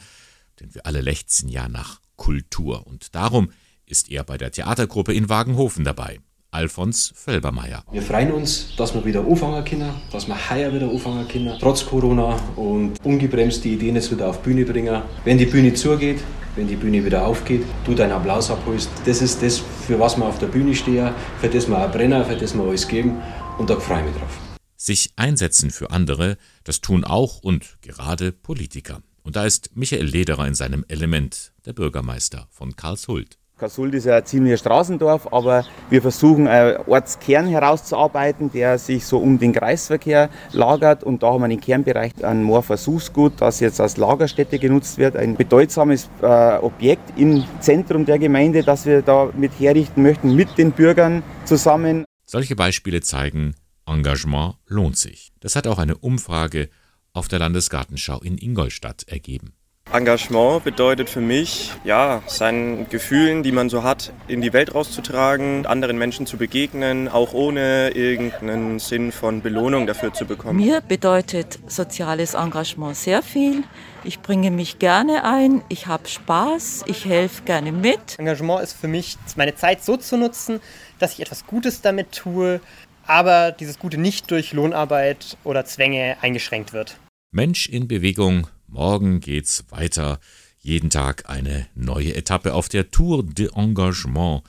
denn 0.59 0.73
wir 0.73 0.85
alle 0.85 1.01
lechzen 1.01 1.49
ja 1.49 1.67
nach 1.67 1.99
Kultur. 2.15 2.85
Und 2.87 3.15
darum 3.15 3.51
ist 3.85 4.09
er 4.09 4.23
bei 4.23 4.37
der 4.37 4.51
Theatergruppe 4.51 5.13
in 5.13 5.29
Wagenhofen 5.29 5.83
dabei. 5.83 6.19
Alfons 6.53 7.13
Felbermeier. 7.15 7.83
Wir 7.91 8.01
freuen 8.01 8.31
uns, 8.31 8.75
dass 8.77 8.93
wir 8.93 9.03
wieder 9.03 9.25
anfangen 9.25 9.63
können, 9.65 9.89
dass 10.11 10.27
wir 10.27 10.49
heuer 10.49 10.73
wieder 10.73 10.89
anfangen 10.89 11.27
können, 11.27 11.57
trotz 11.59 11.85
Corona 11.85 12.37
und 12.55 13.03
ungebremst 13.03 13.63
die 13.63 13.73
Ideen 13.73 13.95
jetzt 13.95 14.11
wieder 14.11 14.29
auf 14.29 14.41
Bühne 14.41 14.65
bringen. 14.65 15.01
Wenn 15.23 15.37
die 15.37 15.45
Bühne 15.45 15.73
zugeht, 15.73 16.21
wenn 16.55 16.67
die 16.67 16.75
Bühne 16.75 17.03
wieder 17.03 17.25
aufgeht, 17.25 17.63
du 17.85 17.95
deinen 17.95 18.11
Applaus 18.11 18.51
abholst. 18.51 18.89
Das 19.05 19.21
ist 19.21 19.41
das, 19.41 19.57
für 19.87 19.99
was 19.99 20.17
wir 20.17 20.25
auf 20.25 20.37
der 20.37 20.47
Bühne 20.47 20.75
stehen, 20.75 21.11
für 21.39 21.49
das 21.49 21.67
wir 21.67 21.77
auch 21.77 21.91
brennen, 21.91 22.23
für 22.25 22.35
das 22.35 22.53
wir 22.53 22.63
alles 22.63 22.87
geben 22.87 23.21
und 23.57 23.69
da 23.69 23.79
freue 23.79 23.99
ich 23.99 24.05
mich 24.05 24.15
drauf. 24.15 24.37
Sich 24.77 25.13
einsetzen 25.15 25.71
für 25.71 25.91
andere, 25.91 26.37
das 26.63 26.81
tun 26.81 27.03
auch 27.03 27.41
und 27.41 27.77
gerade 27.81 28.31
Politiker. 28.31 29.01
Und 29.23 29.37
da 29.37 29.45
ist 29.45 29.75
Michael 29.75 30.05
Lederer 30.05 30.45
in 30.45 30.55
seinem 30.55 30.83
Element, 30.89 31.53
der 31.65 31.73
Bürgermeister 31.73 32.47
von 32.51 32.75
Karlshult. 32.75 33.37
Karlshult 33.63 33.93
ist 33.93 34.05
ja 34.05 34.17
ein 34.17 34.25
ziemliches 34.25 34.59
Straßendorf, 34.59 35.31
aber 35.31 35.65
wir 35.89 36.01
versuchen 36.01 36.49
einen 36.49 36.75
Ortskern 36.85 37.47
herauszuarbeiten, 37.47 38.51
der 38.51 38.77
sich 38.77 39.05
so 39.05 39.19
um 39.19 39.39
den 39.39 39.53
Kreisverkehr 39.53 40.29
lagert. 40.51 41.05
Und 41.05 41.23
da 41.23 41.27
haben 41.27 41.43
wir 41.43 41.47
den 41.47 41.61
Kernbereich 41.61 42.11
ein 42.25 42.43
Moorversuchsgut, 42.43 43.39
das 43.39 43.61
jetzt 43.61 43.79
als 43.79 43.95
Lagerstätte 43.95 44.59
genutzt 44.59 44.97
wird. 44.97 45.15
Ein 45.15 45.37
bedeutsames 45.37 46.09
äh, 46.21 46.57
Objekt 46.57 47.17
im 47.17 47.45
Zentrum 47.61 48.05
der 48.05 48.19
Gemeinde, 48.19 48.63
das 48.63 48.85
wir 48.85 49.01
da 49.01 49.29
mit 49.33 49.53
herrichten 49.57 50.03
möchten, 50.03 50.35
mit 50.35 50.57
den 50.57 50.73
Bürgern 50.73 51.23
zusammen. 51.45 52.03
Solche 52.25 52.57
Beispiele 52.57 52.99
zeigen, 52.99 53.55
Engagement 53.85 54.55
lohnt 54.67 54.97
sich. 54.97 55.31
Das 55.39 55.55
hat 55.55 55.67
auch 55.67 55.77
eine 55.77 55.95
Umfrage 55.95 56.67
auf 57.13 57.29
der 57.29 57.39
Landesgartenschau 57.39 58.19
in 58.19 58.37
Ingolstadt 58.37 59.03
ergeben. 59.07 59.53
Engagement 59.93 60.63
bedeutet 60.63 61.07
für 61.07 61.21
mich, 61.21 61.71
ja, 61.83 62.23
seinen 62.25 62.89
Gefühlen, 62.89 63.43
die 63.43 63.51
man 63.51 63.69
so 63.69 63.83
hat, 63.83 64.11
in 64.27 64.41
die 64.41 64.51
Welt 64.51 64.73
rauszutragen, 64.73 65.67
anderen 65.67 65.99
Menschen 65.99 66.25
zu 66.25 66.37
begegnen, 66.37 67.07
auch 67.07 67.33
ohne 67.33 67.91
irgendeinen 67.91 68.79
Sinn 68.79 69.11
von 69.11 69.43
Belohnung 69.43 69.85
dafür 69.85 70.11
zu 70.11 70.25
bekommen. 70.25 70.57
Mir 70.57 70.81
bedeutet 70.81 71.59
soziales 71.67 72.33
Engagement 72.33 72.95
sehr 72.95 73.21
viel. 73.21 73.63
Ich 74.03 74.19
bringe 74.19 74.49
mich 74.49 74.79
gerne 74.79 75.25
ein, 75.25 75.61
ich 75.69 75.85
habe 75.85 76.07
Spaß, 76.07 76.85
ich 76.87 77.05
helfe 77.05 77.43
gerne 77.43 77.71
mit. 77.71 78.17
Engagement 78.17 78.63
ist 78.63 78.73
für 78.73 78.87
mich, 78.87 79.17
meine 79.35 79.53
Zeit 79.53 79.83
so 79.83 79.95
zu 79.95 80.17
nutzen, 80.17 80.59
dass 80.97 81.13
ich 81.13 81.19
etwas 81.19 81.45
Gutes 81.45 81.81
damit 81.81 82.13
tue, 82.13 82.61
aber 83.05 83.51
dieses 83.51 83.77
Gute 83.77 83.99
nicht 83.99 84.31
durch 84.31 84.53
Lohnarbeit 84.53 85.37
oder 85.43 85.65
Zwänge 85.65 86.17
eingeschränkt 86.21 86.73
wird. 86.73 86.97
Mensch 87.31 87.69
in 87.69 87.87
Bewegung 87.87 88.47
Morgen 88.73 89.19
geht's 89.19 89.65
weiter. 89.69 90.19
Jeden 90.57 90.89
Tag 90.89 91.29
eine 91.29 91.67
neue 91.75 92.15
Etappe 92.15 92.55
auf 92.55 92.69
der 92.69 92.89
Tour 92.89 93.23
de 93.23 93.51
Engagement. 93.53 94.41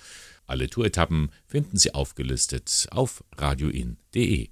Alle 0.46 0.70
Touretappen 0.70 1.30
finden 1.46 1.76
Sie 1.76 1.92
aufgelistet 1.92 2.86
auf 2.90 3.22
radioin.de. 3.36 4.48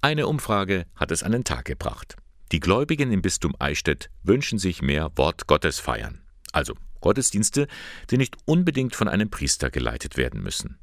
Eine 0.00 0.28
Umfrage 0.28 0.86
hat 0.94 1.10
es 1.10 1.24
an 1.24 1.32
den 1.32 1.42
Tag 1.42 1.64
gebracht. 1.64 2.14
Die 2.52 2.60
Gläubigen 2.60 3.10
im 3.10 3.22
Bistum 3.22 3.56
Eichstätt 3.58 4.08
wünschen 4.22 4.60
sich 4.60 4.80
mehr 4.80 5.10
Wort 5.16 5.48
Gottes 5.48 5.80
feiern. 5.80 6.20
Also 6.52 6.74
Gottesdienste, 7.00 7.66
die 8.12 8.18
nicht 8.18 8.36
unbedingt 8.44 8.94
von 8.94 9.08
einem 9.08 9.30
Priester 9.30 9.68
geleitet 9.68 10.16
werden 10.16 10.44
müssen. 10.44 10.78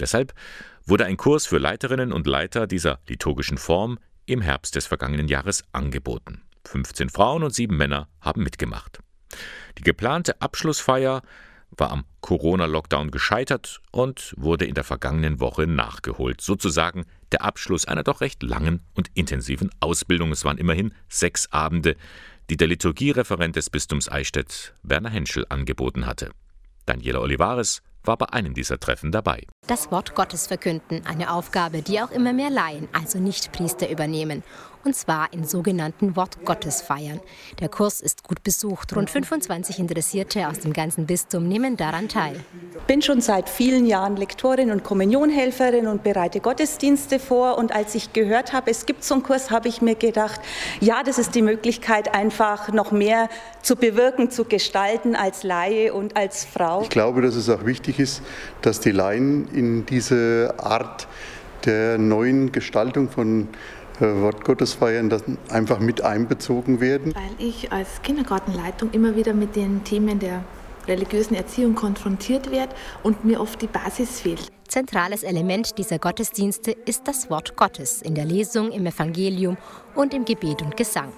Deshalb 0.00 0.34
wurde 0.84 1.04
ein 1.04 1.16
Kurs 1.16 1.46
für 1.46 1.58
Leiterinnen 1.58 2.12
und 2.12 2.26
Leiter 2.26 2.66
dieser 2.66 2.98
liturgischen 3.06 3.58
Form 3.58 4.00
im 4.28 4.40
Herbst 4.40 4.74
des 4.74 4.86
vergangenen 4.86 5.28
Jahres 5.28 5.64
angeboten. 5.72 6.42
15 6.66 7.08
Frauen 7.08 7.42
und 7.42 7.54
7 7.54 7.76
Männer 7.76 8.08
haben 8.20 8.42
mitgemacht. 8.42 9.00
Die 9.78 9.82
geplante 9.82 10.40
Abschlussfeier 10.40 11.22
war 11.70 11.90
am 11.90 12.04
Corona-Lockdown 12.20 13.10
gescheitert 13.10 13.80
und 13.90 14.34
wurde 14.36 14.64
in 14.64 14.74
der 14.74 14.84
vergangenen 14.84 15.40
Woche 15.40 15.66
nachgeholt. 15.66 16.40
Sozusagen 16.40 17.04
der 17.32 17.42
Abschluss 17.42 17.86
einer 17.86 18.02
doch 18.02 18.20
recht 18.20 18.42
langen 18.42 18.80
und 18.94 19.10
intensiven 19.14 19.70
Ausbildung. 19.80 20.32
Es 20.32 20.44
waren 20.44 20.58
immerhin 20.58 20.94
sechs 21.08 21.52
Abende, 21.52 21.96
die 22.50 22.56
der 22.56 22.68
Liturgiereferent 22.68 23.56
des 23.56 23.70
Bistums 23.70 24.10
Eichstätt, 24.10 24.74
Werner 24.82 25.10
Henschel, 25.10 25.44
angeboten 25.48 26.06
hatte. 26.06 26.30
Daniela 26.86 27.20
Olivares 27.20 27.82
war 28.04 28.16
bei 28.16 28.26
einem 28.26 28.54
dieser 28.54 28.78
Treffen 28.78 29.12
dabei. 29.12 29.46
Das 29.66 29.90
Wort 29.90 30.14
Gottes 30.14 30.46
verkünden, 30.46 31.02
eine 31.06 31.32
Aufgabe, 31.32 31.82
die 31.82 32.00
auch 32.00 32.10
immer 32.10 32.32
mehr 32.32 32.50
Laien, 32.50 32.88
also 32.92 33.18
Nicht-Priester, 33.18 33.90
übernehmen 33.90 34.42
und 34.88 34.94
zwar 34.94 35.30
in 35.34 35.44
sogenannten 35.44 36.16
Wort 36.16 36.46
Gottes 36.46 36.80
feiern. 36.80 37.20
Der 37.60 37.68
Kurs 37.68 38.00
ist 38.00 38.24
gut 38.24 38.42
besucht. 38.42 38.96
Rund 38.96 39.10
25 39.10 39.78
Interessierte 39.78 40.48
aus 40.48 40.60
dem 40.60 40.72
ganzen 40.72 41.04
Bistum 41.04 41.46
nehmen 41.46 41.76
daran 41.76 42.08
teil. 42.08 42.42
Ich 42.72 42.82
bin 42.84 43.02
schon 43.02 43.20
seit 43.20 43.50
vielen 43.50 43.84
Jahren 43.84 44.16
Lektorin 44.16 44.70
und 44.70 44.84
Kommunionhelferin 44.84 45.88
und 45.88 46.02
bereite 46.04 46.40
Gottesdienste 46.40 47.18
vor. 47.18 47.58
Und 47.58 47.70
als 47.70 47.94
ich 47.94 48.14
gehört 48.14 48.54
habe, 48.54 48.70
es 48.70 48.86
gibt 48.86 49.04
so 49.04 49.12
einen 49.12 49.24
Kurs, 49.24 49.50
habe 49.50 49.68
ich 49.68 49.82
mir 49.82 49.94
gedacht, 49.94 50.40
ja, 50.80 51.02
das 51.02 51.18
ist 51.18 51.34
die 51.34 51.42
Möglichkeit, 51.42 52.14
einfach 52.14 52.72
noch 52.72 52.90
mehr 52.90 53.28
zu 53.60 53.76
bewirken, 53.76 54.30
zu 54.30 54.46
gestalten 54.46 55.14
als 55.14 55.42
Laie 55.42 55.92
und 55.92 56.16
als 56.16 56.46
Frau. 56.46 56.80
Ich 56.80 56.88
glaube, 56.88 57.20
dass 57.20 57.34
es 57.34 57.50
auch 57.50 57.66
wichtig 57.66 58.00
ist, 58.00 58.22
dass 58.62 58.80
die 58.80 58.92
Laien 58.92 59.48
in 59.52 59.84
diese 59.84 60.54
Art 60.56 61.06
der 61.66 61.98
neuen 61.98 62.52
Gestaltung 62.52 63.10
von 63.10 63.48
Wort 64.00 64.44
Gottes 64.44 64.74
feiern, 64.74 65.10
das 65.10 65.22
einfach 65.50 65.80
mit 65.80 66.02
einbezogen 66.02 66.80
werden. 66.80 67.14
Weil 67.14 67.46
ich 67.46 67.72
als 67.72 68.02
Kindergartenleitung 68.02 68.90
immer 68.92 69.16
wieder 69.16 69.34
mit 69.34 69.56
den 69.56 69.84
Themen 69.84 70.18
der 70.18 70.44
religiösen 70.86 71.34
Erziehung 71.34 71.74
konfrontiert 71.74 72.50
werde 72.50 72.74
und 73.02 73.24
mir 73.24 73.40
oft 73.40 73.60
die 73.60 73.66
Basis 73.66 74.20
fehlt. 74.20 74.50
Zentrales 74.66 75.22
Element 75.22 75.78
dieser 75.78 75.98
Gottesdienste 75.98 76.72
ist 76.72 77.06
das 77.06 77.30
Wort 77.30 77.56
Gottes 77.56 78.02
in 78.02 78.14
der 78.14 78.24
Lesung, 78.24 78.70
im 78.70 78.86
Evangelium 78.86 79.56
und 79.94 80.14
im 80.14 80.24
Gebet 80.24 80.62
und 80.62 80.76
Gesang. 80.76 81.12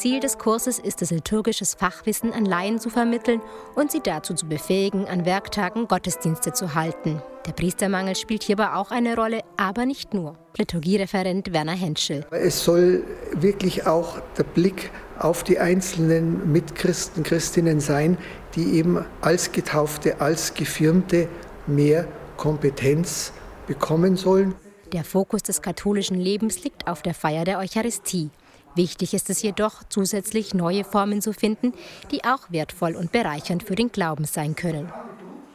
Ziel 0.00 0.18
des 0.18 0.38
Kurses 0.38 0.78
ist 0.78 1.02
es, 1.02 1.10
liturgisches 1.10 1.74
Fachwissen 1.74 2.32
an 2.32 2.46
Laien 2.46 2.80
zu 2.80 2.88
vermitteln 2.88 3.42
und 3.74 3.92
sie 3.92 4.00
dazu 4.00 4.32
zu 4.32 4.46
befähigen, 4.46 5.06
an 5.06 5.26
Werktagen 5.26 5.88
Gottesdienste 5.88 6.54
zu 6.54 6.74
halten. 6.74 7.20
Der 7.46 7.52
Priestermangel 7.52 8.16
spielt 8.16 8.42
hierbei 8.42 8.72
auch 8.72 8.92
eine 8.92 9.14
Rolle, 9.14 9.42
aber 9.58 9.84
nicht 9.84 10.14
nur. 10.14 10.38
Liturgiereferent 10.56 11.52
Werner 11.52 11.74
Henschel. 11.74 12.24
Es 12.30 12.64
soll 12.64 13.04
wirklich 13.34 13.86
auch 13.86 14.20
der 14.38 14.44
Blick 14.44 14.90
auf 15.18 15.44
die 15.44 15.58
einzelnen 15.58 16.50
Mitchristen, 16.50 17.22
Christinnen 17.22 17.80
sein, 17.80 18.16
die 18.54 18.78
eben 18.78 19.04
als 19.20 19.52
Getaufte, 19.52 20.18
als 20.18 20.54
Gefirmte 20.54 21.28
mehr 21.66 22.08
Kompetenz 22.38 23.34
bekommen 23.66 24.16
sollen. 24.16 24.54
Der 24.94 25.04
Fokus 25.04 25.42
des 25.42 25.60
katholischen 25.60 26.18
Lebens 26.18 26.64
liegt 26.64 26.88
auf 26.88 27.02
der 27.02 27.12
Feier 27.12 27.44
der 27.44 27.58
Eucharistie. 27.58 28.30
Wichtig 28.74 29.14
ist 29.14 29.30
es 29.30 29.42
jedoch, 29.42 29.82
zusätzlich 29.88 30.54
neue 30.54 30.84
Formen 30.84 31.20
zu 31.20 31.32
finden, 31.32 31.72
die 32.10 32.24
auch 32.24 32.50
wertvoll 32.50 32.94
und 32.94 33.10
bereichernd 33.10 33.64
für 33.64 33.74
den 33.74 33.90
Glauben 33.90 34.24
sein 34.24 34.54
können. 34.54 34.92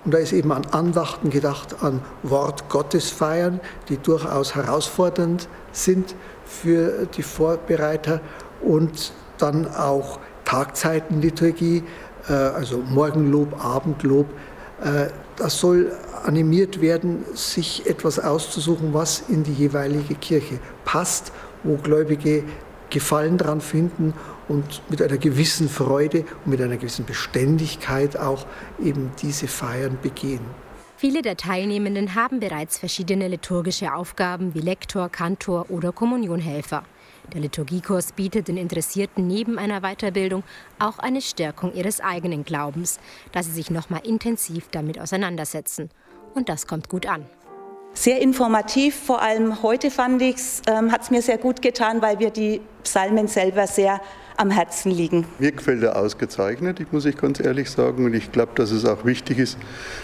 Und 0.04 0.14
da 0.14 0.20
ist 0.20 0.34
eben 0.34 0.52
an 0.52 0.66
Andachten 0.68 1.30
gedacht, 1.32 1.82
an 1.82 2.02
Wort 2.22 2.70
Gottes 2.70 3.10
feiern, 3.10 3.60
die 3.90 3.98
durchaus 3.98 4.54
herausfordernd 4.54 5.48
sind 5.72 6.14
für 6.46 7.08
die 7.08 7.24
Vorbereiter 7.24 8.22
und 8.62 9.14
dann 9.38 9.68
auch 9.74 10.20
Tagzeitenliturgie, 10.44 11.84
äh, 12.30 12.34
also 12.34 12.78
Morgenlob, 12.78 13.64
Abendlob. 13.64 14.28
Äh, 14.84 15.08
das 15.38 15.60
soll 15.60 15.92
animiert 16.24 16.82
werden, 16.82 17.26
sich 17.34 17.88
etwas 17.88 18.20
auszusuchen, 18.20 18.94
was 18.94 19.24
in 19.28 19.44
die 19.44 19.54
jeweilige 19.54 20.16
Kirche 20.16 20.60
passt, 20.86 21.32
wo 21.64 21.78
Gläubige 21.78 22.44
Gefallen 22.96 23.38
daran 23.38 23.60
finden 23.60 24.14
und 24.48 24.82
mit 24.90 25.02
einer 25.02 25.18
gewissen 25.18 25.68
Freude 25.68 26.20
und 26.46 26.52
mit 26.52 26.62
einer 26.62 26.78
gewissen 26.78 27.04
Beständigkeit 27.04 28.16
auch 28.18 28.46
eben 28.82 29.12
diese 29.22 29.50
Feiern 29.50 29.98
begehen. 30.02 30.40
Viele 30.96 31.22
der 31.22 31.36
Teilnehmenden 31.36 32.16
haben 32.16 32.40
bereits 32.40 32.78
verschiedene 32.78 33.28
liturgische 33.28 33.94
Aufgaben 33.94 34.54
wie 34.54 34.62
Lektor, 34.62 35.10
Kantor 35.10 35.66
oder 35.70 35.92
Kommunionhelfer. 35.92 36.86
Der 37.34 37.42
Liturgiekurs 37.42 38.14
bietet 38.14 38.48
den 38.48 38.56
Interessierten 38.56 39.28
neben 39.28 39.60
einer 39.60 39.82
Weiterbildung 39.82 40.44
auch 40.80 40.98
eine 40.98 41.20
Stärkung 41.20 41.74
ihres 41.74 42.00
eigenen 42.00 42.46
Glaubens, 42.46 43.02
dass 43.34 43.48
sie 43.48 43.52
sich 43.52 43.72
nochmal 43.72 44.08
intensiv 44.08 44.70
damit 44.72 45.02
auseinandersetzen. 45.02 45.90
Und 46.34 46.48
das 46.48 46.66
kommt 46.66 46.88
gut 46.88 47.08
an 47.08 47.26
sehr 47.96 48.22
informativ. 48.22 48.96
Vor 48.96 49.22
allem 49.22 49.64
heute 49.64 49.90
fand 49.90 50.22
ich 50.22 50.36
ähm, 50.68 50.92
hat 50.92 51.02
es 51.02 51.12
mir 51.12 51.22
sehr 51.22 51.40
gut 51.40 51.62
getan, 51.62 52.02
weil 52.02 52.20
wir 52.20 52.30
die 52.30 52.62
Psalmen 52.84 53.28
selber 53.28 53.66
sehr 53.66 54.00
am 54.38 54.52
Herzen 54.52 54.92
liegen. 54.92 55.26
Mir 55.40 55.52
gefällt 55.52 55.82
er 55.82 55.96
ausgezeichnet, 55.96 56.80
ich 56.80 56.92
muss 56.92 57.06
ich 57.06 57.18
ganz 57.18 57.40
ehrlich 57.40 57.70
sagen. 57.70 58.06
Und 58.06 58.14
ich 58.14 58.32
glaube, 58.32 58.52
dass 58.56 58.72
es 58.72 58.86
auch 58.86 59.06
wichtig 59.06 59.40
ist, 59.40 59.58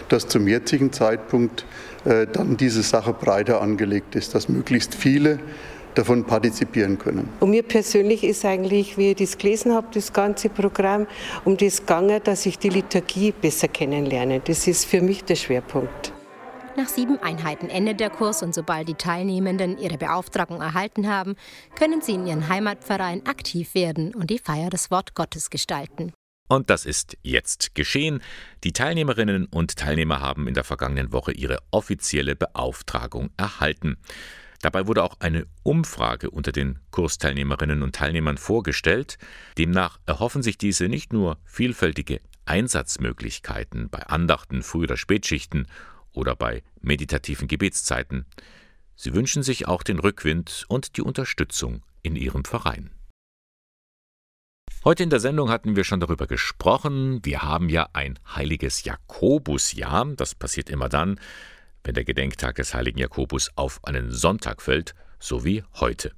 dass 0.09 0.27
zum 0.27 0.47
jetzigen 0.47 0.93
Zeitpunkt 0.93 1.65
äh, 2.05 2.27
dann 2.27 2.57
diese 2.57 2.81
Sache 2.81 3.13
breiter 3.13 3.61
angelegt 3.61 4.15
ist, 4.15 4.33
dass 4.33 4.49
möglichst 4.49 4.95
viele 4.95 5.39
davon 5.95 6.23
partizipieren 6.23 6.97
können. 6.97 7.27
Und 7.41 7.49
mir 7.49 7.63
persönlich 7.63 8.23
ist 8.23 8.45
eigentlich, 8.45 8.97
wie 8.97 9.11
ich 9.11 9.17
das 9.17 9.37
gelesen 9.37 9.73
habe, 9.73 9.87
das 9.93 10.13
ganze 10.13 10.47
Programm, 10.47 11.07
um 11.43 11.57
das 11.57 11.81
gegangen, 11.81 12.21
dass 12.23 12.45
ich 12.45 12.57
die 12.57 12.69
Liturgie 12.69 13.33
besser 13.33 13.67
kennenlerne. 13.67 14.39
Das 14.39 14.67
ist 14.67 14.85
für 14.85 15.01
mich 15.01 15.25
der 15.25 15.35
Schwerpunkt. 15.35 16.13
Nach 16.77 16.87
sieben 16.87 17.19
Einheiten 17.19 17.69
endet 17.69 17.99
der 17.99 18.09
Kurs 18.09 18.41
und 18.43 18.55
sobald 18.55 18.87
die 18.87 18.93
Teilnehmenden 18.93 19.77
ihre 19.77 19.97
Beauftragung 19.97 20.61
erhalten 20.61 21.07
haben, 21.07 21.35
können 21.75 22.01
sie 22.01 22.13
in 22.13 22.25
ihren 22.25 22.47
Heimatverein 22.47 23.25
aktiv 23.25 23.75
werden 23.75 24.15
und 24.15 24.29
die 24.29 24.39
Feier 24.39 24.69
des 24.69 24.89
Wort 24.89 25.13
Gottes 25.13 25.49
gestalten. 25.49 26.13
Und 26.47 26.69
das 26.69 26.85
ist 26.85 27.17
jetzt 27.23 27.75
geschehen. 27.75 28.21
Die 28.63 28.71
Teilnehmerinnen 28.71 29.45
und 29.47 29.75
Teilnehmer 29.75 30.21
haben 30.21 30.47
in 30.47 30.53
der 30.53 30.63
vergangenen 30.63 31.11
Woche 31.11 31.33
ihre 31.33 31.59
offizielle 31.71 32.35
Beauftragung 32.35 33.31
erhalten. 33.37 33.97
Dabei 34.61 34.87
wurde 34.87 35.03
auch 35.03 35.15
eine 35.19 35.47
Umfrage 35.63 36.29
unter 36.29 36.51
den 36.51 36.79
Kursteilnehmerinnen 36.91 37.83
und 37.83 37.95
Teilnehmern 37.95 38.37
vorgestellt. 38.37 39.17
Demnach 39.57 39.99
erhoffen 40.05 40.43
sich 40.43 40.57
diese 40.57 40.87
nicht 40.87 41.11
nur 41.11 41.37
vielfältige 41.45 42.21
Einsatzmöglichkeiten 42.45 43.89
bei 43.89 44.03
Andachten, 44.07 44.61
Früh- 44.61 44.83
oder 44.83 44.97
Spätschichten 44.97 45.67
oder 46.13 46.35
bei 46.35 46.63
meditativen 46.81 47.47
Gebetszeiten. 47.47 48.25
Sie 48.95 49.13
wünschen 49.15 49.43
sich 49.43 49.67
auch 49.67 49.83
den 49.83 49.99
Rückwind 49.99 50.65
und 50.67 50.97
die 50.97 51.01
Unterstützung 51.01 51.83
in 52.03 52.15
ihrem 52.15 52.45
Verein. 52.45 52.91
Heute 54.83 55.03
in 55.03 55.11
der 55.11 55.19
Sendung 55.19 55.49
hatten 55.49 55.75
wir 55.75 55.83
schon 55.83 55.99
darüber 55.99 56.25
gesprochen. 56.25 57.19
Wir 57.23 57.43
haben 57.43 57.69
ja 57.69 57.89
ein 57.93 58.17
heiliges 58.35 58.83
Jakobusjahr. 58.83 60.07
Das 60.15 60.33
passiert 60.33 60.71
immer 60.71 60.89
dann, 60.89 61.19
wenn 61.83 61.93
der 61.93 62.03
Gedenktag 62.03 62.55
des 62.55 62.73
heiligen 62.73 62.97
Jakobus 62.97 63.51
auf 63.55 63.83
einen 63.85 64.11
Sonntag 64.11 64.61
fällt, 64.61 64.95
so 65.19 65.45
wie 65.45 65.63
heute. 65.79 66.13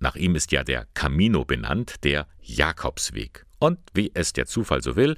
Nach 0.00 0.16
ihm 0.16 0.34
ist 0.34 0.52
ja 0.52 0.64
der 0.64 0.86
Camino 0.94 1.44
benannt, 1.46 2.04
der 2.04 2.26
Jakobsweg. 2.42 3.46
Und 3.58 3.78
wie 3.94 4.10
es 4.12 4.34
der 4.34 4.46
Zufall 4.46 4.82
so 4.82 4.94
will, 4.94 5.16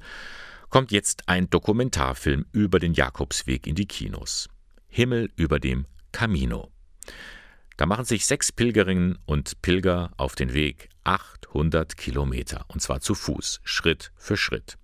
kommt 0.71 0.91
jetzt 0.91 1.27
ein 1.27 1.49
Dokumentarfilm 1.49 2.45
über 2.53 2.79
den 2.79 2.93
Jakobsweg 2.93 3.67
in 3.67 3.75
die 3.75 3.85
Kinos. 3.85 4.49
Himmel 4.87 5.29
über 5.35 5.59
dem 5.59 5.85
Camino. 6.11 6.71
Da 7.77 7.85
machen 7.85 8.05
sich 8.05 8.25
sechs 8.25 8.51
Pilgerinnen 8.51 9.19
und 9.25 9.61
Pilger 9.61 10.11
auf 10.17 10.35
den 10.35 10.53
Weg 10.53 10.89
800 11.03 11.97
Kilometer, 11.97 12.65
und 12.69 12.81
zwar 12.81 13.01
zu 13.01 13.15
Fuß, 13.15 13.59
Schritt 13.63 14.11
für 14.15 14.37
Schritt. 14.37 14.77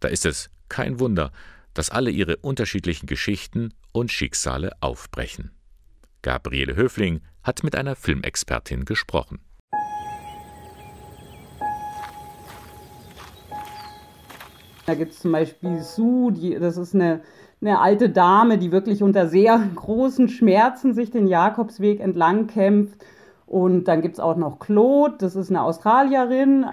Da 0.00 0.08
ist 0.08 0.26
es 0.26 0.50
kein 0.68 0.98
Wunder, 0.98 1.30
dass 1.72 1.90
alle 1.90 2.10
ihre 2.10 2.36
unterschiedlichen 2.38 3.06
Geschichten 3.06 3.74
und 3.92 4.10
Schicksale 4.10 4.72
aufbrechen. 4.80 5.52
Gabriele 6.22 6.74
Höfling 6.74 7.20
hat 7.42 7.62
mit 7.62 7.76
einer 7.76 7.94
Filmexpertin 7.94 8.84
gesprochen. 8.84 9.40
Da 14.86 14.94
gibt 14.94 15.12
es 15.12 15.20
zum 15.20 15.32
Beispiel 15.32 15.80
Sue, 15.80 16.32
die, 16.32 16.58
das 16.58 16.76
ist 16.76 16.94
eine, 16.94 17.20
eine 17.60 17.78
alte 17.78 18.10
Dame, 18.10 18.58
die 18.58 18.72
wirklich 18.72 19.02
unter 19.02 19.28
sehr 19.28 19.58
großen 19.74 20.28
Schmerzen 20.28 20.94
sich 20.94 21.10
den 21.10 21.28
Jakobsweg 21.28 22.00
entlang 22.00 22.46
kämpft. 22.46 23.04
Und 23.46 23.84
dann 23.84 24.00
gibt 24.00 24.14
es 24.14 24.20
auch 24.20 24.36
noch 24.36 24.58
Claude, 24.58 25.16
das 25.18 25.36
ist 25.36 25.50
eine 25.50 25.62
Australierin 25.62 26.66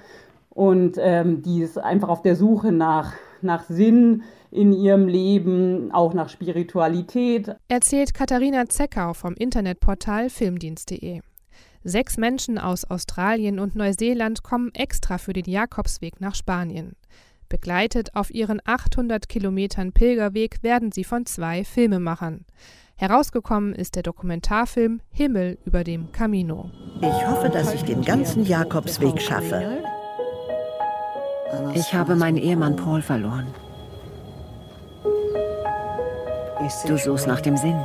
und 0.48 0.96
ähm, 0.98 1.42
die 1.42 1.62
ist 1.62 1.78
einfach 1.78 2.08
auf 2.08 2.22
der 2.22 2.36
Suche 2.36 2.72
nach, 2.72 3.12
nach 3.42 3.64
Sinn 3.64 4.22
in 4.50 4.72
ihrem 4.72 5.06
Leben, 5.06 5.92
auch 5.92 6.14
nach 6.14 6.28
Spiritualität. 6.28 7.54
Erzählt 7.68 8.14
Katharina 8.14 8.66
Zeckau 8.66 9.12
vom 9.12 9.34
Internetportal 9.34 10.30
filmdienst.de. 10.30 11.20
Sechs 11.84 12.18
Menschen 12.18 12.58
aus 12.58 12.84
Australien 12.84 13.58
und 13.58 13.74
Neuseeland 13.74 14.42
kommen 14.42 14.70
extra 14.74 15.18
für 15.18 15.32
den 15.32 15.46
Jakobsweg 15.46 16.20
nach 16.20 16.34
Spanien. 16.34 16.94
Begleitet 17.50 18.14
auf 18.14 18.30
ihren 18.30 18.62
800 18.64 19.28
Kilometern 19.28 19.92
Pilgerweg 19.92 20.62
werden 20.62 20.92
sie 20.92 21.02
von 21.02 21.26
zwei 21.26 21.64
Filmemachern. 21.64 22.46
Herausgekommen 22.94 23.74
ist 23.74 23.96
der 23.96 24.04
Dokumentarfilm 24.04 25.00
Himmel 25.10 25.58
über 25.64 25.82
dem 25.82 26.12
Camino. 26.12 26.70
Ich 27.00 27.26
hoffe, 27.26 27.50
dass 27.50 27.74
ich 27.74 27.82
den 27.82 28.02
ganzen 28.02 28.46
Jakobsweg 28.46 29.20
schaffe. 29.20 29.78
Ich 31.74 31.92
habe 31.92 32.14
meinen 32.14 32.36
Ehemann 32.36 32.76
Paul 32.76 33.02
verloren. 33.02 33.48
Du 36.86 36.96
suchst 36.96 37.26
nach 37.26 37.40
dem 37.40 37.56
Sinn. 37.56 37.80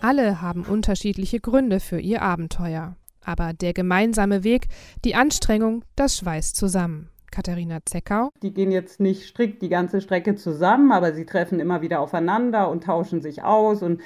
Alle 0.00 0.40
haben 0.40 0.64
unterschiedliche 0.64 1.40
Gründe 1.40 1.80
für 1.80 2.00
ihr 2.00 2.22
Abenteuer. 2.22 2.96
Aber 3.22 3.52
der 3.52 3.74
gemeinsame 3.74 4.42
Weg, 4.42 4.68
die 5.04 5.14
Anstrengung, 5.14 5.84
das 5.96 6.16
schweißt 6.16 6.56
zusammen. 6.56 7.10
Katharina 7.30 7.78
Zeckau. 7.84 8.30
Die 8.42 8.52
gehen 8.52 8.70
jetzt 8.70 9.00
nicht 9.00 9.26
strikt 9.26 9.62
die 9.62 9.68
ganze 9.68 10.00
Strecke 10.00 10.34
zusammen, 10.34 10.92
aber 10.92 11.12
sie 11.12 11.26
treffen 11.26 11.60
immer 11.60 11.82
wieder 11.82 12.00
aufeinander 12.00 12.70
und 12.70 12.84
tauschen 12.84 13.22
sich 13.22 13.42
aus 13.42 13.82
und 13.82 14.00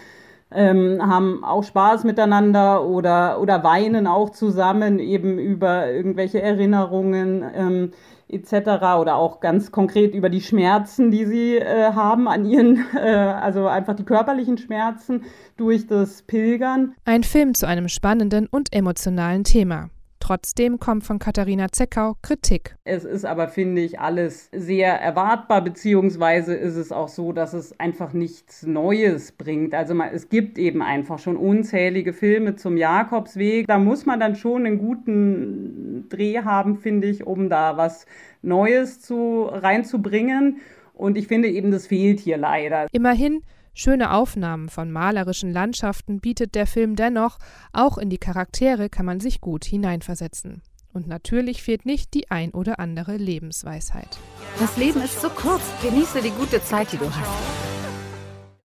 ähm, 0.52 1.00
haben 1.00 1.44
auch 1.44 1.62
Spaß 1.62 2.04
miteinander 2.04 2.84
oder, 2.84 3.40
oder 3.40 3.62
weinen 3.62 4.06
auch 4.06 4.30
zusammen 4.30 4.98
eben 4.98 5.38
über 5.38 5.90
irgendwelche 5.90 6.42
Erinnerungen 6.42 7.44
ähm, 7.54 7.92
etc. 8.28 8.52
oder 8.98 9.16
auch 9.16 9.40
ganz 9.40 9.70
konkret 9.70 10.14
über 10.14 10.28
die 10.28 10.40
Schmerzen, 10.40 11.10
die 11.10 11.24
sie 11.24 11.56
äh, 11.56 11.92
haben 11.92 12.28
an 12.28 12.44
ihren, 12.44 12.84
äh, 12.94 12.98
also 12.98 13.66
einfach 13.66 13.94
die 13.94 14.04
körperlichen 14.04 14.58
Schmerzen 14.58 15.24
durch 15.56 15.86
das 15.86 16.22
Pilgern. 16.22 16.94
Ein 17.04 17.22
Film 17.22 17.54
zu 17.54 17.66
einem 17.66 17.88
spannenden 17.88 18.46
und 18.46 18.72
emotionalen 18.72 19.44
Thema. 19.44 19.90
Trotzdem 20.20 20.78
kommt 20.78 21.02
von 21.02 21.18
Katharina 21.18 21.68
Zeckau 21.72 22.14
Kritik. 22.22 22.76
Es 22.84 23.04
ist 23.04 23.24
aber, 23.24 23.48
finde 23.48 23.80
ich, 23.80 23.98
alles 23.98 24.48
sehr 24.52 24.92
erwartbar, 25.00 25.64
beziehungsweise 25.64 26.54
ist 26.54 26.76
es 26.76 26.92
auch 26.92 27.08
so, 27.08 27.32
dass 27.32 27.54
es 27.54 27.80
einfach 27.80 28.12
nichts 28.12 28.64
Neues 28.64 29.32
bringt. 29.32 29.74
Also 29.74 29.94
man, 29.94 30.10
es 30.12 30.28
gibt 30.28 30.58
eben 30.58 30.82
einfach 30.82 31.18
schon 31.18 31.36
unzählige 31.36 32.12
Filme 32.12 32.54
zum 32.54 32.76
Jakobsweg. 32.76 33.66
Da 33.66 33.78
muss 33.78 34.06
man 34.06 34.20
dann 34.20 34.36
schon 34.36 34.66
einen 34.66 34.78
guten 34.78 36.06
Dreh 36.10 36.42
haben, 36.42 36.76
finde 36.76 37.08
ich, 37.08 37.26
um 37.26 37.48
da 37.48 37.76
was 37.76 38.06
Neues 38.42 39.00
zu, 39.00 39.44
reinzubringen. 39.44 40.60
Und 40.92 41.16
ich 41.16 41.28
finde 41.28 41.48
eben, 41.48 41.70
das 41.70 41.86
fehlt 41.86 42.20
hier 42.20 42.36
leider. 42.36 42.86
Immerhin 42.92 43.42
Schöne 43.74 44.12
Aufnahmen 44.12 44.68
von 44.68 44.90
malerischen 44.90 45.52
Landschaften 45.52 46.20
bietet 46.20 46.54
der 46.54 46.66
Film 46.66 46.96
dennoch, 46.96 47.38
auch 47.72 47.98
in 47.98 48.10
die 48.10 48.18
Charaktere 48.18 48.88
kann 48.88 49.06
man 49.06 49.20
sich 49.20 49.40
gut 49.40 49.64
hineinversetzen. 49.64 50.62
Und 50.92 51.06
natürlich 51.06 51.62
fehlt 51.62 51.86
nicht 51.86 52.14
die 52.14 52.30
ein 52.30 52.50
oder 52.50 52.80
andere 52.80 53.16
Lebensweisheit. 53.16 54.18
Das 54.58 54.76
Leben 54.76 55.00
ist 55.02 55.20
so 55.20 55.30
kurz, 55.30 55.62
genieße 55.82 56.20
die 56.20 56.30
gute 56.30 56.62
Zeit, 56.64 56.92
die 56.92 56.96
du 56.96 57.06
hast. 57.14 57.30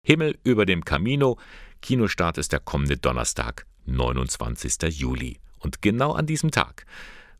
Himmel 0.02 0.38
über 0.44 0.66
dem 0.66 0.84
Camino. 0.84 1.38
Kinostart 1.80 2.36
ist 2.36 2.52
der 2.52 2.60
kommende 2.60 2.98
Donnerstag, 2.98 3.66
29. 3.86 4.98
Juli. 4.98 5.38
Und 5.60 5.80
genau 5.80 6.12
an 6.12 6.26
diesem 6.26 6.50
Tag 6.50 6.84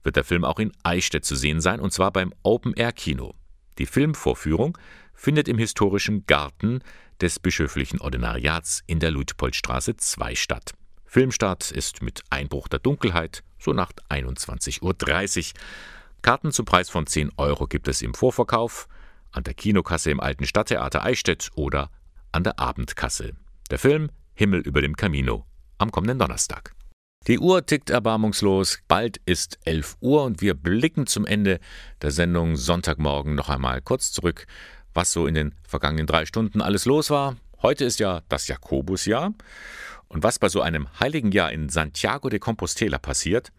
wird 0.02 0.16
der 0.16 0.24
Film 0.24 0.44
auch 0.44 0.58
in 0.58 0.72
Eichstätt 0.82 1.26
zu 1.26 1.36
sehen 1.36 1.60
sein, 1.60 1.78
und 1.78 1.92
zwar 1.92 2.10
beim 2.10 2.32
Open 2.42 2.72
Air 2.72 2.92
Kino. 2.92 3.34
Die 3.78 3.86
Filmvorführung 3.86 4.78
findet 5.14 5.48
im 5.48 5.58
historischen 5.58 6.24
Garten 6.26 6.80
des 7.20 7.38
bischöflichen 7.38 8.00
Ordinariats 8.00 8.82
in 8.86 9.00
der 9.00 9.10
Luitpoldstraße 9.10 9.96
2 9.96 10.34
statt. 10.34 10.72
Filmstart 11.04 11.70
ist 11.70 12.02
mit 12.02 12.22
Einbruch 12.30 12.68
der 12.68 12.78
Dunkelheit 12.78 13.42
so 13.58 13.72
nach 13.72 13.92
21.30 14.08 14.80
Uhr. 14.82 15.60
Karten 16.22 16.52
zum 16.52 16.64
Preis 16.64 16.90
von 16.90 17.06
10 17.06 17.32
Euro 17.36 17.66
gibt 17.66 17.88
es 17.88 18.02
im 18.02 18.14
Vorverkauf, 18.14 18.88
an 19.32 19.44
der 19.44 19.54
Kinokasse 19.54 20.10
im 20.10 20.20
Alten 20.20 20.46
Stadttheater 20.46 21.04
Eichstätt 21.04 21.50
oder 21.54 21.90
an 22.32 22.44
der 22.44 22.58
Abendkasse. 22.58 23.32
Der 23.70 23.78
Film 23.78 24.10
Himmel 24.34 24.60
über 24.60 24.80
dem 24.80 24.96
Camino 24.96 25.44
am 25.78 25.90
kommenden 25.90 26.18
Donnerstag. 26.18 26.74
Die 27.26 27.38
Uhr 27.38 27.66
tickt 27.66 27.90
erbarmungslos, 27.90 28.78
bald 28.88 29.18
ist 29.26 29.58
11 29.66 29.98
Uhr 30.00 30.24
und 30.24 30.40
wir 30.40 30.54
blicken 30.54 31.06
zum 31.06 31.26
Ende 31.26 31.60
der 32.00 32.10
Sendung 32.10 32.56
Sonntagmorgen 32.56 33.34
noch 33.34 33.50
einmal 33.50 33.82
kurz 33.82 34.10
zurück 34.10 34.46
was 34.94 35.12
so 35.12 35.26
in 35.26 35.34
den 35.34 35.54
vergangenen 35.66 36.06
drei 36.06 36.26
Stunden 36.26 36.60
alles 36.60 36.84
los 36.84 37.10
war. 37.10 37.36
Heute 37.62 37.84
ist 37.84 38.00
ja 38.00 38.22
das 38.28 38.48
Jakobusjahr. 38.48 39.34
Und 40.08 40.22
was 40.22 40.38
bei 40.38 40.48
so 40.48 40.60
einem 40.60 40.88
heiligen 40.98 41.30
Jahr 41.30 41.52
in 41.52 41.68
Santiago 41.68 42.28
de 42.28 42.40
Compostela 42.40 42.98
passiert, 42.98 43.52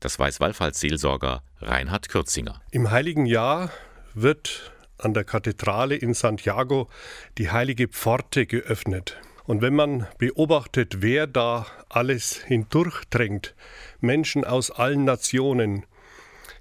das 0.00 0.18
weiß 0.18 0.40
Wallfahrtsseelsorger 0.40 1.42
Reinhard 1.60 2.08
Kürzinger. 2.08 2.60
Im 2.72 2.90
heiligen 2.90 3.26
Jahr 3.26 3.70
wird 4.14 4.72
an 4.98 5.14
der 5.14 5.24
Kathedrale 5.24 5.94
in 5.94 6.14
Santiago 6.14 6.88
die 7.38 7.50
heilige 7.50 7.88
Pforte 7.88 8.46
geöffnet. 8.46 9.16
Und 9.44 9.60
wenn 9.60 9.74
man 9.74 10.06
beobachtet, 10.18 11.02
wer 11.02 11.26
da 11.26 11.66
alles 11.88 12.42
hindurchdrängt, 12.44 13.54
Menschen 14.00 14.44
aus 14.44 14.70
allen 14.70 15.04
Nationen, 15.04 15.84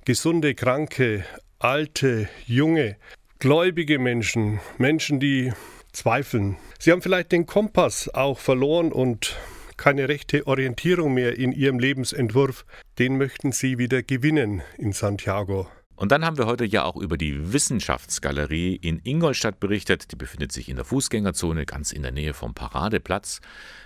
gesunde, 0.05 0.53
kranke, 0.53 1.26
alte, 1.59 2.28
junge, 2.45 2.97
gläubige 3.43 3.99
Menschen, 3.99 4.61
Menschen, 4.77 5.19
die 5.19 5.51
zweifeln. 5.91 6.55
Sie 6.79 6.93
haben 6.93 7.01
vielleicht 7.01 7.33
den 7.33 7.45
Kompass 7.45 8.07
auch 8.07 8.39
verloren 8.39 8.93
und 8.93 9.35
keine 9.75 10.07
rechte 10.07 10.47
Orientierung 10.47 11.13
mehr 11.13 11.37
in 11.37 11.51
ihrem 11.51 11.77
Lebensentwurf, 11.77 12.65
den 12.99 13.17
möchten 13.17 13.51
sie 13.51 13.77
wieder 13.77 14.01
gewinnen 14.01 14.61
in 14.77 14.93
Santiago. 14.93 15.67
Und 15.97 16.13
dann 16.13 16.23
haben 16.23 16.37
wir 16.37 16.45
heute 16.45 16.63
ja 16.63 16.85
auch 16.85 16.95
über 16.95 17.17
die 17.17 17.51
Wissenschaftsgalerie 17.51 18.77
in 18.77 19.01
Ingolstadt 19.03 19.59
berichtet. 19.59 20.13
Die 20.13 20.15
befindet 20.15 20.53
sich 20.53 20.69
in 20.69 20.77
der 20.77 20.85
Fußgängerzone 20.85 21.65
ganz 21.65 21.91
in 21.91 22.01
der 22.01 22.13
Nähe 22.13 22.33
vom 22.33 22.53
Paradeplatz. 22.53 23.41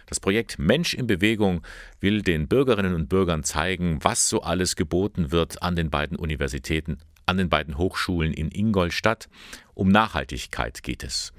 Das 0.06 0.20
Projekt 0.20 0.60
Mensch 0.60 0.94
in 0.94 1.08
Bewegung 1.08 1.64
will 2.00 2.22
den 2.22 2.48
Bürgerinnen 2.48 2.94
und 2.94 3.10
Bürgern 3.10 3.44
zeigen, 3.44 3.98
was 4.04 4.30
so 4.30 4.42
alles 4.42 4.76
geboten 4.76 5.32
wird 5.32 5.64
an 5.64 5.76
den 5.76 5.90
beiden 5.90 6.16
Universitäten, 6.16 7.00
an 7.28 7.38
den 7.38 7.50
beiden 7.50 7.78
Hochschulen 7.78 8.34
in 8.34 8.50
Ingolstadt. 8.52 9.30
Um 9.76 9.90
Nachhaltigkeit 9.90 10.82
geht 10.82 11.04
es. 11.04 11.34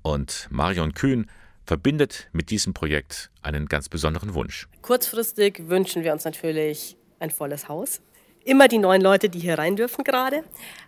Und 0.00 0.48
Marion 0.50 0.94
Kühn 0.94 1.28
verbindet 1.64 2.28
mit 2.32 2.50
diesem 2.50 2.74
Projekt 2.74 3.30
einen 3.42 3.66
ganz 3.66 3.88
besonderen 3.88 4.34
Wunsch. 4.34 4.68
Kurzfristig 4.80 5.68
wünschen 5.68 6.02
wir 6.02 6.12
uns 6.12 6.24
natürlich 6.24 6.96
ein 7.20 7.30
volles 7.30 7.68
Haus. 7.68 8.00
Immer 8.44 8.66
die 8.68 8.78
neuen 8.78 9.02
Leute, 9.02 9.28
die 9.28 9.38
hier 9.38 9.58
rein 9.58 9.76
dürfen 9.76 10.02
gerade. 10.02 10.42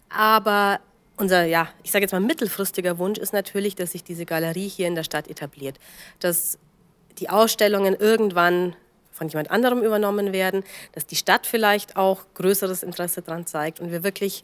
Aber 0.09 0.81
unser, 1.17 1.45
ja, 1.45 1.69
ich 1.85 1.93
sage 1.93 2.05
jetzt 2.05 2.13
mal 2.13 2.21
mittelfristiger 2.21 2.99
Wunsch 2.99 3.19
ist 3.19 3.33
natürlich, 3.33 3.77
dass 3.77 3.93
sich 3.93 4.03
diese 4.03 4.27
Galerie 4.27 4.69
hier 4.69 4.89
in 4.89 4.97
der 4.97 5.05
Stadt 5.05 5.29
etabliert. 5.29 5.79
Dass 6.19 6.59
die 7.19 7.31
Ausstellungen 7.31 7.95
irgendwann 7.95 8.75
von 9.25 9.31
jemand 9.31 9.51
anderem 9.51 9.83
übernommen 9.83 10.33
werden, 10.33 10.62
dass 10.93 11.07
die 11.07 11.16
Stadt 11.16 11.47
vielleicht 11.47 11.97
auch 11.97 12.27
größeres 12.35 12.83
Interesse 12.83 13.22
daran 13.22 13.47
zeigt 13.47 13.81
und 13.81 13.91
wir 13.91 14.05
wirklich 14.05 14.43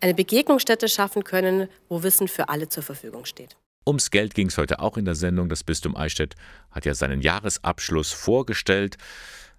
eine 0.00 0.14
Begegnungsstätte 0.14 0.88
schaffen 0.88 1.24
können, 1.24 1.68
wo 1.88 2.02
Wissen 2.02 2.28
für 2.28 2.48
alle 2.48 2.68
zur 2.68 2.82
Verfügung 2.82 3.24
steht. 3.24 3.56
Ums 3.86 4.10
Geld 4.10 4.34
ging 4.34 4.48
es 4.48 4.58
heute 4.58 4.80
auch 4.80 4.96
in 4.96 5.04
der 5.04 5.14
Sendung. 5.14 5.48
Das 5.48 5.64
Bistum 5.64 5.96
Eichstätt 5.96 6.34
hat 6.70 6.84
ja 6.84 6.94
seinen 6.94 7.22
Jahresabschluss 7.22 8.12
vorgestellt. 8.12 8.96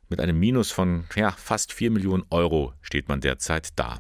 Mit 0.10 0.20
einem 0.20 0.40
Minus 0.40 0.72
von 0.72 1.06
ja, 1.16 1.32
fast 1.32 1.74
4 1.74 1.92
Millionen 1.92 2.24
Euro 2.30 2.74
steht 2.82 3.08
man 3.08 3.22
derzeit 3.22 3.70
da. 3.76 4.00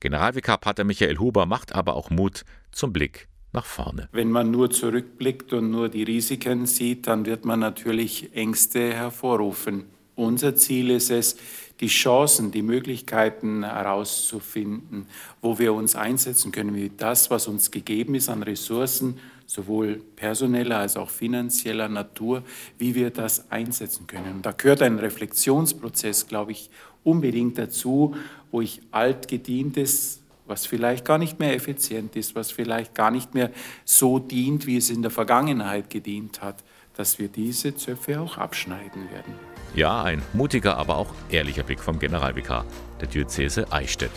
Generalvikar 0.00 0.58
Pater 0.58 0.84
Michael 0.84 1.18
Huber 1.18 1.46
macht 1.46 1.74
aber 1.74 1.94
auch 1.94 2.10
Mut 2.10 2.44
zum 2.72 2.92
Blick 2.92 3.28
nach 3.52 3.64
vorne. 3.64 4.08
Wenn 4.12 4.30
man 4.30 4.50
nur 4.50 4.70
zurückblickt 4.70 5.52
und 5.52 5.70
nur 5.70 5.88
die 5.88 6.04
Risiken 6.04 6.66
sieht, 6.66 7.06
dann 7.06 7.26
wird 7.26 7.44
man 7.44 7.60
natürlich 7.60 8.34
Ängste 8.34 8.92
hervorrufen. 8.92 9.86
Unser 10.16 10.56
Ziel 10.56 10.90
ist 10.90 11.10
es, 11.10 11.36
die 11.80 11.88
Chancen, 11.88 12.50
die 12.50 12.62
Möglichkeiten 12.62 13.62
herauszufinden, 13.62 15.06
wo 15.42 15.58
wir 15.58 15.74
uns 15.74 15.94
einsetzen 15.94 16.50
können, 16.50 16.74
wie 16.74 16.90
das, 16.96 17.30
was 17.30 17.46
uns 17.48 17.70
gegeben 17.70 18.14
ist 18.14 18.30
an 18.30 18.42
Ressourcen, 18.42 19.18
sowohl 19.44 20.00
personeller 20.16 20.78
als 20.78 20.96
auch 20.96 21.10
finanzieller 21.10 21.88
Natur, 21.88 22.42
wie 22.78 22.94
wir 22.94 23.10
das 23.10 23.50
einsetzen 23.50 24.06
können. 24.06 24.36
Und 24.36 24.46
da 24.46 24.52
gehört 24.52 24.82
ein 24.82 24.98
Reflexionsprozess, 24.98 26.26
glaube 26.26 26.52
ich, 26.52 26.70
unbedingt 27.04 27.58
dazu, 27.58 28.16
wo 28.50 28.62
ich 28.62 28.80
altgedientes 28.90 30.22
was 30.48 30.64
vielleicht 30.64 31.04
gar 31.04 31.18
nicht 31.18 31.40
mehr 31.40 31.54
effizient 31.54 32.14
ist, 32.14 32.34
was 32.34 32.52
vielleicht 32.52 32.94
gar 32.94 33.10
nicht 33.10 33.34
mehr 33.34 33.50
so 33.84 34.20
dient, 34.20 34.66
wie 34.66 34.76
es 34.76 34.90
in 34.90 35.02
der 35.02 35.10
Vergangenheit 35.10 35.90
gedient 35.90 36.40
hat, 36.40 36.62
dass 36.94 37.18
wir 37.18 37.28
diese 37.28 37.74
Zöpfe 37.74 38.20
auch 38.20 38.38
abschneiden 38.38 39.10
werden. 39.10 39.55
Ja, 39.76 40.02
ein 40.02 40.22
mutiger, 40.32 40.78
aber 40.78 40.96
auch 40.96 41.08
ehrlicher 41.28 41.62
Blick 41.62 41.80
vom 41.80 41.98
Generalvikar 41.98 42.64
der 43.00 43.08
Diözese 43.08 43.70
Eichstätt. 43.70 44.10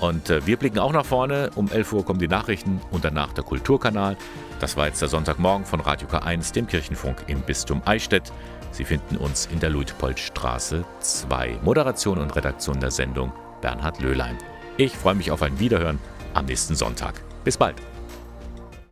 Und 0.00 0.28
äh, 0.30 0.46
wir 0.46 0.58
blicken 0.58 0.78
auch 0.78 0.92
nach 0.92 1.06
vorne. 1.06 1.50
Um 1.54 1.70
11 1.70 1.92
Uhr 1.94 2.04
kommen 2.04 2.18
die 2.18 2.28
Nachrichten 2.28 2.80
und 2.90 3.04
danach 3.04 3.32
der 3.32 3.42
Kulturkanal. 3.42 4.16
Das 4.60 4.76
war 4.76 4.86
jetzt 4.86 5.00
der 5.00 5.08
Sonntagmorgen 5.08 5.64
von 5.64 5.80
Radio 5.80 6.06
K1, 6.08 6.52
dem 6.52 6.66
Kirchenfunk 6.66 7.24
im 7.28 7.40
Bistum 7.40 7.80
Eichstätt. 7.86 8.32
Sie 8.70 8.84
finden 8.84 9.16
uns 9.16 9.46
in 9.46 9.60
der 9.60 9.70
Luitpoldstraße 9.70 10.84
2. 11.00 11.60
Moderation 11.62 12.18
und 12.18 12.36
Redaktion 12.36 12.78
der 12.78 12.90
Sendung 12.90 13.32
Bernhard 13.60 14.00
Löhlein. 14.02 14.36
Ich 14.76 14.92
freue 14.92 15.14
mich 15.14 15.30
auf 15.30 15.42
ein 15.42 15.58
Wiederhören 15.58 15.98
am 16.34 16.44
nächsten 16.44 16.74
Sonntag. 16.74 17.22
Bis 17.44 17.56
bald. 17.56 17.91